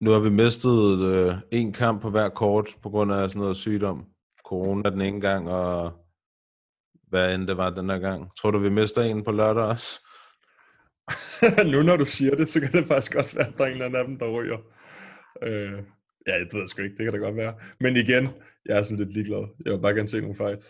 [0.02, 3.58] Nu har vi mistet øh, en kamp på hver kort på grund af sådan noget
[3.58, 4.06] sygdom.
[4.46, 5.94] Corona den ene gang, og
[7.08, 8.30] hvad end det var den her gang.
[8.38, 10.00] Tror du, vi mister en på lørdag også?
[11.72, 13.74] nu når du siger det, så kan det faktisk godt være, at der er en
[13.74, 14.58] eller anden af dem, der ryger.
[15.44, 15.84] Øh,
[16.28, 17.54] ja, det ved jeg sgu ikke, det kan da godt være.
[17.80, 18.30] Men igen,
[18.66, 19.48] jeg er sådan lidt ligeglad.
[19.66, 20.66] Jeg vil bare gerne se nogle fights.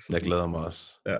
[0.00, 1.00] Så Jeg glæder mig også.
[1.06, 1.16] Ja,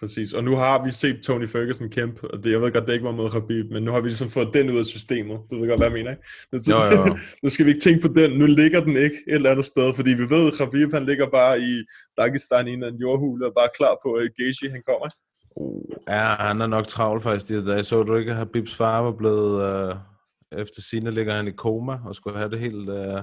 [0.00, 0.32] præcis.
[0.32, 3.04] Og nu har vi set Tony Ferguson kæmpe, og det, jeg ved godt, det ikke
[3.04, 5.38] var mod Khabib, men nu har vi ligesom fået den ud af systemet.
[5.50, 6.24] Du ved godt, hvad jeg mener, ikke?
[6.52, 7.16] Nu, Jo, jo, jo.
[7.42, 8.38] nu skal vi ikke tænke på den.
[8.38, 11.26] Nu ligger den ikke et eller andet sted, fordi vi ved, at Khabib, han ligger
[11.30, 11.84] bare i
[12.18, 15.08] Dagestan i en jordhule, og bare klar på, at Gaethje, han kommer.
[16.08, 17.82] Ja, han er nok travlt faktisk de her dage.
[17.82, 19.52] Så du ikke, at Habibs far var blevet...
[19.68, 19.96] Øh,
[20.52, 23.22] efter sine ligger han i koma og skulle have det helt, øh,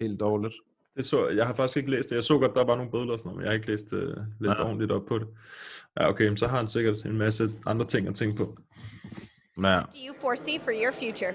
[0.00, 0.54] helt dårligt.
[0.96, 2.16] Det så, jeg har faktisk ikke læst det.
[2.16, 3.92] Jeg så godt, der var nogle bødler og sådan noget, men jeg har ikke læst,
[3.92, 3.98] uh,
[4.40, 4.64] læst Ja.
[4.64, 5.26] ordentligt op på det.
[6.00, 8.56] Ja, okay, men så har han sikkert en masse andre ting at tænke på.
[9.62, 9.78] Ja.
[9.78, 11.34] do you foresee for your future?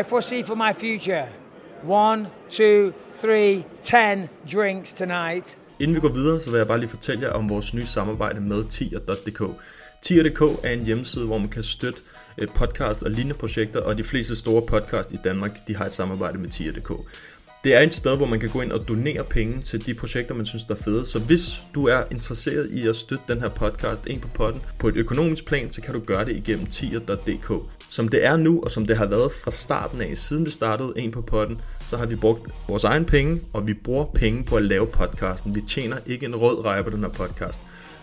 [0.00, 1.26] I foresee for my future
[1.88, 5.58] one, two, three, ten drinks tonight.
[5.80, 8.40] Inden vi går videre, så vil jeg bare lige fortælle jer om vores nye samarbejde
[8.40, 9.42] med tier.dk.
[10.02, 12.00] Tier.dk er en hjemmeside, hvor man kan støtte
[12.38, 15.92] øh, podcast og lignende projekter, og de fleste store podcast i Danmark, de har et
[15.92, 16.90] samarbejde med tier.dk.
[17.64, 20.34] Det er et sted, hvor man kan gå ind og donere penge til de projekter,
[20.34, 21.06] man synes der er fede.
[21.06, 24.88] Så hvis du er interesseret i at støtte den her podcast ind på potten på
[24.88, 27.52] et økonomisk plan, så kan du gøre det igennem tier.dk.
[27.88, 30.92] Som det er nu, og som det har været fra starten af, siden vi startede
[30.96, 34.56] en på potten, så har vi brugt vores egen penge, og vi bruger penge på
[34.56, 35.54] at lave podcasten.
[35.54, 37.60] Vi tjener ikke en rød rej på den her podcast.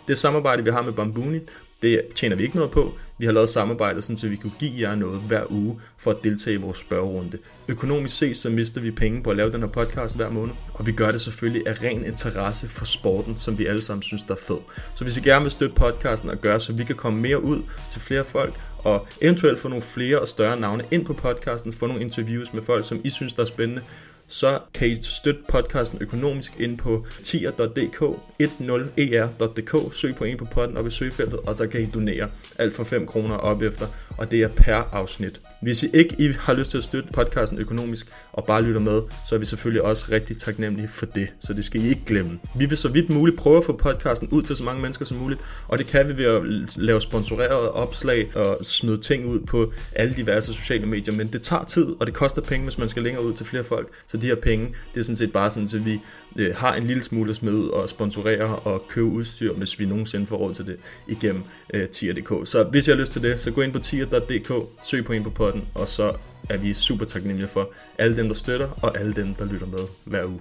[0.08, 1.40] Det samarbejde, vi har med Bambuni,
[1.82, 2.94] det tjener vi ikke noget på.
[3.18, 6.18] Vi har lavet samarbejdet, sådan, så vi kunne give jer noget hver uge for at
[6.24, 7.38] deltage i vores spørgerunde.
[7.68, 10.86] Økonomisk set, så mister vi penge på at lave den her podcast hver måned, og
[10.86, 14.34] vi gør det selvfølgelig af ren interesse for sporten, som vi alle sammen synes, der
[14.34, 14.58] er fed.
[14.96, 17.62] Så hvis I gerne vil støtte podcasten og gøre, så vi kan komme mere ud
[17.92, 21.88] til flere folk, og eventuelt få nogle flere og større navne ind på podcasten, få
[21.88, 23.82] nogle interviews med folk, som I synes, der er spændende,
[24.28, 28.02] så kan I støtte podcasten økonomisk ind på tier.dk,
[28.42, 32.74] 10er.dk, søg på en på podden op i søgefeltet, og så kan I donere alt
[32.74, 33.88] for 5 kroner op efter,
[34.18, 35.42] og det er per afsnit.
[35.62, 39.02] Hvis I ikke I har lyst til at støtte podcasten økonomisk og bare lytter med,
[39.30, 42.40] så er vi selvfølgelig også rigtig taknemmelige for det, så det skal I ikke glemme.
[42.56, 45.18] Vi vil så vidt muligt prøve at få podcasten ud til så mange mennesker som
[45.18, 46.42] muligt, og det kan vi ved at
[46.78, 51.64] lave sponsorerede opslag og smide ting ud på alle diverse sociale medier, men det tager
[51.64, 54.28] tid, og det koster penge, hvis man skal længere ud til flere folk, så de
[54.28, 56.02] her penge, det er sådan set bare sådan, at vi
[56.38, 60.28] øh, har en lille smule at smide og sponsorere og købe udstyr, hvis vi nogensinde
[60.28, 61.44] får råd til det igennem
[61.74, 62.48] øh, tier.dk.
[62.48, 64.52] Så hvis I har lyst til det, så gå ind på tier.dk,
[64.84, 66.18] søg på en på podden, og så
[66.50, 69.84] er vi super taknemmelige for alle dem, der støtter, og alle dem, der lytter med
[70.06, 70.40] hver uge.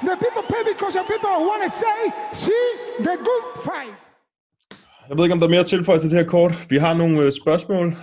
[0.00, 2.00] The people pay because the people want to say,
[2.46, 2.66] see
[2.98, 3.94] the good fight.
[5.08, 6.66] Jeg ved ikke, om der er mere at tilføje til det her kort.
[6.70, 7.96] Vi har nogle øh, spørgsmål.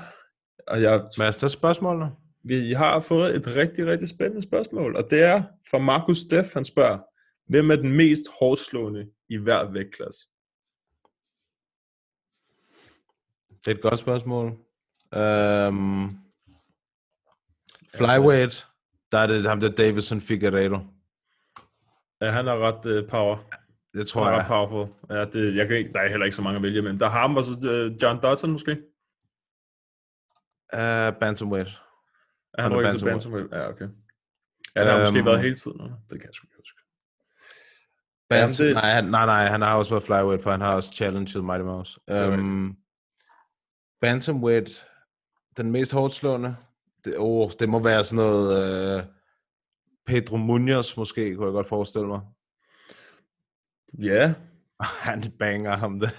[0.67, 2.05] Og jeg, Master spørgsmål.
[2.43, 6.65] Vi har fået et rigtig, rigtig spændende spørgsmål, og det er fra Markus Steff, han
[6.65, 6.97] spørger,
[7.51, 10.27] hvem er den mest hårdslående i hver vægtklasse?
[13.59, 14.47] Det er et godt spørgsmål.
[15.21, 16.19] Um,
[17.95, 18.67] flyweight,
[19.11, 20.79] der er det ham der Davison Figueiredo.
[22.21, 23.37] Ja, han er ret uh, power.
[23.93, 24.43] Det tror han er jeg.
[24.43, 24.95] ret powerful.
[25.09, 27.09] Ja, det, jeg kan ikke, der er heller ikke så mange at vælge, men der
[27.09, 28.71] har ham og så uh, John Dutton måske.
[30.73, 31.69] Uh, bantamweight.
[32.53, 33.51] Er han er rykker til bantamweight.
[33.51, 33.87] Ja, okay.
[34.75, 35.81] Ja, det har måske Øhm, været hele tiden.
[35.81, 35.95] eller?
[36.09, 36.80] Det kan jeg sgu ikke huske.
[38.39, 40.91] Jamen, det- nej, han, nej, nej, han har også været flyweight, for han har også
[40.93, 41.99] challenged Mighty Mouse.
[42.07, 42.75] er Um,
[44.01, 44.85] bantamweight,
[45.57, 46.55] den mest hårdt slående,
[47.05, 49.03] det, oh, det må være sådan noget uh,
[50.05, 52.19] Pedro Munoz måske, kunne jeg godt forestille mig.
[53.99, 54.33] Ja.
[55.01, 56.09] Han banger ham der.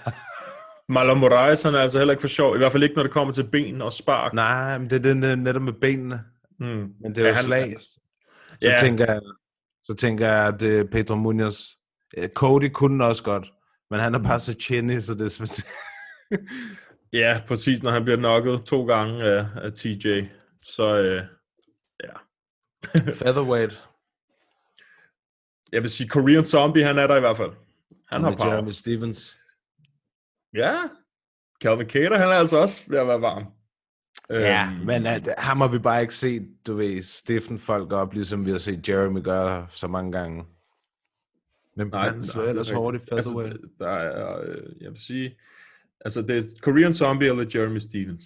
[0.91, 2.55] Marlon Moraes, han er altså heller ikke for sjov.
[2.55, 4.33] I hvert fald ikke, når det kommer til ben og spark.
[4.33, 6.23] Nej, men det er det net- netop med benene.
[6.59, 6.65] Mm.
[7.01, 7.75] Men det er jo Ja, han- slag.
[7.79, 7.99] Så,
[8.61, 8.75] Ja.
[8.79, 9.21] tænker jeg,
[9.83, 11.61] så tænker jeg, at det er Pedro Munoz.
[12.17, 13.53] Eh, Cody kunne også godt,
[13.89, 15.65] men han er bare så chinny, så det er.
[17.13, 20.23] Ja, præcis, når han bliver knocket to gange af, af TJ.
[20.61, 21.23] Så øh,
[22.03, 22.13] ja.
[23.23, 23.83] Featherweight.
[25.71, 27.51] Jeg vil sige, Korean Zombie, han er der i hvert fald.
[28.13, 28.53] Han har med power.
[28.53, 29.37] Jeremy Stevens.
[30.53, 30.77] Ja.
[31.63, 33.45] Calvin Cater, han er altså også ved at være varm.
[34.29, 38.13] Ja, Øhm, men at, ham har vi bare ikke set, du ved, stiften folk op,
[38.13, 40.43] ligesom vi har set Jeremy gøre så mange gange.
[41.77, 42.99] Men Nej, han så er ellers hårdt i.
[43.11, 43.61] Altså, featherweight.
[43.61, 45.37] det- der er, øh, jeg vil sige,
[46.05, 48.25] altså det er Korean Zombie eller Jeremy Stevens.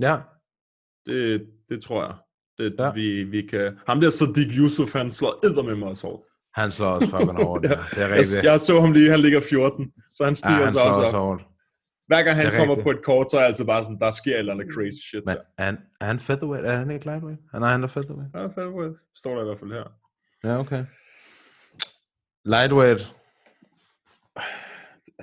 [0.00, 0.16] Ja.
[1.06, 2.14] Det, det tror jeg.
[2.58, 2.92] Det, Ja.
[2.92, 3.78] vi, vi kan...
[3.88, 6.26] Ham der Sadiq Yusuf, han slår med mig også hårdt.
[6.54, 7.68] Han slår også fucking hårdt, ja.
[7.68, 8.44] Det er jeg, rigtigt.
[8.44, 11.16] jeg, så ham lige, han ligger 14, så han stiger ja, han slår også også
[11.16, 11.22] op.
[11.26, 11.42] hårdt.
[12.06, 14.10] Hver gang han er kommer på et kort, så er jeg altid bare sådan, der
[14.10, 15.24] sker et eller andet crazy shit.
[15.26, 16.66] Men er han, er han featherweight?
[16.66, 17.40] Er han ikke lightweight?
[17.52, 18.34] Ah, nej, han er featherweight.
[18.34, 18.96] Ja, featherweight.
[19.20, 19.86] Står der i hvert fald her.
[20.44, 20.84] Ja, okay.
[22.46, 23.12] Lightweight.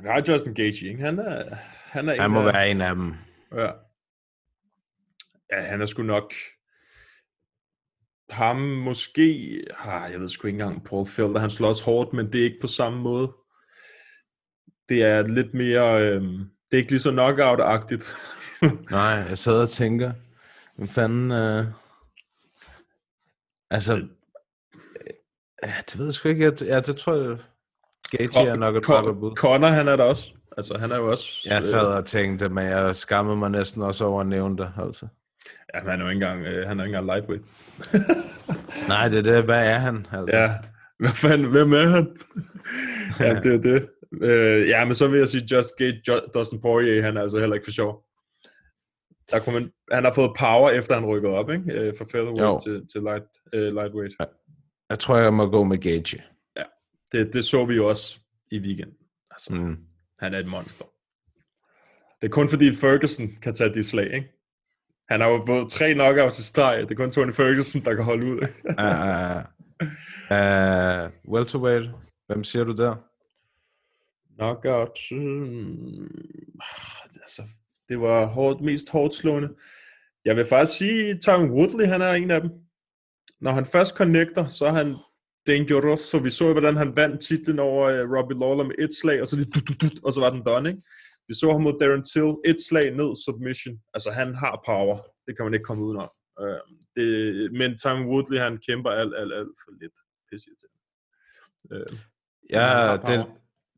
[0.02, 1.02] Vi har Justin Gaethje, ikke?
[1.04, 1.56] Han er,
[1.86, 3.14] han er Han må af- være en af dem.
[3.56, 3.72] Ja.
[5.52, 6.34] Ja, han er sgu nok...
[8.30, 9.24] Ham måske...
[9.80, 12.44] Ah, jeg ved sgu ikke engang, Paul Felder, han slår også hårdt, men det er
[12.46, 13.32] ikke på samme måde.
[14.90, 16.02] Det er lidt mere...
[16.02, 16.38] Øhm,
[16.72, 18.16] det er ikke lige så knockout-agtigt.
[18.98, 20.14] Nej, jeg sad og tænker,
[20.76, 21.32] hvad fanden...
[21.32, 21.66] Øh...
[23.70, 24.08] Altså...
[25.64, 26.44] øh, Ja, det ved jeg sgu ikke.
[26.44, 27.38] Jeg, ja, det tror jeg...
[28.12, 29.36] Gaethje er nok et Con- godt bud.
[29.36, 30.32] Connor, han er der også.
[30.58, 31.48] Altså, han er jo også...
[31.50, 35.08] Jeg sad og tænkte, men jeg skammede mig næsten også over at nævne det, altså.
[35.74, 37.44] Ja, han er jo ikke engang, øh, han er ikke engang lightweight.
[38.94, 39.44] Nej, det er det.
[39.44, 40.08] Hvad er han?
[40.12, 40.38] Altså?
[40.38, 40.54] Ja,
[41.00, 42.16] hvad fanden, hvem er han?
[43.28, 43.88] ja, det er det.
[44.22, 47.40] Øh, ja, men så vil jeg sige, Just Gate, jo- Dustin Poirier, han er altså
[47.40, 48.04] heller ikke for sjov.
[49.32, 51.74] Der kunne man, han har fået power, efter han rykkede op, ikke?
[51.74, 52.10] Øh, fra Jo.
[52.12, 53.24] featherweight til, til light,
[53.54, 54.14] øh, lightweight.
[54.90, 56.24] Jeg tror, jeg må gå med Gaethje.
[56.56, 56.64] Ja,
[57.12, 58.20] det, det så vi jo også
[58.52, 58.96] i weekenden.
[59.32, 59.78] Altså, Mm.
[60.20, 60.86] han er et monster.
[62.22, 64.30] Det er kun fordi Ferguson kan tage de slag, ikke?
[65.10, 66.82] Han har jo fået tre knockouts i streg.
[66.82, 68.38] Det er kun Tony Ferguson, der kan holde ud.
[68.84, 69.44] Uh,
[70.38, 71.90] uh, welterweight.
[72.28, 72.96] Hvem siger du der?
[74.38, 75.00] Knockout.
[75.12, 76.08] Hmm,
[77.22, 77.42] altså,
[77.90, 79.50] det var hårdt, mest hårdt slående.
[80.26, 82.52] Jeg vil faktisk sige, Tyron Woodley, han er en af dem.
[83.44, 84.96] Når han først connecter, så er han
[85.48, 86.00] dangerous.
[86.00, 89.28] Så vi så, hvordan han vandt titlen over uh, Robbie Lawler med et slag, og
[89.28, 90.82] så lige dut, dut, dut, og så var den done, ikke?
[91.28, 93.76] Vi så ham mod Darren Till, et slag ned, submission.
[93.94, 94.98] Altså, han har power.
[95.26, 96.10] Det kan man ikke komme udenom.
[96.42, 96.62] Uh,
[96.96, 97.08] det,
[97.60, 99.98] men Tyron Woodley, han kæmper alt, alt, alt for lidt.
[100.30, 100.70] Pisse til.
[101.72, 101.98] Uh,
[102.50, 103.26] Ja, det,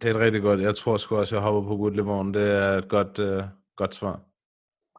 [0.01, 0.61] det er et rigtig godt.
[0.61, 2.33] Jeg tror sgu også, jeg hopper på Woodley-vognen.
[2.33, 3.43] Det er et godt, uh,
[3.75, 4.21] godt svar.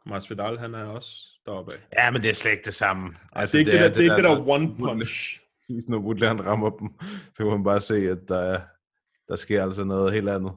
[0.06, 1.10] Masvidal, han er også
[1.46, 1.78] deroppe af.
[1.98, 3.14] Ja, men det er slet ikke det samme.
[3.32, 5.40] Altså, det er ikke det, der, det, er ikke det der one punch.
[5.60, 6.88] Præcis, når Woodley han rammer dem,
[7.26, 8.60] så kan man bare se, at der, er,
[9.28, 10.52] der sker altså noget helt andet.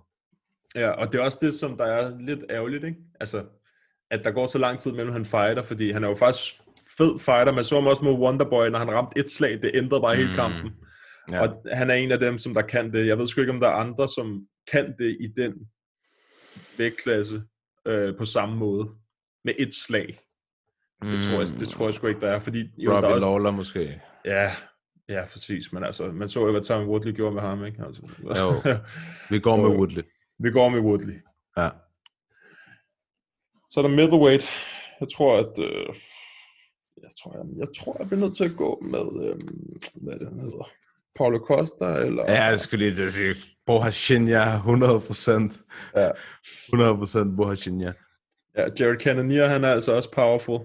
[0.76, 2.98] Ja, og det er også det, som der er lidt ærgerligt, ikke?
[3.20, 3.46] Altså,
[4.12, 6.54] at der går så lang tid mellem han fighter, fordi han er jo faktisk
[6.98, 10.02] fed fighter, men så ham også mod Wonderboy, når han ramte et slag, det ændrede
[10.02, 10.36] bare hele Mm.
[10.36, 10.72] kampen.
[11.32, 11.42] Ja.
[11.42, 13.08] Og han er en af dem, som der kan det.
[13.08, 15.54] Jeg ved sgu ikke, om der er andre, som kan det i den
[16.78, 17.42] vægtklasse
[17.86, 18.90] øh, på samme måde.
[19.46, 20.20] Med et slag.
[21.02, 22.40] Det, tror jeg, det tror jeg sgu ikke, der er.
[22.40, 24.02] Fordi, Jo, Robbie der er også, Lawler måske.
[24.26, 24.52] Ja,
[25.10, 25.74] ja, præcis.
[25.74, 27.84] Men altså, man så jo, hvad Tom Woodley gjorde med ham, ikke?
[27.86, 28.74] Altså, Jo.
[29.30, 30.04] Vi går med Woodley.
[30.40, 31.22] Vi går med Woodley.
[31.58, 31.70] Ja.
[33.72, 34.50] Så er der middleweight.
[35.00, 35.60] Jeg tror, at...
[35.60, 35.86] Øh,
[37.02, 39.30] jeg, tror, jeg, jeg tror, jeg bliver nødt til at gå med...
[39.30, 39.36] Øh,
[39.96, 40.70] hvad det, hedder?
[41.16, 42.24] Paulo Costa, eller...
[42.32, 43.36] Ja, jeg skulle lige sige,
[43.66, 45.64] Bohashinya, 100%.
[45.96, 46.10] Ja.
[47.32, 47.94] 100% Bohashinya.
[48.58, 50.60] Ja, Jared Cannonier, han er altså også powerful.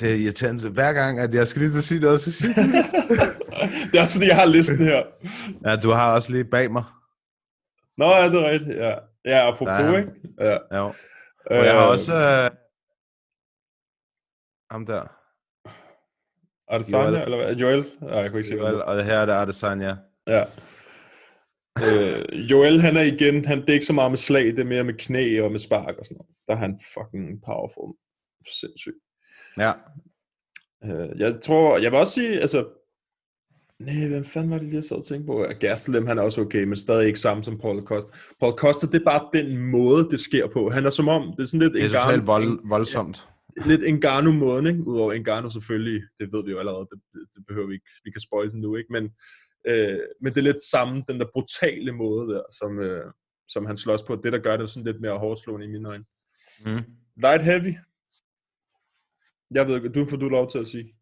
[0.00, 0.70] Det er irriterende.
[0.70, 2.64] Hver gang, at jeg skal lige til at sige noget, så siger det.
[3.92, 5.02] Det er også fordi, jeg har listen her.
[5.66, 6.84] Ja, du har også lige bag mig.
[7.98, 8.94] Nå, ja, det er rigtigt, ja.
[9.24, 9.98] Ja, apropos, han.
[9.98, 10.12] ikke?
[10.40, 10.56] Ja.
[10.72, 10.80] Ja.
[11.46, 12.12] Og jeg har Øh, også...
[12.14, 12.50] Øh,
[14.70, 15.02] ham der.
[16.74, 17.22] Adesanya, Joel.
[17.22, 17.54] eller hvad?
[17.54, 17.86] Joel?
[18.02, 19.96] Ja, jeg kunne ikke se, Joel, og her er det Adesanya.
[20.26, 20.44] Ja.
[21.86, 24.64] Øh, Joel, han er igen, han, det er ikke så meget med slag, det er
[24.64, 26.30] mere med knæ og med spark og sådan noget.
[26.48, 27.94] Der er han fucking powerful.
[28.60, 28.96] Sindssygt.
[29.58, 29.72] Ja.
[30.84, 32.66] Øh, jeg tror, jeg vil også sige, altså,
[33.78, 35.46] nej, hvem fanden var det lige, jeg sad og tænkte på?
[35.60, 38.10] Gastelum, han er også okay, men stadig ikke samme som Paul Costa.
[38.40, 40.70] Paul Costa, det er bare den måde, det sker på.
[40.70, 43.28] Han er som om, det er sådan lidt Det er totalt vold, voldsomt.
[43.66, 44.86] lidt Engano-måden, ikke?
[44.86, 46.98] Udover Engano selvfølgelig, det ved vi jo allerede, det,
[47.34, 48.92] det behøver vi ikke, vi kan spoil den nu, ikke?
[48.92, 49.10] Men,
[49.64, 53.12] øh, men det er lidt samme, den der brutale måde der, som, øh,
[53.48, 54.16] som han slås på.
[54.16, 56.04] Det, der gør det sådan lidt mere hårdslående i mine øjne.
[56.66, 56.84] Mm.
[57.16, 57.74] Light heavy.
[59.50, 60.94] Jeg ved ikke, du får du lov til at sige.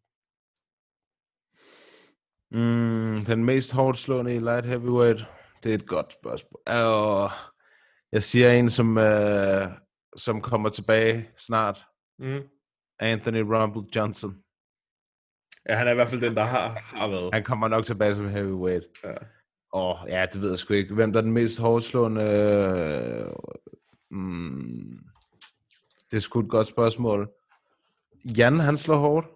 [2.51, 5.25] Mm, den mest hårdt slående i light heavyweight,
[5.63, 6.61] det er et godt spørgsmål.
[6.65, 7.31] Og
[8.11, 9.67] jeg siger en, som, øh,
[10.17, 11.83] som kommer tilbage snart.
[12.19, 12.41] Mm.
[12.99, 14.43] Anthony Rumble Johnson.
[15.69, 17.29] Ja, han er i hvert fald den, der har, har været.
[17.33, 18.85] Han kommer nok tilbage som heavyweight.
[19.03, 19.13] Ja.
[19.73, 20.93] Og ja, det ved jeg sgu ikke.
[20.93, 22.21] Hvem der er den mest hårdt slående?
[22.21, 23.31] Øh,
[24.11, 24.99] mm,
[26.11, 27.29] det er sgu et godt spørgsmål.
[28.37, 29.27] Jan, han slår hårdt.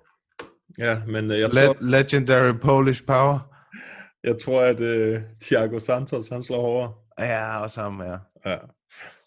[0.79, 3.39] Ja, men øh, jeg Le- tror, legendary Polish power.
[4.23, 6.93] jeg tror at uh, Thiago Santos, han slår hårdere.
[7.19, 8.17] Ja, og sammen, ja.
[8.51, 8.57] Ja.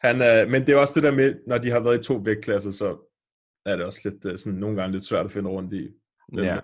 [0.01, 2.15] Han, øh, men det er også det der med, når de har været i to
[2.15, 2.97] vægtklasser, så
[3.67, 5.89] er det også lidt, øh, sådan, nogle gange lidt svært at finde rundt i.
[6.37, 6.59] Ja.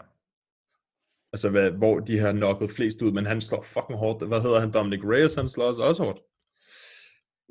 [1.34, 4.28] Altså, hvad, hvor de har knocket flest ud, men han slår fucking hårdt.
[4.28, 4.70] Hvad hedder han?
[4.70, 6.18] Dominic Reyes, han slår også, også hårdt.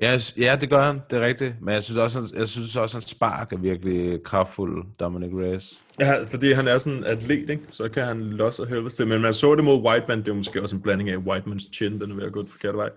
[0.00, 1.00] Ja, ja, det gør han.
[1.10, 1.54] Det er rigtigt.
[1.62, 5.82] Men jeg synes også, han, jeg synes også, han spark er virkelig kraftfuld, Dominic Reyes.
[6.00, 7.62] Ja, fordi han er sådan en atlet, ikke?
[7.70, 9.06] så kan han losse og helvede til.
[9.06, 12.00] Men man så det mod Whiteman, det er måske også en blanding af Whitemans chin,
[12.00, 12.90] den er ved at gå den forkerte vej.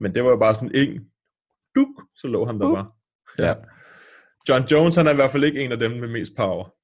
[0.00, 1.00] Men det var jo bare sådan en
[1.76, 2.86] duk, så lå han der bare.
[3.38, 3.54] Ja.
[4.48, 6.81] John Jones, han er i hvert fald ikke en af dem med mest power.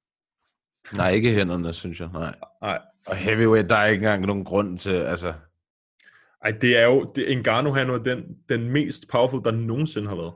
[0.97, 2.09] Nej, ikke hænderne, synes jeg.
[2.13, 2.35] Nej.
[2.61, 2.79] Nej.
[3.07, 5.33] Og heavyweight, der er ikke engang nogen grund til, altså...
[6.45, 10.15] Ej, det er jo, det, Ngannou han er den, den mest powerful, der nogensinde har
[10.15, 10.33] været.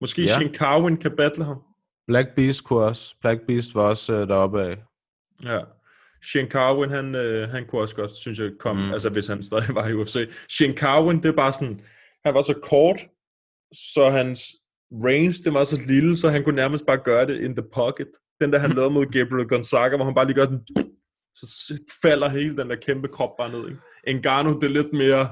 [0.00, 0.26] Måske Ja.
[0.28, 1.62] Shane Carwin kan battle ham.
[2.06, 3.14] Black Beast kunne også.
[3.20, 4.76] Black Beast var også øh, deroppe af.
[5.44, 5.60] Ja.
[6.24, 8.86] Shane Carwin, han, øh, han kunne også godt, synes jeg, komme, Mm.
[8.88, 8.92] mm.
[8.92, 10.30] altså hvis han stadig var i UFC.
[10.50, 11.80] Shane Carwin, det er bare sådan,
[12.24, 13.00] han var så kort,
[13.72, 14.40] så hans
[14.92, 18.08] range, det var så lille, så han kunne nærmest bare gøre det in the pocket.
[18.40, 20.64] Den der han lavede mod Gabriel Gonzaga, hvor han bare lige gør sådan,
[21.34, 23.68] så falder hele den der kæmpe krop bare ned.
[23.68, 24.20] Ikke?
[24.20, 25.28] Ngannou, det er lidt mere,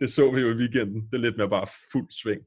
[0.00, 2.40] det så vi jo i weekenden, det er lidt mere bare fuld sving.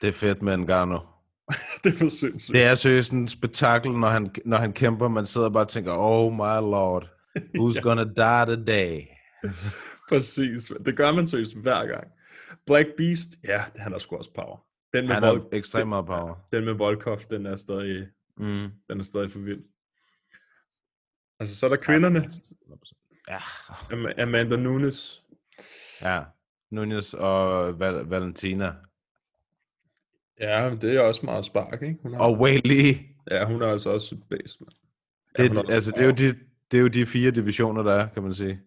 [0.00, 1.00] Det er fedt med Ngannou.
[1.84, 2.54] det er for sindssygt.
[2.54, 5.08] Det er seriøst en spektakel, når han, når han kæmper.
[5.08, 7.80] Man sidder bare og tænker, oh my lord, who's Ja.
[7.80, 9.02] gonna die today?
[10.10, 10.72] Præcis.
[10.86, 12.04] Det gør man seriøst hver gang.
[12.66, 14.64] Black Beast, ja, det- han har sgu også power.
[14.96, 16.34] Den med, Han har Vol- ekstremt meget power.
[16.52, 18.06] den med Volkov, den er stadig,
[18.38, 18.68] Mm.
[18.90, 19.62] den er stadig for vild.
[21.40, 22.30] Altså, så er der kvinderne.
[23.28, 23.36] Ja.
[23.92, 25.22] Am- Amanda Nunes.
[26.02, 26.22] Ja.
[26.70, 28.72] Nunez og Val- Valentina.
[30.40, 31.96] Ja, det er også meget spark, ikke?
[32.02, 32.94] Hun har, Og Whaley.
[33.30, 34.70] Ja, hun er altså også bedst, mand.
[35.36, 36.38] Det, er, også altså, det, er jo de,
[36.70, 38.60] det er jo de fire divisioner, der er, kan man sige.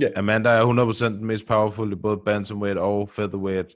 [0.00, 0.08] Ja.
[0.16, 0.62] Amanda er
[0.92, 3.74] 100% den mest powerful i både bantamweight og featherweight.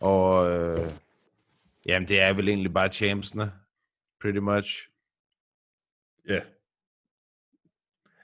[0.00, 0.90] Og øh,
[1.86, 3.52] jamen, det er vel egentlig bare champsene,
[4.22, 4.88] pretty much.
[6.28, 6.40] Ja.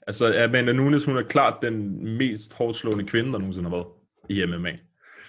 [0.07, 3.87] Altså, Amanda Nunes, hun er klart den mest hårdslående kvinde, der nogensinde har været
[4.29, 4.77] i MMA.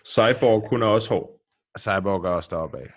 [0.06, 1.40] Cyborg, hun er også hård.
[1.78, 2.90] Cyborg er også deroppe af.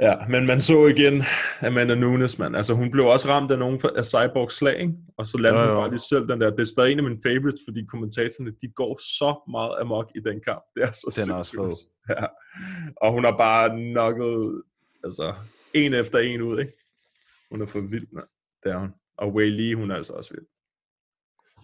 [0.00, 1.22] Ja, men man så igen
[1.60, 2.56] Amanda Nunes, mand.
[2.56, 4.94] Altså, hun blev også ramt af nogle af Cyborgs slag, ikke?
[5.16, 6.50] Og så landede hun bare lige selv den der.
[6.50, 10.20] Det er stadig en af mine favorites, fordi kommentatorerne, de går så meget amok i
[10.20, 10.62] den kamp.
[10.74, 11.90] Det er så Den er også sindssygt.
[12.08, 12.26] Ja.
[12.96, 14.62] Og hun har bare knocket,
[15.04, 15.34] altså,
[15.74, 16.72] en efter en ud, ikke?
[17.52, 18.26] Hun er for vild, mand.
[18.62, 18.90] Det er hun.
[19.18, 20.46] Og Wei Li, hun er altså også vild.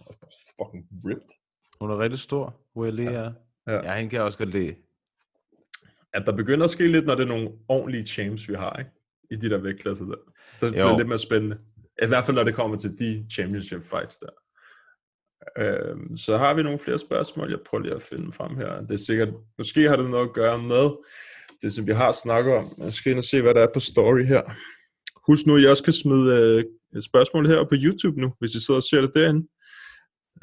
[0.05, 1.29] Også Fucking ripped.
[1.81, 3.11] Hun er rigtig stor, Willy, ja.
[3.11, 3.31] ja.
[3.67, 3.75] Ja.
[3.83, 4.75] Ja, hende kan jeg også godt lide.
[6.13, 8.91] At der begynder at ske lidt, når det er nogle ordentlige champs, vi har, ikke?
[9.31, 10.15] I de der vægtklasser der.
[10.57, 10.75] Så det Jo.
[10.77, 11.57] bliver lidt mere spændende.
[12.03, 14.29] I hvert fald, når det kommer til de championship fights der.
[15.57, 18.81] Øhm, så har vi nogle flere spørgsmål, jeg prøver lige at finde frem her.
[18.81, 20.89] Det er sikkert, måske har det noget at gøre med
[21.61, 22.67] det, som vi har snakket om.
[22.77, 24.41] Jeg skal ind og se, hvad der er på story her.
[25.29, 26.63] Husk nu, at I også kan smide øh,
[26.97, 29.47] et spørgsmål her på YouTube nu, hvis I sidder og ser det derinde.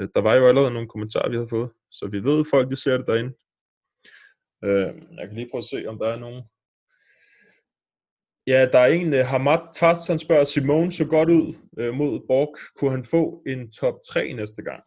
[0.00, 2.70] Øh, Der var jo allerede nogle kommentarer, vi havde fået, så vi ved, at folk
[2.70, 3.32] de ser det derinde.
[4.64, 6.42] Øh, jeg kan lige prøve at se, om der er nogen.
[8.46, 12.20] Ja, der er en, uh, Hamad Tass, han spørger, Simone så godt ud øh, mod
[12.28, 12.56] Borg.
[12.76, 14.82] Kunne han få en top 3 næste gang?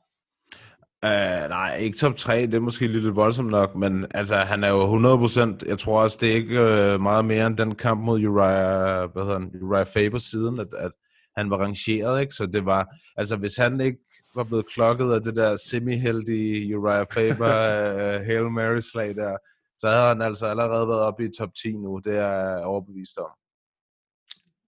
[1.03, 4.69] Uh, nej, ikke top 3, det er måske lidt voldsomt nok, men altså, han er
[4.69, 5.17] jo
[5.57, 9.11] 100%, jeg tror også, det er ikke uh, meget mere end den kamp mod Uriah,
[9.11, 10.91] hvad hedder han, Uriah Faber siden, at, at
[11.37, 12.33] han var rangeret, ikke?
[12.33, 13.97] Så det var, altså hvis han ikke
[14.35, 17.55] var blevet klokket af det der semi-heldige Uriah Faber
[17.95, 19.37] uh, Hail Mary-slag der,
[19.77, 23.17] så havde han altså allerede været oppe i top 10 nu, det er jeg overbevist
[23.17, 23.29] om.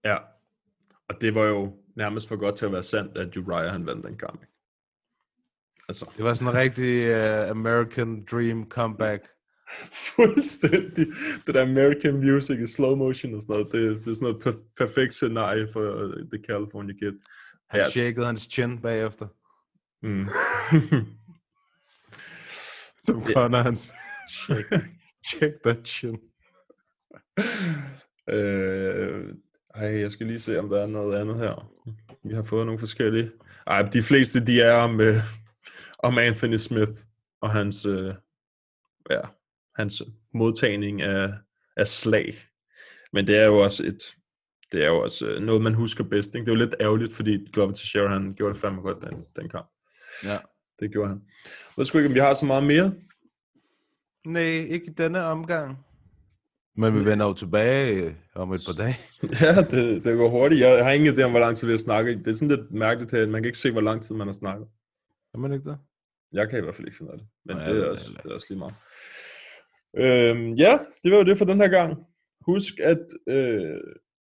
[0.05, 0.17] Ja,
[1.09, 4.05] og det var jo nærmest for godt til at være sandt, at Uriah han vandt
[4.05, 4.41] den kamp.
[5.91, 9.21] Altså, Det var sådan en rigtig uh, American Dream comeback.
[10.15, 11.07] fuldstændig.
[11.45, 14.43] Det der American music i slow motion og sådan noget, det, det er sådan noget
[14.43, 17.13] per- perfekt scenarie for uh, The California Kid.
[17.69, 19.27] Han Ja, shakede hans chin bagefter.
[20.03, 20.25] Mm.
[23.05, 23.93] Som Connor hans.
[24.45, 24.81] Shake,
[25.25, 26.17] shake that chin.
[28.29, 29.25] øh,
[29.75, 31.71] ej, jeg skal lige se, om der er noget andet her.
[32.29, 33.31] Vi har fået nogle forskellige.
[33.67, 35.15] Ej, de fleste, de er øh,
[36.03, 36.91] om Anthony Smith
[37.41, 38.13] og hans, øh,
[39.09, 39.21] ja,
[39.75, 40.03] hans
[40.33, 41.33] modtagning af,
[41.77, 42.35] af slag.
[43.13, 44.15] Men det er jo også et,
[44.71, 46.35] det er jo også øh, noget, man husker bedst.
[46.35, 46.45] Ikke?
[46.45, 49.49] Det er jo lidt ærgerligt, fordi Glover Teixeira, han gjorde det fandme godt den, den
[49.49, 49.69] kamp.
[50.23, 50.37] Ja.
[50.79, 51.21] Det gjorde han.
[51.43, 52.93] Jeg ved sgu ikke, om vi har så meget mere.
[54.25, 55.77] Nej, ikke i denne omgang.
[56.75, 58.95] Men vi vender jo tilbage øh, om et par dage.
[59.41, 60.61] Ja, det, det går hurtigt.
[60.61, 62.17] Jeg har ingen idé om, hvor lang tid vi har snakket.
[62.17, 64.33] Det er sådan lidt mærkeligt, at man kan ikke se, hvor lang tid man har
[64.33, 64.67] snakket.
[65.31, 65.77] Kan man ikke det?
[66.33, 67.27] Jeg kan i hvert fald ikke finde af det.
[67.45, 68.75] Men Nej, det, er også, det er også lige meget.
[69.97, 71.97] Øhm, ja, det var jo det for den her gang.
[72.41, 73.79] Husk at øh,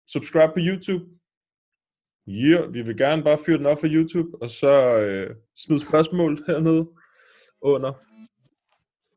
[0.08, 1.06] subscribe på YouTube.
[2.28, 5.80] Ja, yeah, vi vil gerne bare fyre den op for YouTube, og så øh, smid
[5.80, 6.90] spørgsmål hernede
[7.62, 7.94] under.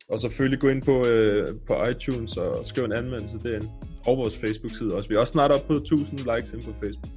[0.09, 3.71] Og selvfølgelig gå ind på, øh, på iTunes og skrive en anmeldelse derinde.
[4.07, 5.09] Og vores Facebook-side også.
[5.09, 7.13] Vi er også snart op på 1000 likes ind på Facebook.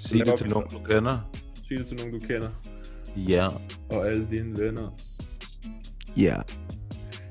[0.00, 1.30] Sig det til nogen, du kender.
[1.68, 2.50] Sig det til nogen, du kender.
[3.16, 3.48] Ja.
[3.90, 4.90] Og alle dine venner.
[6.16, 6.36] Ja.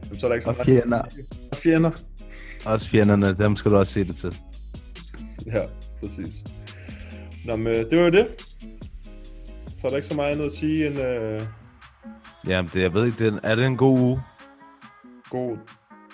[0.03, 1.01] Jamen, så er der ikke så Og meget- fjender.
[1.51, 1.91] Og fjender.
[2.65, 4.37] Også fjenderne, dem skal du også se det til.
[5.45, 5.61] Ja,
[6.03, 6.33] præcis.
[7.45, 8.27] Nå, men øh, det var jo det.
[9.77, 11.41] Så er der ikke så meget andet at sige end øh,
[12.47, 14.21] Jamen, det, jeg ved ikke, det er, er det en god uge?
[15.29, 15.57] god,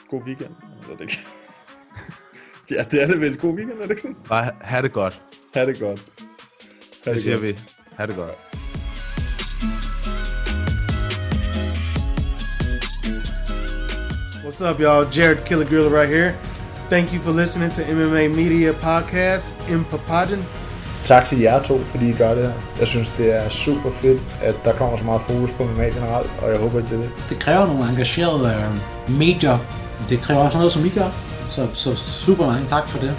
[0.10, 0.50] god weekend.
[0.82, 1.20] Jeg ved det ikke.
[2.72, 3.38] ja, det er det vel.
[3.38, 4.18] God weekend, er det ikke sådan?
[4.28, 5.22] Bare ha- det godt.
[5.54, 6.06] Ha' det godt.
[7.06, 7.48] Ha' Det siger godt.
[7.48, 7.60] vi.
[7.98, 8.32] Ha' det godt.
[14.52, 15.06] What's up, y'all?
[15.06, 16.36] Jared Killer Gorilla right here.
[16.90, 20.46] Thank you for listening to MMA Media Podcast in Papadon.
[21.06, 22.54] Tak til jer to, fordi I gør det her.
[22.80, 26.32] Jeg synes, det er super fedt, at der kommer så meget fokus på MMA generelt,
[26.42, 27.12] og jeg håber, at det er det.
[27.30, 29.58] Det kræver nogle engagerede øh, medier.
[30.10, 31.10] Det kræver også noget, som I gør.
[31.50, 33.16] Så, så super mange tak for det.